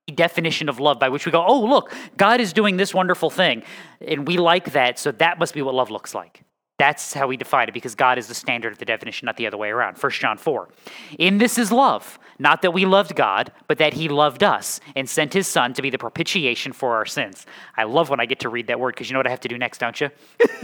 The 0.06 0.12
definition 0.12 0.68
of 0.68 0.78
love 0.78 1.00
by 1.00 1.08
which 1.08 1.24
we 1.24 1.32
go, 1.32 1.42
oh, 1.42 1.62
look, 1.62 1.90
God 2.18 2.42
is 2.42 2.52
doing 2.52 2.76
this 2.76 2.92
wonderful 2.92 3.30
thing. 3.30 3.62
And 4.06 4.28
we 4.28 4.36
like 4.36 4.72
that, 4.72 4.98
so 4.98 5.12
that 5.12 5.38
must 5.38 5.54
be 5.54 5.62
what 5.62 5.74
love 5.74 5.90
looks 5.90 6.14
like. 6.14 6.42
That's 6.80 7.12
how 7.12 7.26
we 7.26 7.36
define 7.36 7.68
it 7.68 7.72
because 7.72 7.94
God 7.94 8.16
is 8.16 8.26
the 8.26 8.32
standard 8.34 8.72
of 8.72 8.78
the 8.78 8.86
definition, 8.86 9.26
not 9.26 9.36
the 9.36 9.46
other 9.46 9.58
way 9.58 9.68
around. 9.68 9.98
1 9.98 10.12
John 10.12 10.38
4. 10.38 10.66
In 11.18 11.36
this 11.36 11.58
is 11.58 11.70
love, 11.70 12.18
not 12.38 12.62
that 12.62 12.70
we 12.70 12.86
loved 12.86 13.14
God, 13.14 13.52
but 13.68 13.76
that 13.76 13.92
he 13.92 14.08
loved 14.08 14.42
us 14.42 14.80
and 14.96 15.06
sent 15.06 15.34
his 15.34 15.46
son 15.46 15.74
to 15.74 15.82
be 15.82 15.90
the 15.90 15.98
propitiation 15.98 16.72
for 16.72 16.94
our 16.94 17.04
sins. 17.04 17.44
I 17.76 17.84
love 17.84 18.08
when 18.08 18.18
I 18.18 18.24
get 18.24 18.40
to 18.40 18.48
read 18.48 18.68
that 18.68 18.80
word 18.80 18.94
because 18.94 19.10
you 19.10 19.12
know 19.12 19.18
what 19.18 19.26
I 19.26 19.30
have 19.30 19.40
to 19.40 19.48
do 19.48 19.58
next, 19.58 19.76
don't 19.76 20.00
you? 20.00 20.08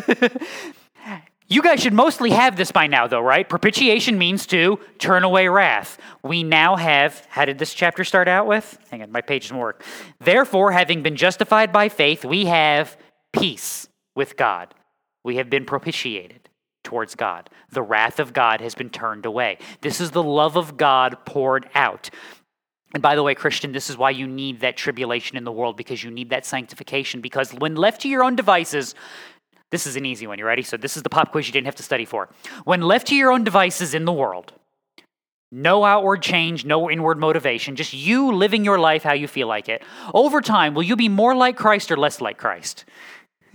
you 1.48 1.60
guys 1.60 1.82
should 1.82 1.92
mostly 1.92 2.30
have 2.30 2.56
this 2.56 2.72
by 2.72 2.86
now, 2.86 3.06
though, 3.06 3.20
right? 3.20 3.46
Propitiation 3.46 4.16
means 4.16 4.46
to 4.46 4.80
turn 4.98 5.22
away 5.22 5.48
wrath. 5.48 5.98
We 6.22 6.42
now 6.42 6.76
have, 6.76 7.26
how 7.28 7.44
did 7.44 7.58
this 7.58 7.74
chapter 7.74 8.04
start 8.04 8.26
out 8.26 8.46
with? 8.46 8.78
Hang 8.90 9.02
on, 9.02 9.12
my 9.12 9.20
page 9.20 9.42
doesn't 9.42 9.58
work. 9.58 9.84
Therefore, 10.18 10.72
having 10.72 11.02
been 11.02 11.16
justified 11.16 11.74
by 11.74 11.90
faith, 11.90 12.24
we 12.24 12.46
have 12.46 12.96
peace 13.34 13.86
with 14.14 14.38
God 14.38 14.74
we 15.26 15.36
have 15.36 15.50
been 15.50 15.64
propitiated 15.64 16.48
towards 16.84 17.16
God. 17.16 17.50
The 17.70 17.82
wrath 17.82 18.20
of 18.20 18.32
God 18.32 18.60
has 18.60 18.76
been 18.76 18.90
turned 18.90 19.26
away. 19.26 19.58
This 19.80 20.00
is 20.00 20.12
the 20.12 20.22
love 20.22 20.56
of 20.56 20.76
God 20.76 21.18
poured 21.26 21.68
out. 21.74 22.08
And 22.94 23.02
by 23.02 23.16
the 23.16 23.24
way, 23.24 23.34
Christian, 23.34 23.72
this 23.72 23.90
is 23.90 23.98
why 23.98 24.10
you 24.10 24.28
need 24.28 24.60
that 24.60 24.76
tribulation 24.76 25.36
in 25.36 25.42
the 25.42 25.50
world 25.50 25.76
because 25.76 26.04
you 26.04 26.12
need 26.12 26.30
that 26.30 26.46
sanctification. 26.46 27.20
Because 27.20 27.52
when 27.52 27.74
left 27.74 28.02
to 28.02 28.08
your 28.08 28.22
own 28.22 28.36
devices, 28.36 28.94
this 29.72 29.84
is 29.84 29.96
an 29.96 30.06
easy 30.06 30.28
one. 30.28 30.38
You 30.38 30.46
ready? 30.46 30.62
So, 30.62 30.76
this 30.76 30.96
is 30.96 31.02
the 31.02 31.10
pop 31.10 31.32
quiz 31.32 31.48
you 31.48 31.52
didn't 31.52 31.66
have 31.66 31.74
to 31.74 31.82
study 31.82 32.04
for. 32.04 32.28
When 32.64 32.80
left 32.80 33.08
to 33.08 33.16
your 33.16 33.32
own 33.32 33.42
devices 33.42 33.94
in 33.94 34.04
the 34.04 34.12
world, 34.12 34.52
no 35.50 35.84
outward 35.84 36.22
change, 36.22 36.64
no 36.64 36.88
inward 36.88 37.18
motivation, 37.18 37.74
just 37.74 37.92
you 37.92 38.32
living 38.32 38.64
your 38.64 38.78
life 38.78 39.02
how 39.02 39.14
you 39.14 39.26
feel 39.26 39.48
like 39.48 39.68
it. 39.68 39.82
Over 40.14 40.40
time, 40.40 40.74
will 40.74 40.84
you 40.84 40.94
be 40.94 41.08
more 41.08 41.34
like 41.34 41.56
Christ 41.56 41.90
or 41.90 41.96
less 41.96 42.20
like 42.20 42.38
Christ? 42.38 42.84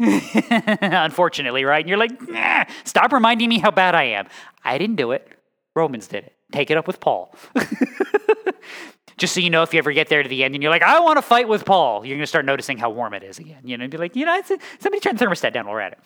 Unfortunately, 0.82 1.64
right? 1.64 1.82
And 1.82 1.90
you're 1.90 1.98
like, 1.98 2.28
nah, 2.28 2.66
stop 2.84 3.14
reminding 3.14 3.50
me 3.50 3.60
how 3.60 3.72
bad 3.72 3.94
I 3.94 4.04
am. 4.04 4.28
I 4.64 4.78
didn't 4.78 4.96
do 4.96 5.12
it. 5.12 5.28
Romans 5.76 6.08
did 6.08 6.26
it. 6.26 6.36
Take 6.52 6.72
it 6.72 6.78
up 6.78 6.88
with 6.88 7.00
Paul. 7.00 7.34
Just 9.18 9.36
so 9.36 9.40
you 9.40 9.52
know, 9.52 9.62
if 9.62 9.74
you 9.74 9.78
ever 9.78 9.92
get 9.92 10.10
there 10.10 10.24
to 10.24 10.30
the 10.30 10.44
end 10.44 10.56
and 10.56 10.64
you're 10.64 10.72
like, 10.72 10.82
I 10.82 11.00
want 11.00 11.18
to 11.18 11.22
fight 11.22 11.48
with 11.48 11.66
Paul, 11.66 12.04
you're 12.04 12.18
going 12.18 12.24
to 12.24 12.28
start 12.28 12.46
noticing 12.46 12.78
how 12.80 12.90
warm 12.90 13.14
it 13.14 13.24
is 13.24 13.38
again. 13.38 13.62
You 13.64 13.78
know, 13.78 13.84
and 13.84 13.92
be 13.92 13.98
like, 13.98 14.16
you 14.16 14.26
know, 14.26 14.42
somebody 14.80 15.00
turn 15.00 15.16
the 15.16 15.26
thermostat 15.26 15.54
down 15.54 15.66
while 15.66 15.76
we're 15.76 15.82
at 15.82 15.92
it. 15.94 16.00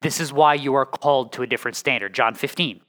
This 0.00 0.20
is 0.20 0.32
why 0.32 0.54
you 0.54 0.74
are 0.74 0.86
called 0.86 1.32
to 1.32 1.42
a 1.42 1.46
different 1.46 1.76
standard. 1.76 2.14
John 2.14 2.34
15. 2.34 2.80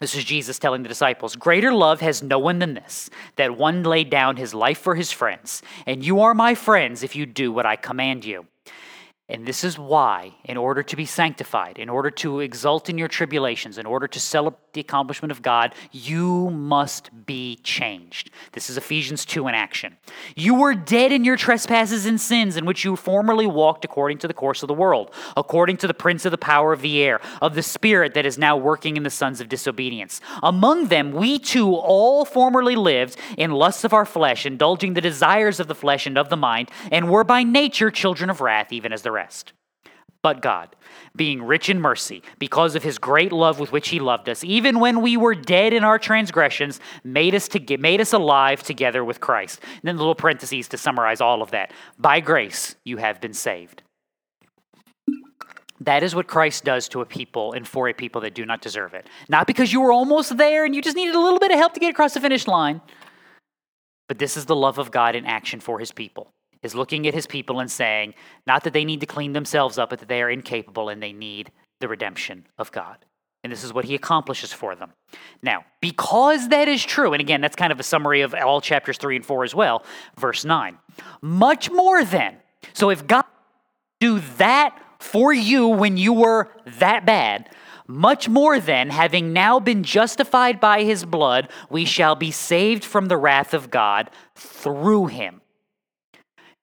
This 0.00 0.14
is 0.14 0.24
Jesus 0.24 0.58
telling 0.58 0.82
the 0.82 0.88
disciples, 0.88 1.36
Greater 1.36 1.72
love 1.72 2.00
has 2.00 2.22
no 2.22 2.38
one 2.38 2.58
than 2.58 2.74
this, 2.74 3.10
that 3.36 3.56
one 3.56 3.82
laid 3.82 4.10
down 4.10 4.36
his 4.36 4.54
life 4.54 4.78
for 4.78 4.94
his 4.94 5.10
friends. 5.10 5.62
And 5.86 6.04
you 6.04 6.20
are 6.20 6.34
my 6.34 6.54
friends 6.54 7.02
if 7.02 7.16
you 7.16 7.26
do 7.26 7.52
what 7.52 7.66
I 7.66 7.76
command 7.76 8.24
you. 8.24 8.46
And 9.30 9.44
this 9.44 9.62
is 9.62 9.78
why, 9.78 10.32
in 10.44 10.56
order 10.56 10.82
to 10.82 10.96
be 10.96 11.04
sanctified, 11.04 11.78
in 11.78 11.90
order 11.90 12.10
to 12.12 12.40
exult 12.40 12.88
in 12.88 12.96
your 12.96 13.08
tribulations, 13.08 13.76
in 13.76 13.84
order 13.84 14.08
to 14.08 14.18
celebrate 14.18 14.72
the 14.72 14.80
accomplishment 14.80 15.32
of 15.32 15.42
God, 15.42 15.74
you 15.92 16.48
must 16.48 17.10
be 17.26 17.56
changed. 17.56 18.30
This 18.52 18.70
is 18.70 18.78
Ephesians 18.78 19.26
2 19.26 19.46
in 19.48 19.54
action. 19.54 19.98
You 20.34 20.54
were 20.54 20.74
dead 20.74 21.12
in 21.12 21.24
your 21.24 21.36
trespasses 21.36 22.06
and 22.06 22.18
sins, 22.18 22.56
in 22.56 22.64
which 22.64 22.86
you 22.86 22.96
formerly 22.96 23.46
walked 23.46 23.84
according 23.84 24.16
to 24.18 24.28
the 24.28 24.34
course 24.34 24.62
of 24.62 24.66
the 24.66 24.74
world, 24.74 25.10
according 25.36 25.76
to 25.78 25.86
the 25.86 25.94
prince 25.94 26.24
of 26.24 26.30
the 26.30 26.38
power 26.38 26.72
of 26.72 26.80
the 26.80 27.02
air, 27.02 27.20
of 27.42 27.54
the 27.54 27.62
spirit 27.62 28.14
that 28.14 28.24
is 28.24 28.38
now 28.38 28.56
working 28.56 28.96
in 28.96 29.02
the 29.02 29.10
sons 29.10 29.42
of 29.42 29.50
disobedience. 29.50 30.22
Among 30.42 30.86
them, 30.86 31.12
we 31.12 31.38
too 31.38 31.74
all 31.74 32.24
formerly 32.24 32.76
lived 32.76 33.18
in 33.36 33.50
lusts 33.50 33.84
of 33.84 33.92
our 33.92 34.06
flesh, 34.06 34.46
indulging 34.46 34.94
the 34.94 35.02
desires 35.02 35.60
of 35.60 35.68
the 35.68 35.74
flesh 35.74 36.06
and 36.06 36.16
of 36.16 36.30
the 36.30 36.36
mind, 36.36 36.70
and 36.90 37.10
were 37.10 37.24
by 37.24 37.42
nature 37.42 37.90
children 37.90 38.30
of 38.30 38.40
wrath, 38.40 38.72
even 38.72 38.90
as 38.90 39.02
the 39.02 39.12
rest. 39.18 39.52
But 40.22 40.42
God, 40.42 40.74
being 41.14 41.42
rich 41.42 41.68
in 41.68 41.80
mercy, 41.80 42.22
because 42.38 42.74
of 42.74 42.82
his 42.82 42.98
great 42.98 43.32
love 43.32 43.60
with 43.60 43.70
which 43.70 43.88
he 43.88 44.00
loved 44.00 44.28
us, 44.28 44.42
even 44.42 44.80
when 44.80 45.00
we 45.00 45.16
were 45.16 45.34
dead 45.34 45.72
in 45.72 45.84
our 45.84 45.98
transgressions, 45.98 46.80
made 47.04 47.34
us 47.34 47.46
to 47.48 47.78
made 47.78 48.00
us 48.00 48.12
alive 48.12 48.62
together 48.62 49.04
with 49.04 49.20
Christ. 49.20 49.60
And 49.62 49.82
then 49.84 49.96
the 49.96 50.02
little 50.02 50.16
parentheses 50.16 50.68
to 50.68 50.76
summarize 50.76 51.20
all 51.20 51.40
of 51.40 51.52
that. 51.52 51.72
By 51.98 52.18
grace 52.20 52.74
you 52.84 52.96
have 52.96 53.20
been 53.20 53.34
saved. 53.34 53.82
That 55.80 56.02
is 56.02 56.14
what 56.16 56.26
Christ 56.26 56.64
does 56.64 56.88
to 56.88 57.00
a 57.00 57.06
people 57.06 57.52
and 57.52 57.66
for 57.66 57.88
a 57.88 57.94
people 57.94 58.20
that 58.22 58.34
do 58.34 58.44
not 58.44 58.60
deserve 58.60 58.94
it. 58.94 59.06
Not 59.28 59.46
because 59.46 59.72
you 59.72 59.80
were 59.80 59.92
almost 59.92 60.36
there 60.36 60.64
and 60.64 60.74
you 60.74 60.82
just 60.82 60.96
needed 60.96 61.14
a 61.14 61.20
little 61.20 61.38
bit 61.38 61.52
of 61.52 61.58
help 61.58 61.74
to 61.74 61.80
get 61.80 61.90
across 61.90 62.14
the 62.14 62.20
finish 62.20 62.48
line, 62.48 62.80
but 64.08 64.18
this 64.18 64.36
is 64.36 64.46
the 64.46 64.56
love 64.56 64.78
of 64.78 64.90
God 64.90 65.14
in 65.14 65.24
action 65.24 65.60
for 65.60 65.78
his 65.78 65.92
people 65.92 66.32
is 66.62 66.74
looking 66.74 67.06
at 67.06 67.14
his 67.14 67.26
people 67.26 67.60
and 67.60 67.70
saying, 67.70 68.14
not 68.46 68.64
that 68.64 68.72
they 68.72 68.84
need 68.84 69.00
to 69.00 69.06
clean 69.06 69.32
themselves 69.32 69.78
up, 69.78 69.90
but 69.90 69.98
that 70.00 70.08
they 70.08 70.22
are 70.22 70.30
incapable 70.30 70.88
and 70.88 71.02
they 71.02 71.12
need 71.12 71.50
the 71.80 71.88
redemption 71.88 72.46
of 72.58 72.72
God. 72.72 73.04
And 73.44 73.52
this 73.52 73.62
is 73.62 73.72
what 73.72 73.84
he 73.84 73.94
accomplishes 73.94 74.52
for 74.52 74.74
them. 74.74 74.92
Now, 75.42 75.64
because 75.80 76.48
that 76.48 76.66
is 76.66 76.84
true, 76.84 77.12
and 77.12 77.20
again, 77.20 77.40
that's 77.40 77.54
kind 77.54 77.70
of 77.70 77.78
a 77.78 77.84
summary 77.84 78.22
of 78.22 78.34
all 78.34 78.60
chapters 78.60 78.98
3 78.98 79.16
and 79.16 79.24
4 79.24 79.44
as 79.44 79.54
well, 79.54 79.84
verse 80.18 80.44
9. 80.44 80.76
Much 81.22 81.70
more 81.70 82.04
then. 82.04 82.36
So 82.72 82.90
if 82.90 83.06
God 83.06 83.24
do 84.00 84.20
that 84.38 84.76
for 84.98 85.32
you 85.32 85.68
when 85.68 85.96
you 85.96 86.12
were 86.12 86.50
that 86.78 87.06
bad, 87.06 87.48
much 87.86 88.28
more 88.28 88.60
then, 88.60 88.90
having 88.90 89.32
now 89.32 89.58
been 89.58 89.82
justified 89.82 90.60
by 90.60 90.82
his 90.82 91.06
blood, 91.06 91.48
we 91.70 91.86
shall 91.86 92.14
be 92.16 92.30
saved 92.30 92.84
from 92.84 93.06
the 93.06 93.16
wrath 93.16 93.54
of 93.54 93.70
God 93.70 94.10
through 94.34 95.06
him. 95.06 95.40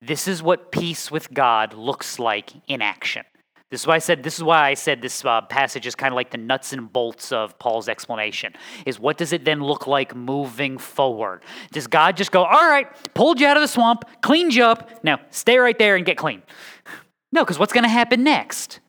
This 0.06 0.28
is 0.28 0.44
what 0.44 0.72
peace 0.72 1.10
with 1.10 1.34
God 1.34 1.74
looks 1.74 2.20
like 2.20 2.52
in 2.68 2.82
action. 2.82 3.26
This 3.72 3.82
is 3.82 3.88
why 3.88 3.96
I 3.96 4.00
said 4.00 4.22
this 4.22 4.38
is 4.38 4.44
why 4.44 4.70
I 4.70 4.74
said 4.76 5.02
this 5.02 5.26
uh, 5.26 5.42
passage 5.42 5.88
is 5.88 5.96
kind 5.96 6.14
of 6.14 6.16
like 6.16 6.30
the 6.30 6.38
nuts 6.38 6.72
and 6.74 6.92
bolts 6.92 7.32
of 7.32 7.58
Paul's 7.58 7.90
explanation. 7.90 8.54
Is 8.86 9.00
what 9.00 9.18
does 9.18 9.34
it 9.34 9.44
then 9.44 9.62
look 9.62 9.88
like 9.88 10.16
moving 10.16 10.78
forward? 10.78 11.42
Does 11.72 11.88
God 11.88 12.16
just 12.16 12.32
go, 12.32 12.44
"All 12.44 12.70
right, 12.70 12.88
pulled 13.16 13.40
you 13.40 13.48
out 13.48 13.58
of 13.58 13.62
the 13.62 13.68
swamp, 13.68 14.06
cleaned 14.22 14.54
you 14.54 14.64
up. 14.64 15.04
Now 15.04 15.20
stay 15.32 15.58
right 15.58 15.78
there 15.78 15.96
and 15.96 16.06
get 16.06 16.18
clean"? 16.18 16.44
No, 17.32 17.42
because 17.44 17.60
what's 17.60 17.74
going 17.74 17.84
to 17.84 17.90
happen 17.90 18.24
next? 18.24 18.80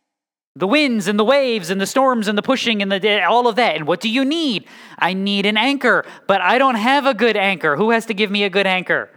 The 0.55 0.69
winds 0.69 1.09
and 1.09 1.19
the 1.19 1.25
waves 1.25 1.69
and 1.69 1.81
the 1.81 1.87
storms 1.87 2.29
and 2.29 2.39
the 2.39 2.43
pushing 2.43 2.81
and 2.81 2.93
the 2.93 3.25
all 3.25 3.49
of 3.49 3.57
that. 3.57 3.75
And 3.75 3.89
what 3.89 3.99
do 3.99 4.09
you 4.09 4.25
need? 4.25 4.69
I 5.01 5.15
need 5.15 5.47
an 5.47 5.57
anchor, 5.57 6.05
but 6.29 6.41
I 6.41 6.57
don't 6.59 6.77
have 6.77 7.07
a 7.07 7.15
good 7.15 7.37
anchor. 7.37 7.75
Who 7.75 7.91
has 7.91 8.07
to 8.07 8.15
give 8.15 8.31
me 8.31 8.45
a 8.45 8.51
good 8.51 8.67
anchor? 8.67 9.11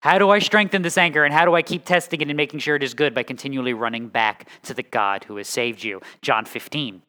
How 0.00 0.18
do 0.18 0.30
I 0.30 0.38
strengthen 0.38 0.82
this 0.82 0.96
anchor 0.96 1.24
and 1.24 1.34
how 1.34 1.44
do 1.44 1.54
I 1.54 1.62
keep 1.62 1.84
testing 1.84 2.20
it 2.20 2.28
and 2.28 2.36
making 2.36 2.60
sure 2.60 2.76
it 2.76 2.82
is 2.82 2.94
good 2.94 3.14
by 3.14 3.24
continually 3.24 3.72
running 3.72 4.08
back 4.08 4.48
to 4.62 4.74
the 4.74 4.84
God 4.84 5.24
who 5.24 5.36
has 5.36 5.48
saved 5.48 5.82
you? 5.82 6.00
John 6.22 6.44
15. 6.44 7.02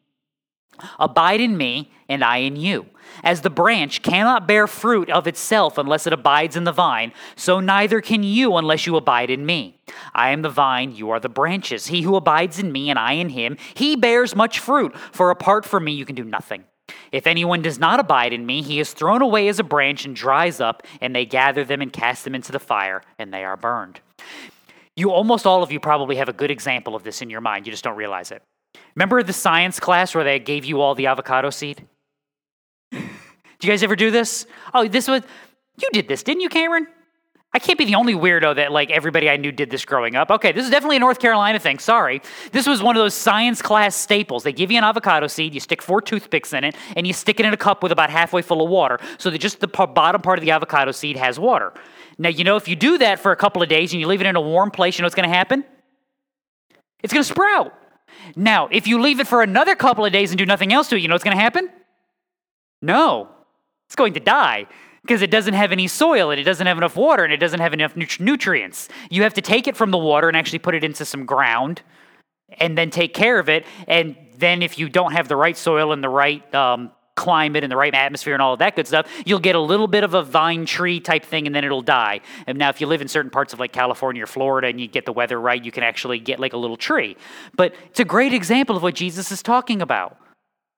Abide 0.98 1.40
in 1.40 1.56
me, 1.56 1.92
and 2.08 2.24
I 2.24 2.38
in 2.38 2.56
you. 2.56 2.86
As 3.22 3.42
the 3.42 3.50
branch 3.50 4.02
cannot 4.02 4.48
bear 4.48 4.66
fruit 4.66 5.10
of 5.10 5.26
itself 5.26 5.78
unless 5.78 6.06
it 6.06 6.12
abides 6.12 6.56
in 6.56 6.64
the 6.64 6.72
vine, 6.72 7.12
so 7.36 7.60
neither 7.60 8.00
can 8.00 8.22
you 8.22 8.56
unless 8.56 8.86
you 8.86 8.96
abide 8.96 9.30
in 9.30 9.44
me. 9.44 9.80
I 10.14 10.30
am 10.30 10.42
the 10.42 10.48
vine, 10.48 10.94
you 10.94 11.10
are 11.10 11.20
the 11.20 11.28
branches. 11.28 11.88
He 11.88 12.02
who 12.02 12.16
abides 12.16 12.58
in 12.58 12.72
me, 12.72 12.88
and 12.88 12.98
I 12.98 13.12
in 13.12 13.30
him, 13.30 13.56
he 13.74 13.94
bears 13.94 14.34
much 14.34 14.58
fruit, 14.58 14.96
for 15.12 15.30
apart 15.30 15.64
from 15.64 15.84
me 15.84 15.92
you 15.92 16.06
can 16.06 16.16
do 16.16 16.24
nothing. 16.24 16.64
If 17.12 17.26
anyone 17.26 17.62
does 17.62 17.78
not 17.78 18.00
abide 18.00 18.32
in 18.32 18.46
me, 18.46 18.62
he 18.62 18.80
is 18.80 18.92
thrown 18.92 19.22
away 19.22 19.48
as 19.48 19.58
a 19.58 19.64
branch 19.64 20.04
and 20.04 20.14
dries 20.14 20.60
up, 20.60 20.86
and 21.00 21.14
they 21.14 21.26
gather 21.26 21.64
them 21.64 21.80
and 21.80 21.92
cast 21.92 22.24
them 22.24 22.34
into 22.34 22.52
the 22.52 22.58
fire, 22.58 23.02
and 23.18 23.32
they 23.32 23.44
are 23.44 23.56
burned. 23.56 24.00
You 24.96 25.10
almost 25.10 25.46
all 25.46 25.62
of 25.62 25.72
you 25.72 25.80
probably 25.80 26.16
have 26.16 26.28
a 26.28 26.32
good 26.32 26.50
example 26.50 26.94
of 26.94 27.04
this 27.04 27.22
in 27.22 27.30
your 27.30 27.40
mind. 27.40 27.66
You 27.66 27.72
just 27.72 27.84
don't 27.84 27.96
realize 27.96 28.30
it. 28.30 28.42
Remember 28.94 29.22
the 29.22 29.32
science 29.32 29.80
class 29.80 30.14
where 30.14 30.24
they 30.24 30.38
gave 30.38 30.64
you 30.64 30.80
all 30.80 30.94
the 30.94 31.06
avocado 31.06 31.50
seed? 31.50 31.86
Do 32.92 32.98
you 33.62 33.68
guys 33.68 33.82
ever 33.82 33.96
do 33.96 34.10
this? 34.10 34.46
Oh, 34.74 34.88
this 34.88 35.06
was 35.06 35.22
you 35.80 35.88
did 35.92 36.08
this, 36.08 36.22
didn't 36.22 36.40
you, 36.40 36.48
Cameron? 36.48 36.86
I 37.52 37.58
can't 37.58 37.78
be 37.78 37.84
the 37.84 37.96
only 37.96 38.14
weirdo 38.14 38.54
that 38.56 38.70
like 38.70 38.90
everybody 38.90 39.28
I 39.28 39.36
knew 39.36 39.50
did 39.50 39.70
this 39.70 39.84
growing 39.84 40.14
up. 40.14 40.30
Okay, 40.30 40.52
this 40.52 40.64
is 40.64 40.70
definitely 40.70 40.96
a 40.96 41.00
North 41.00 41.18
Carolina 41.18 41.58
thing. 41.58 41.80
Sorry. 41.80 42.22
This 42.52 42.64
was 42.64 42.80
one 42.80 42.94
of 42.96 43.02
those 43.02 43.14
science 43.14 43.60
class 43.60 43.96
staples. 43.96 44.44
They 44.44 44.52
give 44.52 44.70
you 44.70 44.78
an 44.78 44.84
avocado 44.84 45.26
seed, 45.26 45.52
you 45.52 45.58
stick 45.58 45.82
four 45.82 46.00
toothpicks 46.00 46.52
in 46.52 46.62
it, 46.62 46.76
and 46.96 47.08
you 47.08 47.12
stick 47.12 47.40
it 47.40 47.46
in 47.46 47.52
a 47.52 47.56
cup 47.56 47.82
with 47.82 47.90
about 47.90 48.08
halfway 48.08 48.42
full 48.42 48.62
of 48.62 48.70
water 48.70 49.00
so 49.18 49.30
that 49.30 49.38
just 49.38 49.58
the 49.58 49.66
bottom 49.66 50.22
part 50.22 50.38
of 50.38 50.44
the 50.44 50.52
avocado 50.52 50.92
seed 50.92 51.16
has 51.16 51.40
water. 51.40 51.72
Now, 52.18 52.28
you 52.28 52.44
know, 52.44 52.54
if 52.54 52.68
you 52.68 52.76
do 52.76 52.98
that 52.98 53.18
for 53.18 53.32
a 53.32 53.36
couple 53.36 53.62
of 53.62 53.68
days 53.68 53.92
and 53.92 54.00
you 54.00 54.06
leave 54.06 54.20
it 54.20 54.26
in 54.28 54.36
a 54.36 54.40
warm 54.40 54.70
place, 54.70 54.96
you 54.96 55.02
know 55.02 55.06
what's 55.06 55.16
going 55.16 55.28
to 55.28 55.34
happen? 55.34 55.64
It's 57.02 57.12
going 57.12 57.24
to 57.24 57.28
sprout. 57.28 57.74
Now, 58.36 58.68
if 58.70 58.86
you 58.86 59.00
leave 59.00 59.18
it 59.18 59.26
for 59.26 59.42
another 59.42 59.74
couple 59.74 60.04
of 60.04 60.12
days 60.12 60.30
and 60.30 60.38
do 60.38 60.46
nothing 60.46 60.72
else 60.72 60.88
to 60.90 60.96
it, 60.96 61.02
you 61.02 61.08
know 61.08 61.14
what's 61.14 61.24
going 61.24 61.36
to 61.36 61.42
happen? 61.42 61.68
No, 62.80 63.28
it's 63.86 63.96
going 63.96 64.14
to 64.14 64.20
die 64.20 64.68
because 65.02 65.22
it 65.22 65.30
doesn't 65.30 65.54
have 65.54 65.72
any 65.72 65.88
soil 65.88 66.30
and 66.30 66.40
it 66.40 66.44
doesn't 66.44 66.66
have 66.66 66.76
enough 66.76 66.96
water 66.96 67.24
and 67.24 67.32
it 67.32 67.38
doesn't 67.38 67.60
have 67.60 67.72
enough 67.72 67.96
nutrients. 67.96 68.88
You 69.10 69.22
have 69.22 69.34
to 69.34 69.40
take 69.42 69.66
it 69.66 69.76
from 69.76 69.90
the 69.90 69.98
water 69.98 70.28
and 70.28 70.36
actually 70.36 70.58
put 70.58 70.74
it 70.74 70.84
into 70.84 71.04
some 71.04 71.24
ground 71.24 71.82
and 72.58 72.76
then 72.76 72.90
take 72.90 73.14
care 73.14 73.38
of 73.38 73.48
it. 73.48 73.64
And 73.86 74.16
then, 74.36 74.62
if 74.62 74.78
you 74.78 74.88
don't 74.88 75.12
have 75.12 75.28
the 75.28 75.36
right 75.36 75.56
soil 75.56 75.92
and 75.92 76.02
the 76.02 76.08
right 76.08 76.54
um, 76.54 76.90
climate 77.14 77.62
and 77.62 77.70
the 77.70 77.76
right 77.76 77.94
atmosphere 77.94 78.32
and 78.32 78.40
all 78.40 78.54
of 78.54 78.60
that 78.60 78.74
good 78.74 78.86
stuff, 78.86 79.06
you'll 79.26 79.38
get 79.38 79.54
a 79.54 79.60
little 79.60 79.86
bit 79.86 80.04
of 80.04 80.14
a 80.14 80.22
vine 80.22 80.64
tree 80.64 80.98
type 80.98 81.24
thing 81.24 81.46
and 81.46 81.54
then 81.54 81.64
it'll 81.64 81.82
die. 81.82 82.20
And 82.46 82.58
now, 82.58 82.70
if 82.70 82.80
you 82.80 82.86
live 82.86 83.02
in 83.02 83.08
certain 83.08 83.30
parts 83.30 83.52
of 83.52 83.60
like 83.60 83.72
California 83.72 84.22
or 84.22 84.26
Florida 84.26 84.68
and 84.68 84.80
you 84.80 84.88
get 84.88 85.04
the 85.04 85.12
weather 85.12 85.40
right, 85.40 85.62
you 85.62 85.70
can 85.70 85.82
actually 85.82 86.18
get 86.18 86.40
like 86.40 86.52
a 86.52 86.56
little 86.56 86.76
tree. 86.76 87.16
But 87.54 87.74
it's 87.86 88.00
a 88.00 88.04
great 88.04 88.32
example 88.32 88.76
of 88.76 88.82
what 88.82 88.94
Jesus 88.94 89.30
is 89.30 89.42
talking 89.42 89.82
about. 89.82 90.16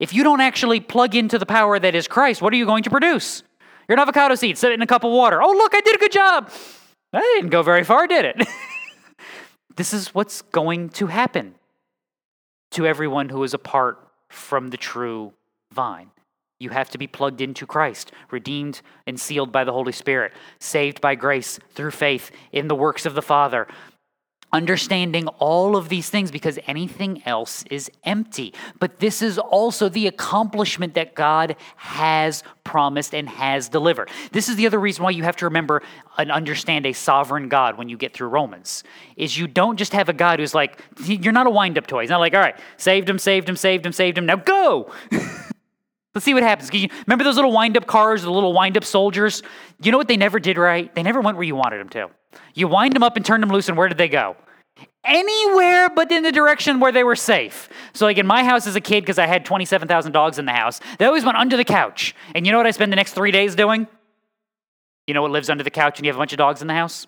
If 0.00 0.12
you 0.12 0.24
don't 0.24 0.40
actually 0.40 0.80
plug 0.80 1.14
into 1.14 1.38
the 1.38 1.46
power 1.46 1.78
that 1.78 1.94
is 1.94 2.08
Christ, 2.08 2.42
what 2.42 2.52
are 2.52 2.56
you 2.56 2.66
going 2.66 2.82
to 2.82 2.90
produce? 2.90 3.44
You're 3.88 3.96
an 3.96 4.02
avocado 4.02 4.34
seed, 4.34 4.58
sit 4.58 4.72
in 4.72 4.82
a 4.82 4.86
cup 4.86 5.04
of 5.04 5.12
water. 5.12 5.42
Oh, 5.42 5.52
look, 5.52 5.74
I 5.74 5.80
did 5.80 5.96
a 5.96 5.98
good 5.98 6.12
job. 6.12 6.50
I 7.12 7.20
didn't 7.36 7.50
go 7.50 7.62
very 7.62 7.84
far, 7.84 8.06
did 8.06 8.24
it? 8.24 8.48
this 9.76 9.92
is 9.92 10.14
what's 10.14 10.42
going 10.42 10.88
to 10.90 11.06
happen 11.08 11.54
to 12.72 12.86
everyone 12.86 13.28
who 13.28 13.42
is 13.42 13.54
apart 13.54 13.98
from 14.28 14.68
the 14.68 14.76
true 14.76 15.32
vine. 15.72 16.10
You 16.58 16.70
have 16.70 16.90
to 16.90 16.98
be 16.98 17.08
plugged 17.08 17.40
into 17.40 17.66
Christ, 17.66 18.12
redeemed 18.30 18.82
and 19.06 19.18
sealed 19.18 19.50
by 19.50 19.64
the 19.64 19.72
Holy 19.72 19.92
Spirit, 19.92 20.32
saved 20.60 21.00
by 21.00 21.16
grace 21.16 21.58
through 21.74 21.90
faith 21.90 22.30
in 22.52 22.68
the 22.68 22.74
works 22.76 23.04
of 23.04 23.14
the 23.14 23.20
Father, 23.20 23.66
understanding 24.52 25.28
all 25.38 25.76
of 25.76 25.88
these 25.88 26.10
things 26.10 26.30
because 26.30 26.58
anything 26.66 27.22
else 27.24 27.64
is 27.70 27.90
empty. 28.04 28.52
But 28.78 28.98
this 28.98 29.22
is 29.22 29.38
also 29.38 29.88
the 29.88 30.06
accomplishment 30.06 30.94
that 30.94 31.14
God 31.14 31.56
has 31.76 32.42
promised 32.64 33.14
and 33.14 33.28
has 33.28 33.68
delivered. 33.68 34.10
This 34.30 34.48
is 34.48 34.56
the 34.56 34.66
other 34.66 34.78
reason 34.78 35.04
why 35.04 35.10
you 35.10 35.22
have 35.22 35.36
to 35.36 35.46
remember 35.46 35.82
and 36.18 36.30
understand 36.30 36.86
a 36.86 36.92
sovereign 36.92 37.48
God 37.48 37.78
when 37.78 37.88
you 37.88 37.96
get 37.96 38.12
through 38.12 38.28
Romans. 38.28 38.84
Is 39.16 39.38
you 39.38 39.46
don't 39.46 39.76
just 39.76 39.92
have 39.92 40.08
a 40.08 40.12
God 40.12 40.38
who's 40.38 40.54
like 40.54 40.78
you're 41.04 41.32
not 41.32 41.46
a 41.46 41.50
wind-up 41.50 41.86
toy. 41.86 42.02
He's 42.02 42.10
not 42.10 42.20
like, 42.20 42.34
"All 42.34 42.40
right, 42.40 42.58
saved 42.76 43.08
him, 43.08 43.18
saved 43.18 43.48
him, 43.48 43.56
saved 43.56 43.86
him, 43.86 43.92
saved 43.92 44.18
him. 44.18 44.26
Now 44.26 44.36
go." 44.36 44.92
Let's 46.14 46.26
see 46.26 46.34
what 46.34 46.42
happens. 46.42 46.70
remember 46.70 47.24
those 47.24 47.36
little 47.36 47.52
wind 47.52 47.76
up 47.76 47.86
cars, 47.86 48.22
the 48.22 48.30
little 48.30 48.52
wind 48.52 48.76
up 48.76 48.84
soldiers? 48.84 49.42
You 49.82 49.92
know 49.92 49.98
what 49.98 50.08
they 50.08 50.16
never 50.16 50.38
did 50.38 50.58
right? 50.58 50.94
They 50.94 51.02
never 51.02 51.20
went 51.20 51.38
where 51.38 51.44
you 51.44 51.56
wanted 51.56 51.78
them 51.78 51.88
to. 51.90 52.10
You 52.54 52.68
wind 52.68 52.94
them 52.94 53.02
up 53.02 53.16
and 53.16 53.24
turn 53.24 53.40
them 53.40 53.50
loose, 53.50 53.68
and 53.68 53.78
where 53.78 53.88
did 53.88 53.98
they 53.98 54.08
go? 54.08 54.36
Anywhere 55.04 55.88
but 55.88 56.12
in 56.12 56.22
the 56.22 56.32
direction 56.32 56.80
where 56.80 56.92
they 56.92 57.02
were 57.02 57.16
safe. 57.16 57.68
So, 57.94 58.06
like 58.06 58.18
in 58.18 58.26
my 58.26 58.44
house 58.44 58.66
as 58.66 58.76
a 58.76 58.80
kid, 58.80 59.02
because 59.02 59.18
I 59.18 59.26
had 59.26 59.44
27,000 59.44 60.12
dogs 60.12 60.38
in 60.38 60.44
the 60.44 60.52
house, 60.52 60.80
they 60.98 61.06
always 61.06 61.24
went 61.24 61.38
under 61.38 61.56
the 61.56 61.64
couch. 61.64 62.14
And 62.34 62.46
you 62.46 62.52
know 62.52 62.58
what 62.58 62.66
I 62.66 62.70
spend 62.72 62.92
the 62.92 62.96
next 62.96 63.14
three 63.14 63.30
days 63.30 63.54
doing? 63.54 63.86
You 65.06 65.14
know 65.14 65.22
what 65.22 65.30
lives 65.30 65.50
under 65.50 65.64
the 65.64 65.70
couch 65.70 65.98
when 65.98 66.04
you 66.04 66.10
have 66.10 66.16
a 66.16 66.18
bunch 66.18 66.32
of 66.32 66.38
dogs 66.38 66.60
in 66.62 66.68
the 66.68 66.74
house? 66.74 67.06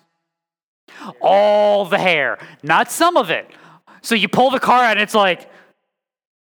All 1.21 1.85
the 1.85 1.97
hair, 1.97 2.37
not 2.63 2.91
some 2.91 3.17
of 3.17 3.29
it. 3.29 3.49
So 4.01 4.13
you 4.13 4.27
pull 4.27 4.51
the 4.51 4.59
car 4.59 4.83
out, 4.83 4.91
and 4.91 5.01
it's 5.01 5.15
like, 5.15 5.49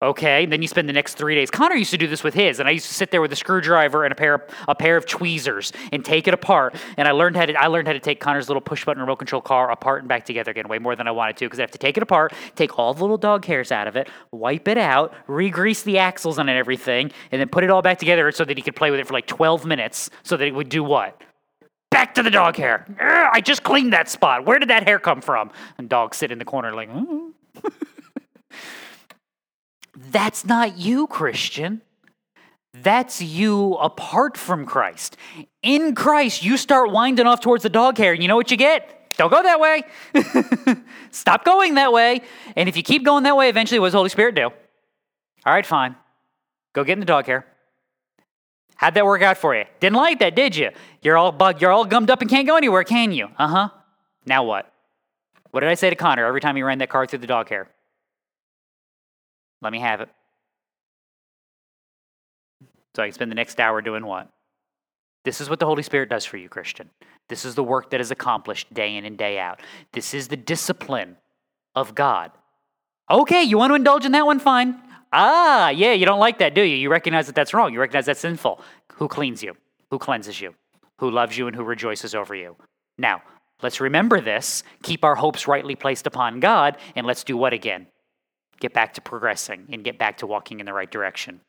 Okay, 0.02 0.44
and 0.44 0.52
then 0.52 0.62
you 0.62 0.68
spend 0.68 0.90
the 0.90 0.94
next 0.94 1.14
three 1.14 1.36
days. 1.36 1.50
Connor 1.50 1.76
used 1.76 1.92
to 1.92 1.98
do 1.98 2.06
this 2.06 2.22
with 2.22 2.34
his, 2.34 2.60
and 2.60 2.68
I 2.68 2.74
used 2.74 2.88
to 2.88 2.94
sit 2.94 3.12
there 3.12 3.22
with 3.22 3.32
a 3.32 3.36
screwdriver 3.36 4.04
and 4.04 4.12
a 4.12 4.16
pair 4.16 4.34
of 4.34 4.42
a 4.68 4.76
pair 4.76 4.98
of 4.98 5.06
tweezers 5.06 5.72
and 5.94 6.04
take 6.04 6.28
it 6.28 6.34
apart. 6.34 6.76
And 6.98 7.08
I 7.08 7.12
learned 7.12 7.38
how 7.38 7.46
to 7.46 7.54
I 7.54 7.68
learned 7.68 7.88
how 7.88 7.94
to 7.94 8.00
take 8.02 8.20
Connor's 8.20 8.50
little 8.50 8.62
push 8.62 8.84
button 8.84 9.00
remote 9.00 9.16
control 9.16 9.42
car 9.42 9.72
apart 9.72 10.02
and 10.02 10.10
back 10.10 10.26
together 10.26 10.52
again, 10.52 10.68
way 10.68 10.80
more 10.80 10.98
than 10.98 11.08
I 11.08 11.12
wanted 11.12 11.38
to, 11.38 11.46
because 11.46 11.60
I 11.60 11.64
have 11.64 11.72
to 11.72 11.78
take 11.78 11.96
it 11.96 12.04
apart, 12.04 12.34
take 12.56 12.78
all 12.78 12.94
the 12.94 13.02
little 13.02 13.18
dog 13.18 13.46
hairs 13.46 13.72
out 13.72 13.88
of 13.88 13.96
it, 13.96 14.10
wipe 14.32 14.68
it 14.68 14.78
out, 14.78 15.14
re-grease 15.28 15.84
the 15.84 15.98
axles 15.98 16.38
on 16.40 16.50
it 16.50 16.52
and 16.52 16.60
everything, 16.60 17.12
and 17.32 17.40
then 17.40 17.48
put 17.48 17.64
it 17.64 17.70
all 17.70 17.82
back 17.82 17.98
together 17.98 18.30
so 18.34 18.44
that 18.44 18.58
he 18.58 18.62
could 18.62 18.76
play 18.76 18.92
with 18.92 19.00
it 19.00 19.08
for 19.08 19.14
like 19.14 19.28
12 19.28 19.66
minutes, 19.66 20.10
so 20.24 20.36
that 20.36 20.46
it 20.46 20.54
would 20.54 20.68
do 20.68 20.84
what? 20.84 21.22
Back 21.90 22.16
to 22.16 22.24
the 22.24 22.32
dog 22.32 22.58
hair. 22.58 22.86
I 23.32 23.40
just 23.40 23.64
cleaned 23.64 23.94
that 23.94 24.10
spot. 24.10 24.46
Where 24.46 24.60
did 24.60 24.70
that 24.70 24.84
hair 24.84 25.00
come 25.00 25.22
from? 25.22 25.52
And 25.78 25.88
dogs 25.88 26.18
sit 26.18 26.34
in 26.34 26.38
the 26.38 26.46
corner 26.46 26.76
like. 26.76 26.90
Mm. 26.90 27.32
That's 30.12 30.46
not 30.46 30.78
you, 30.78 31.08
Christian. 31.08 31.82
That's 32.74 33.22
you 33.22 33.76
apart 33.76 34.38
from 34.38 34.66
Christ. 34.66 35.18
In 35.64 35.96
Christ, 35.96 36.44
you 36.44 36.58
start 36.58 36.92
winding 36.92 37.26
off 37.26 37.40
towards 37.40 37.64
the 37.64 37.70
dog 37.70 37.98
hair, 37.98 38.14
and 38.14 38.22
you 38.22 38.28
know 38.28 38.36
what 38.36 38.52
you 38.52 38.58
get? 38.58 38.92
don't 39.18 39.32
go 39.32 39.44
that 39.44 39.60
way. 39.60 39.84
Stop 41.12 41.46
going 41.46 41.76
that 41.76 41.94
way. 41.94 42.22
And 42.56 42.68
if 42.68 42.76
you 42.76 42.84
keep 42.84 43.06
going 43.06 43.24
that 43.24 43.38
way, 43.38 43.50
eventually, 43.50 43.80
what 43.80 43.88
does 43.88 43.94
the 43.94 44.00
Holy 44.00 44.10
Spirit 44.10 44.36
do? 44.36 44.46
All 44.46 45.54
right, 45.54 45.66
fine. 45.66 45.96
Go 46.74 46.84
get 46.84 46.94
in 46.94 47.00
the 47.00 47.06
dog 47.06 47.26
hair. 47.26 47.46
How'd 48.76 48.96
that 48.96 49.06
work 49.06 49.22
out 49.22 49.38
for 49.38 49.56
you? 49.56 49.64
Didn't 49.80 49.96
like 49.96 50.20
that, 50.20 50.36
did 50.36 50.56
you? 50.56 50.72
You're 51.02 51.18
all 51.18 51.32
bug, 51.32 51.62
you're 51.62 51.72
all 51.72 51.86
gummed 51.86 52.10
up 52.10 52.20
and 52.22 52.30
can't 52.30 52.46
go 52.46 52.58
anywhere, 52.58 52.84
can 52.84 53.14
you? 53.14 53.30
Uh 53.38 53.48
huh. 53.48 53.70
Now 54.26 54.44
what? 54.44 54.72
What 55.52 55.62
did 55.62 55.70
I 55.70 55.76
say 55.76 55.90
to 55.90 55.96
Connor 55.96 56.26
every 56.26 56.42
time 56.42 56.58
he 56.58 56.64
ran 56.64 56.80
that 56.80 56.90
car 56.90 57.06
through 57.06 57.20
the 57.20 57.28
dog 57.28 57.48
hair? 57.48 57.70
Let 59.66 59.72
me 59.72 59.80
have 59.80 60.00
it. 60.00 60.10
So 62.96 63.02
I 63.02 63.08
can 63.08 63.14
spend 63.14 63.32
the 63.32 63.36
next 63.36 63.60
hour 63.60 63.82
doing 63.82 64.06
what? 64.06 64.30
This 65.24 65.42
is 65.42 65.50
what 65.50 65.60
the 65.60 65.66
Holy 65.66 65.82
Spirit 65.82 66.08
does 66.08 66.24
for 66.24 66.38
you, 66.38 66.50
Christian. 66.50 66.92
This 67.30 67.46
is 67.46 67.56
the 67.56 67.64
work 67.64 67.90
that 67.90 68.00
is 68.00 68.12
accomplished 68.12 68.72
day 68.72 68.96
in 68.96 69.06
and 69.06 69.18
day 69.18 69.40
out. 69.40 69.60
This 69.92 70.14
is 70.14 70.28
the 70.28 70.38
discipline 70.38 71.18
of 71.74 71.96
God. 71.96 72.30
Okay, 73.10 73.42
you 73.42 73.58
want 73.58 73.72
to 73.72 73.76
indulge 73.76 74.06
in 74.06 74.12
that 74.12 74.28
one? 74.28 74.38
Fine. 74.38 74.80
Ah, 75.12 75.70
yeah, 75.70 75.94
you 75.94 76.06
don't 76.06 76.20
like 76.20 76.38
that, 76.38 76.54
do 76.54 76.62
you? 76.62 76.76
You 76.76 76.92
recognize 76.92 77.26
that 77.26 77.34
that's 77.34 77.56
wrong. 77.56 77.74
You 77.74 77.80
recognize 77.80 78.06
that's 78.06 78.20
sinful. 78.20 78.62
Who 78.98 79.08
cleans 79.08 79.42
you? 79.42 79.58
Who 79.90 79.98
cleanses 79.98 80.40
you? 80.40 80.54
Who 81.00 81.10
loves 81.10 81.40
you 81.40 81.48
and 81.48 81.56
who 81.56 81.64
rejoices 81.64 82.14
over 82.14 82.36
you? 82.36 82.56
Now, 83.00 83.24
let's 83.64 83.82
remember 83.82 84.22
this, 84.22 84.64
keep 84.84 85.04
our 85.04 85.16
hopes 85.16 85.48
rightly 85.48 85.76
placed 85.76 86.06
upon 86.06 86.40
God, 86.40 86.78
and 86.96 87.08
let's 87.08 87.24
do 87.24 87.36
what 87.36 87.52
again? 87.52 87.88
Get 88.60 88.74
back 88.74 88.94
to 88.96 89.02
progressing 89.02 89.68
and 89.72 89.84
get 89.84 89.98
back 89.98 90.18
to 90.20 90.28
walking 90.28 90.60
in 90.60 90.66
the 90.66 90.74
right 90.74 90.90
direction. 90.90 91.42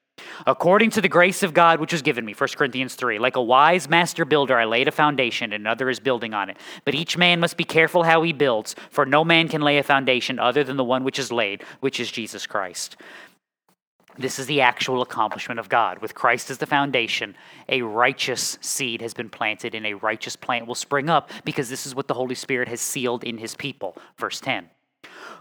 According 0.46 0.90
to 0.90 1.00
the 1.00 1.08
grace 1.08 1.42
of 1.42 1.54
God 1.54 1.80
which 1.80 1.92
was 1.92 2.02
given 2.02 2.24
me, 2.24 2.32
1 2.32 2.48
Corinthians 2.56 2.94
3, 2.94 3.18
like 3.18 3.36
a 3.36 3.42
wise 3.42 3.88
master 3.88 4.24
builder, 4.24 4.56
I 4.56 4.64
laid 4.64 4.88
a 4.88 4.92
foundation, 4.92 5.52
and 5.52 5.62
another 5.62 5.90
is 5.90 6.00
building 6.00 6.34
on 6.34 6.48
it. 6.48 6.56
But 6.84 6.94
each 6.94 7.18
man 7.18 7.40
must 7.40 7.56
be 7.56 7.64
careful 7.64 8.02
how 8.02 8.22
he 8.22 8.32
builds, 8.32 8.74
for 8.90 9.04
no 9.04 9.24
man 9.24 9.48
can 9.48 9.60
lay 9.60 9.78
a 9.78 9.82
foundation 9.82 10.38
other 10.38 10.64
than 10.64 10.76
the 10.76 10.84
one 10.84 11.04
which 11.04 11.18
is 11.18 11.30
laid, 11.30 11.62
which 11.80 12.00
is 12.00 12.10
Jesus 12.10 12.46
Christ. 12.46 12.96
This 14.18 14.38
is 14.38 14.46
the 14.46 14.62
actual 14.62 15.02
accomplishment 15.02 15.60
of 15.60 15.68
God. 15.68 15.98
With 15.98 16.14
Christ 16.14 16.50
as 16.50 16.56
the 16.56 16.66
foundation, 16.66 17.36
a 17.68 17.82
righteous 17.82 18.56
seed 18.62 19.02
has 19.02 19.12
been 19.12 19.28
planted, 19.28 19.74
and 19.74 19.86
a 19.86 19.94
righteous 19.94 20.36
plant 20.36 20.66
will 20.66 20.74
spring 20.74 21.10
up 21.10 21.30
because 21.44 21.68
this 21.68 21.86
is 21.86 21.94
what 21.94 22.08
the 22.08 22.14
Holy 22.14 22.34
Spirit 22.34 22.68
has 22.68 22.80
sealed 22.80 23.24
in 23.24 23.36
his 23.36 23.54
people. 23.54 23.96
Verse 24.16 24.40
10. 24.40 24.70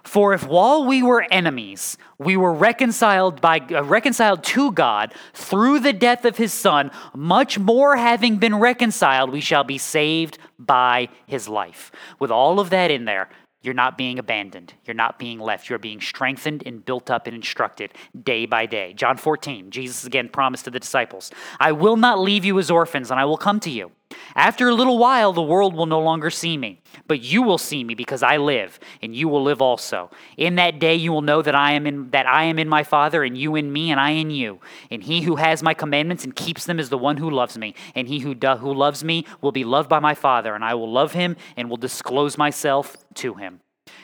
For 0.06 0.34
if 0.34 0.48
while 0.48 0.86
we 0.86 1.02
were 1.02 1.26
enemies, 1.32 1.98
we 2.18 2.38
were 2.38 2.54
reconciled 2.54 3.42
by 3.42 3.60
uh, 3.60 3.84
reconciled 3.84 4.44
to 4.44 4.72
God 4.72 5.14
through 5.34 5.80
the 5.80 5.94
death 5.94 6.26
of 6.26 6.38
his 6.38 6.54
son, 6.54 6.92
much 7.16 7.58
more 7.58 7.98
having 7.98 8.38
been 8.38 8.56
reconciled, 8.56 9.32
we 9.32 9.42
shall 9.42 9.64
be 9.64 9.80
saved 9.80 10.38
by 10.60 11.10
his 11.26 11.50
life. 11.50 11.92
With 12.20 12.32
all 12.32 12.60
of 12.60 12.70
that 12.70 12.92
in 12.92 13.06
there, 13.06 13.30
you're 13.66 13.74
not 13.74 13.98
being 13.98 14.20
abandoned. 14.20 14.76
You're 14.86 14.94
not 14.94 15.18
being 15.18 15.40
left. 15.40 15.70
You're 15.70 15.80
being 15.80 16.00
strengthened 16.00 16.62
and 16.68 16.86
built 16.86 17.10
up 17.10 17.26
and 17.26 17.36
instructed 17.36 17.92
day 18.24 18.46
by 18.46 18.68
day. 18.68 18.94
John 18.94 19.18
14, 19.18 19.72
Jesus 19.72 20.06
again 20.06 20.30
promised 20.30 20.66
to 20.66 20.72
the 20.72 20.80
disciples, 20.80 21.32
I 21.60 21.72
will 21.72 21.98
not 21.98 22.20
leave 22.20 22.46
you 22.46 22.60
as 22.60 22.70
orphans, 22.70 23.10
and 23.10 23.20
I 23.20 23.26
will 23.26 23.38
come 23.38 23.60
to 23.62 23.72
you. 23.72 23.92
After 24.36 24.68
a 24.68 24.74
little 24.74 24.98
while, 24.98 25.34
the 25.34 25.42
world 25.42 25.74
will 25.74 25.86
no 25.86 26.00
longer 26.02 26.30
see 26.30 26.58
me, 26.58 26.82
but 27.08 27.22
you 27.22 27.42
will 27.42 27.58
see 27.58 27.84
me 27.84 27.96
because 27.96 28.22
I 28.22 28.38
live, 28.38 28.80
and 29.02 29.16
you 29.16 29.28
will 29.28 29.42
live 29.42 29.62
also. 29.62 30.12
In 30.38 30.56
that 30.56 30.78
day, 30.78 30.94
you 30.96 31.12
will 31.12 31.22
know 31.22 31.42
that 31.42 31.56
I 31.56 31.72
am 31.72 31.88
in 31.88 32.10
that 32.12 32.28
I 32.28 32.44
am 32.44 32.60
in 32.60 32.68
my 32.68 32.84
Father, 32.84 33.24
and 33.24 33.38
you 33.38 33.56
in 33.56 33.72
me, 33.72 33.92
and 33.92 34.00
I 34.00 34.12
in 34.12 34.30
you. 34.30 34.60
And 34.92 35.04
he 35.04 35.22
who 35.22 35.38
has 35.38 35.64
my 35.64 35.74
commandments 35.74 36.24
and 36.24 36.36
keeps 36.36 36.66
them 36.66 36.80
is 36.80 36.90
the 36.90 36.98
one 36.98 37.18
who 37.18 37.30
loves 37.30 37.58
me. 37.58 37.76
And 37.96 38.08
he 38.08 38.20
who 38.20 38.36
do, 38.36 38.56
who 38.56 38.74
loves 38.74 39.04
me 39.04 39.26
will 39.42 39.54
be 39.54 39.64
loved 39.64 39.90
by 39.90 40.00
my 40.00 40.14
Father, 40.14 40.54
and 40.54 40.64
I 40.64 40.76
will 40.76 40.92
love 40.92 41.14
him 41.14 41.38
and 41.56 41.70
will 41.70 41.78
disclose 41.78 42.38
myself 42.38 42.98
to 43.16 43.36
him. 43.36 43.62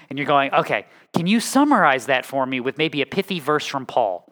And 0.10 0.18
you're 0.18 0.28
going, 0.28 0.54
okay, 0.54 0.88
can 1.14 1.28
you 1.28 1.40
summarize 1.40 2.06
that 2.06 2.26
for 2.26 2.46
me 2.46 2.60
with 2.60 2.78
maybe 2.78 3.02
a 3.02 3.06
pithy 3.06 3.40
verse 3.40 3.66
from 3.66 3.86
Paul? 3.86 4.26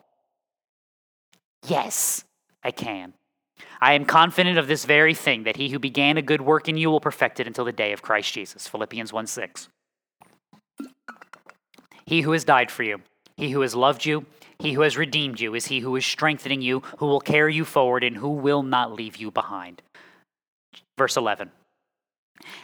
Yes, 1.67 2.23
I 2.63 2.71
can. 2.71 3.13
I 3.81 3.93
am 3.93 4.05
confident 4.05 4.57
of 4.57 4.67
this 4.67 4.85
very 4.85 5.13
thing, 5.13 5.43
that 5.43 5.57
he 5.57 5.69
who 5.69 5.79
began 5.79 6.17
a 6.17 6.21
good 6.21 6.41
work 6.41 6.67
in 6.67 6.77
you 6.77 6.89
will 6.89 6.99
perfect 6.99 7.39
it 7.39 7.47
until 7.47 7.65
the 7.65 7.71
day 7.71 7.93
of 7.93 8.01
Christ 8.01 8.33
Jesus. 8.33 8.67
Philippians 8.67 9.13
1 9.13 9.27
6. 9.27 9.69
He 12.05 12.21
who 12.21 12.31
has 12.31 12.43
died 12.43 12.71
for 12.71 12.83
you, 12.83 13.01
he 13.37 13.51
who 13.51 13.61
has 13.61 13.75
loved 13.75 14.05
you, 14.05 14.25
he 14.59 14.73
who 14.73 14.81
has 14.81 14.97
redeemed 14.97 15.39
you 15.39 15.55
is 15.55 15.67
he 15.67 15.79
who 15.79 15.95
is 15.95 16.05
strengthening 16.05 16.61
you, 16.61 16.81
who 16.97 17.05
will 17.05 17.21
carry 17.21 17.55
you 17.55 17.63
forward, 17.63 18.03
and 18.03 18.17
who 18.17 18.29
will 18.29 18.63
not 18.63 18.91
leave 18.91 19.15
you 19.15 19.31
behind. 19.31 19.81
Verse 20.97 21.15
11. 21.15 21.51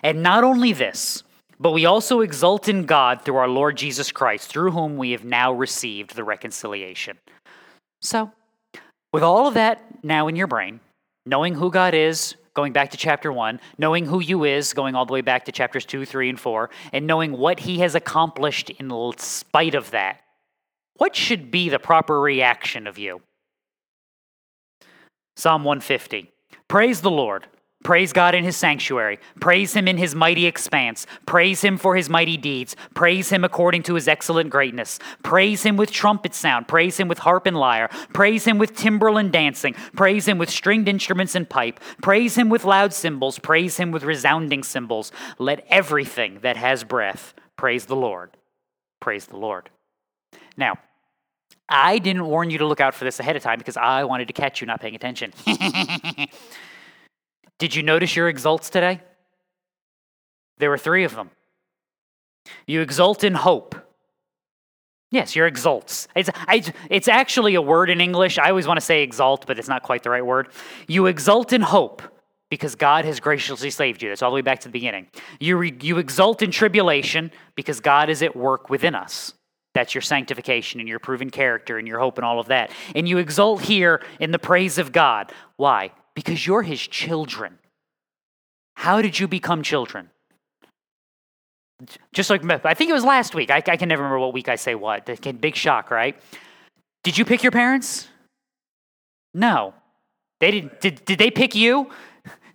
And 0.04 0.22
not 0.22 0.44
only 0.44 0.74
this, 0.74 1.24
but 1.60 1.72
we 1.72 1.86
also 1.86 2.20
exult 2.20 2.68
in 2.68 2.86
God 2.86 3.22
through 3.22 3.38
our 3.38 3.48
Lord 3.48 3.78
Jesus 3.78 4.12
Christ, 4.12 4.50
through 4.50 4.72
whom 4.72 4.98
we 4.98 5.12
have 5.12 5.24
now 5.24 5.54
received 5.54 6.16
the 6.16 6.24
reconciliation. 6.24 7.18
So, 8.02 8.32
with 9.16 9.24
all 9.24 9.48
of 9.48 9.54
that 9.54 9.82
now 10.04 10.28
in 10.28 10.36
your 10.36 10.46
brain, 10.46 10.82
knowing 11.26 11.54
who 11.54 11.72
God 11.72 11.94
is, 11.94 12.36
going 12.54 12.74
back 12.74 12.90
to 12.90 12.98
chapter 12.98 13.32
1, 13.32 13.62
knowing 13.78 14.06
who 14.06 14.20
you 14.20 14.44
is, 14.44 14.74
going 14.74 14.94
all 14.94 15.06
the 15.06 15.14
way 15.14 15.22
back 15.22 15.46
to 15.46 15.54
chapters 15.54 15.86
2, 15.86 16.06
3, 16.06 16.32
and 16.32 16.38
4, 16.38 16.70
and 16.92 17.08
knowing 17.08 17.32
what 17.32 17.62
he 17.62 17.80
has 17.80 17.96
accomplished 17.96 18.72
in 18.72 18.92
spite 19.16 19.74
of 19.74 19.92
that, 19.92 20.20
what 20.98 21.16
should 21.16 21.50
be 21.50 21.70
the 21.70 21.80
proper 21.80 22.20
reaction 22.20 22.88
of 22.88 22.98
you? 22.98 23.22
Psalm 25.38 25.64
150. 25.64 26.30
Praise 26.68 27.00
the 27.00 27.10
Lord. 27.10 27.48
Praise 27.86 28.14
God 28.14 28.34
in 28.34 28.44
his 28.44 28.58
sanctuary. 28.58 29.20
Praise 29.40 29.76
him 29.76 29.88
in 29.88 29.96
his 29.96 30.16
mighty 30.16 30.48
expanse. 30.48 31.06
Praise 31.28 31.62
him 31.62 31.78
for 31.78 31.96
his 31.96 32.10
mighty 32.10 32.36
deeds. 32.36 32.76
Praise 32.96 33.30
him 33.30 33.44
according 33.44 33.84
to 33.84 33.94
his 33.94 34.08
excellent 34.08 34.50
greatness. 34.50 34.98
Praise 35.22 35.62
him 35.62 35.78
with 35.78 35.92
trumpet 35.92 36.34
sound. 36.34 36.68
Praise 36.68 37.00
him 37.00 37.08
with 37.08 37.20
harp 37.20 37.46
and 37.46 37.56
lyre. 37.56 37.88
Praise 38.12 38.44
him 38.44 38.58
with 38.58 38.76
timbrel 38.76 39.18
and 39.18 39.32
dancing. 39.32 39.76
Praise 39.96 40.28
him 40.28 40.40
with 40.40 40.50
stringed 40.50 40.88
instruments 40.88 41.36
and 41.36 41.48
pipe. 41.48 41.80
Praise 42.02 42.36
him 42.36 42.50
with 42.50 42.66
loud 42.66 42.92
cymbals. 42.92 43.38
Praise 43.38 43.78
him 43.78 43.92
with 43.92 44.02
resounding 44.02 44.64
cymbals. 44.64 45.12
Let 45.38 45.64
everything 45.70 46.40
that 46.42 46.58
has 46.58 46.84
breath 46.84 47.36
praise 47.56 47.86
the 47.86 47.96
Lord. 47.96 48.36
Praise 49.00 49.28
the 49.28 49.38
Lord. 49.38 49.70
Now, 50.58 50.80
I 51.70 52.00
didn't 52.00 52.26
warn 52.26 52.50
you 52.50 52.58
to 52.58 52.66
look 52.66 52.82
out 52.82 52.96
for 52.96 53.06
this 53.06 53.20
ahead 53.20 53.36
of 53.36 53.44
time 53.44 53.60
because 53.60 53.78
I 53.78 54.06
wanted 54.06 54.28
to 54.30 54.34
catch 54.34 54.60
you 54.60 54.66
not 54.66 54.82
paying 54.82 54.96
attention. 54.96 55.34
Did 57.58 57.76
you 57.76 57.84
notice 57.84 58.16
your 58.16 58.28
exults 58.28 58.70
today? 58.70 59.02
There 60.58 60.70
were 60.70 60.78
three 60.78 61.04
of 61.04 61.16
them. 61.16 61.32
You 62.68 62.82
exult 62.82 63.24
in 63.24 63.34
hope. 63.34 63.76
Yes, 65.12 65.36
your 65.36 65.48
exults. 65.48 66.08
It's, 66.16 66.30
it's 66.90 67.08
actually 67.08 67.56
a 67.56 67.62
word 67.62 67.90
in 67.90 68.02
English. 68.02 68.38
I 68.38 68.50
always 68.50 68.68
want 68.68 68.80
to 68.80 68.86
say 68.86 69.02
exalt, 69.02 69.46
but 69.48 69.58
it's 69.58 69.68
not 69.68 69.84
quite 69.84 70.04
the 70.04 70.10
right 70.10 70.26
word. 70.26 70.50
You 70.88 71.06
exult 71.06 71.54
in 71.54 71.62
hope 71.62 72.02
because 72.50 72.76
God 72.76 73.06
has 73.06 73.20
graciously 73.20 73.70
saved 73.70 74.02
you. 74.02 74.10
That's 74.10 74.22
all 74.22 74.32
the 74.32 74.36
way 74.36 74.42
back 74.42 74.60
to 74.62 74.68
the 74.68 74.74
beginning. 74.74 75.08
You, 75.40 75.58
re, 75.58 75.74
you 75.82 75.98
exult 76.00 76.42
in 76.42 76.52
tribulation 76.52 77.32
because 77.56 77.80
God 77.80 78.10
is 78.10 78.22
at 78.24 78.36
work 78.36 78.70
within 78.70 78.96
us. 78.96 79.34
That's 79.74 79.94
your 79.94 80.02
sanctification 80.02 80.80
and 80.80 80.88
your 80.88 81.00
proven 81.00 81.30
character 81.30 81.78
and 81.78 81.88
your 81.88 82.00
hope 82.00 82.18
and 82.18 82.26
all 82.26 82.40
of 82.40 82.48
that. 82.48 82.72
And 82.96 83.08
you 83.08 83.18
exult 83.18 83.62
here 83.62 84.02
in 84.20 84.32
the 84.32 84.40
praise 84.40 84.78
of 84.78 84.92
God. 84.92 85.32
Why? 85.58 85.92
Because 86.16 86.48
you're 86.48 86.64
his 86.64 86.82
children. 86.82 87.60
How 88.76 89.02
did 89.02 89.20
you 89.20 89.28
become 89.28 89.62
children? 89.62 90.10
Just 92.14 92.30
like, 92.30 92.44
I 92.66 92.74
think 92.74 92.90
it 92.90 92.94
was 92.94 93.04
last 93.04 93.36
week. 93.36 93.50
I, 93.52 93.58
I 93.58 93.78
can 93.78 93.90
never 93.90 94.02
remember 94.02 94.20
what 94.20 94.34
week 94.34 94.48
I 94.48 94.56
say 94.56 94.76
what. 94.76 95.10
Big 95.42 95.56
shock, 95.56 95.92
right? 95.92 96.18
Did 97.04 97.18
you 97.18 97.26
pick 97.26 97.44
your 97.44 97.52
parents? 97.52 98.08
No. 99.34 99.74
They 100.40 100.52
didn't. 100.52 100.80
did, 100.80 101.04
did 101.06 101.20
they 101.20 101.32
pick 101.32 101.54
you? 101.56 101.90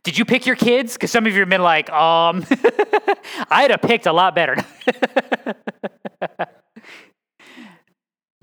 Did 0.02 0.16
you 0.16 0.24
pick 0.24 0.46
your 0.46 0.56
kids? 0.56 0.94
Because 0.94 1.10
some 1.10 1.26
of 1.26 1.34
you 1.34 1.40
have 1.40 1.48
been 1.48 1.62
like, 1.62 1.90
um, 1.90 2.44
I'd 3.50 3.70
have 3.70 3.82
picked 3.82 4.06
a 4.06 4.12
lot 4.12 4.34
better. 4.34 4.56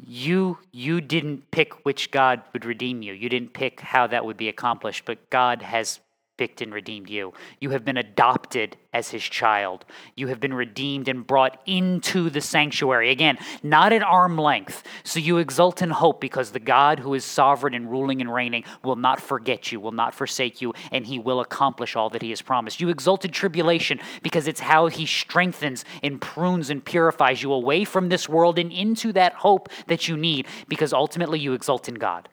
you 0.08 0.58
you 0.72 1.01
didn't 1.01 1.51
pick 1.51 1.86
which 1.86 2.12
God 2.12 2.41
would 2.53 2.64
redeem 2.64 3.01
you. 3.01 3.14
You 3.14 3.28
didn't 3.28 3.53
pick 3.53 3.82
how 3.82 4.08
that 4.08 4.26
would 4.26 4.38
be 4.38 4.47
accomplished, 4.47 5.03
but 5.05 5.30
God 5.30 5.62
has 5.62 5.99
picked 6.38 6.61
and 6.61 6.73
redeemed 6.73 7.09
you. 7.09 7.33
You 7.59 7.71
have 7.71 7.83
been 7.83 7.97
adopted 7.97 8.77
as 8.93 9.09
his 9.09 9.23
child. 9.23 9.85
You 10.15 10.27
have 10.27 10.39
been 10.39 10.53
redeemed 10.53 11.07
and 11.07 11.25
brought 11.25 11.61
into 11.65 12.29
the 12.29 12.41
sanctuary. 12.41 13.11
Again, 13.11 13.38
not 13.63 13.91
at 13.93 14.03
arm 14.03 14.38
length. 14.38 14.83
So 15.03 15.19
you 15.19 15.38
exult 15.38 15.81
in 15.81 15.89
hope 15.89 16.21
because 16.21 16.51
the 16.51 16.59
God 16.59 16.99
who 16.99 17.13
is 17.13 17.25
sovereign 17.25 17.73
and 17.73 17.89
ruling 17.89 18.21
and 18.21 18.33
reigning 18.33 18.63
will 18.83 18.95
not 18.95 19.19
forget 19.19 19.71
you, 19.71 19.79
will 19.79 19.91
not 19.91 20.13
forsake 20.13 20.61
you, 20.61 20.73
and 20.91 21.05
he 21.05 21.19
will 21.19 21.39
accomplish 21.39 21.95
all 21.95 22.09
that 22.11 22.21
he 22.21 22.29
has 22.29 22.41
promised. 22.41 22.79
You 22.79 22.89
exult 22.89 23.25
in 23.25 23.31
tribulation 23.31 23.99
because 24.21 24.47
it's 24.47 24.59
how 24.59 24.88
he 24.88 25.05
strengthens 25.05 25.85
and 26.01 26.21
prunes 26.21 26.69
and 26.69 26.83
purifies 26.83 27.41
you 27.43 27.51
away 27.51 27.83
from 27.83 28.09
this 28.09 28.29
world 28.29 28.57
and 28.59 28.71
into 28.71 29.11
that 29.13 29.33
hope 29.33 29.69
that 29.88 30.07
you 30.07 30.17
need 30.17 30.47
because 30.67 30.93
ultimately 30.93 31.39
you 31.39 31.53
exult 31.53 31.89
in 31.89 31.95
God. 31.95 32.29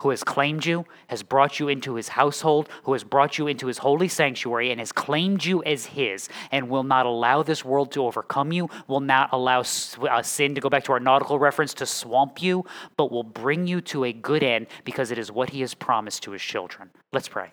Who 0.00 0.10
has 0.10 0.24
claimed 0.24 0.66
you, 0.66 0.84
has 1.06 1.22
brought 1.22 1.58
you 1.58 1.68
into 1.68 1.94
his 1.94 2.08
household, 2.08 2.68
who 2.82 2.92
has 2.92 3.04
brought 3.04 3.38
you 3.38 3.46
into 3.46 3.66
his 3.66 3.78
holy 3.78 4.08
sanctuary, 4.08 4.70
and 4.70 4.80
has 4.80 4.92
claimed 4.92 5.44
you 5.44 5.62
as 5.64 5.86
his, 5.86 6.28
and 6.50 6.68
will 6.68 6.82
not 6.82 7.06
allow 7.06 7.42
this 7.42 7.64
world 7.64 7.92
to 7.92 8.04
overcome 8.04 8.52
you, 8.52 8.68
will 8.88 9.00
not 9.00 9.30
allow 9.32 9.60
uh, 9.60 10.22
sin 10.22 10.54
to 10.54 10.60
go 10.60 10.68
back 10.68 10.84
to 10.84 10.92
our 10.92 11.00
nautical 11.00 11.38
reference 11.38 11.74
to 11.74 11.86
swamp 11.86 12.42
you, 12.42 12.64
but 12.96 13.10
will 13.10 13.22
bring 13.22 13.66
you 13.66 13.80
to 13.80 14.04
a 14.04 14.12
good 14.12 14.42
end 14.42 14.66
because 14.84 15.10
it 15.10 15.18
is 15.18 15.30
what 15.30 15.50
he 15.50 15.60
has 15.60 15.74
promised 15.74 16.22
to 16.22 16.32
his 16.32 16.42
children. 16.42 16.90
Let's 17.12 17.28
pray. 17.28 17.52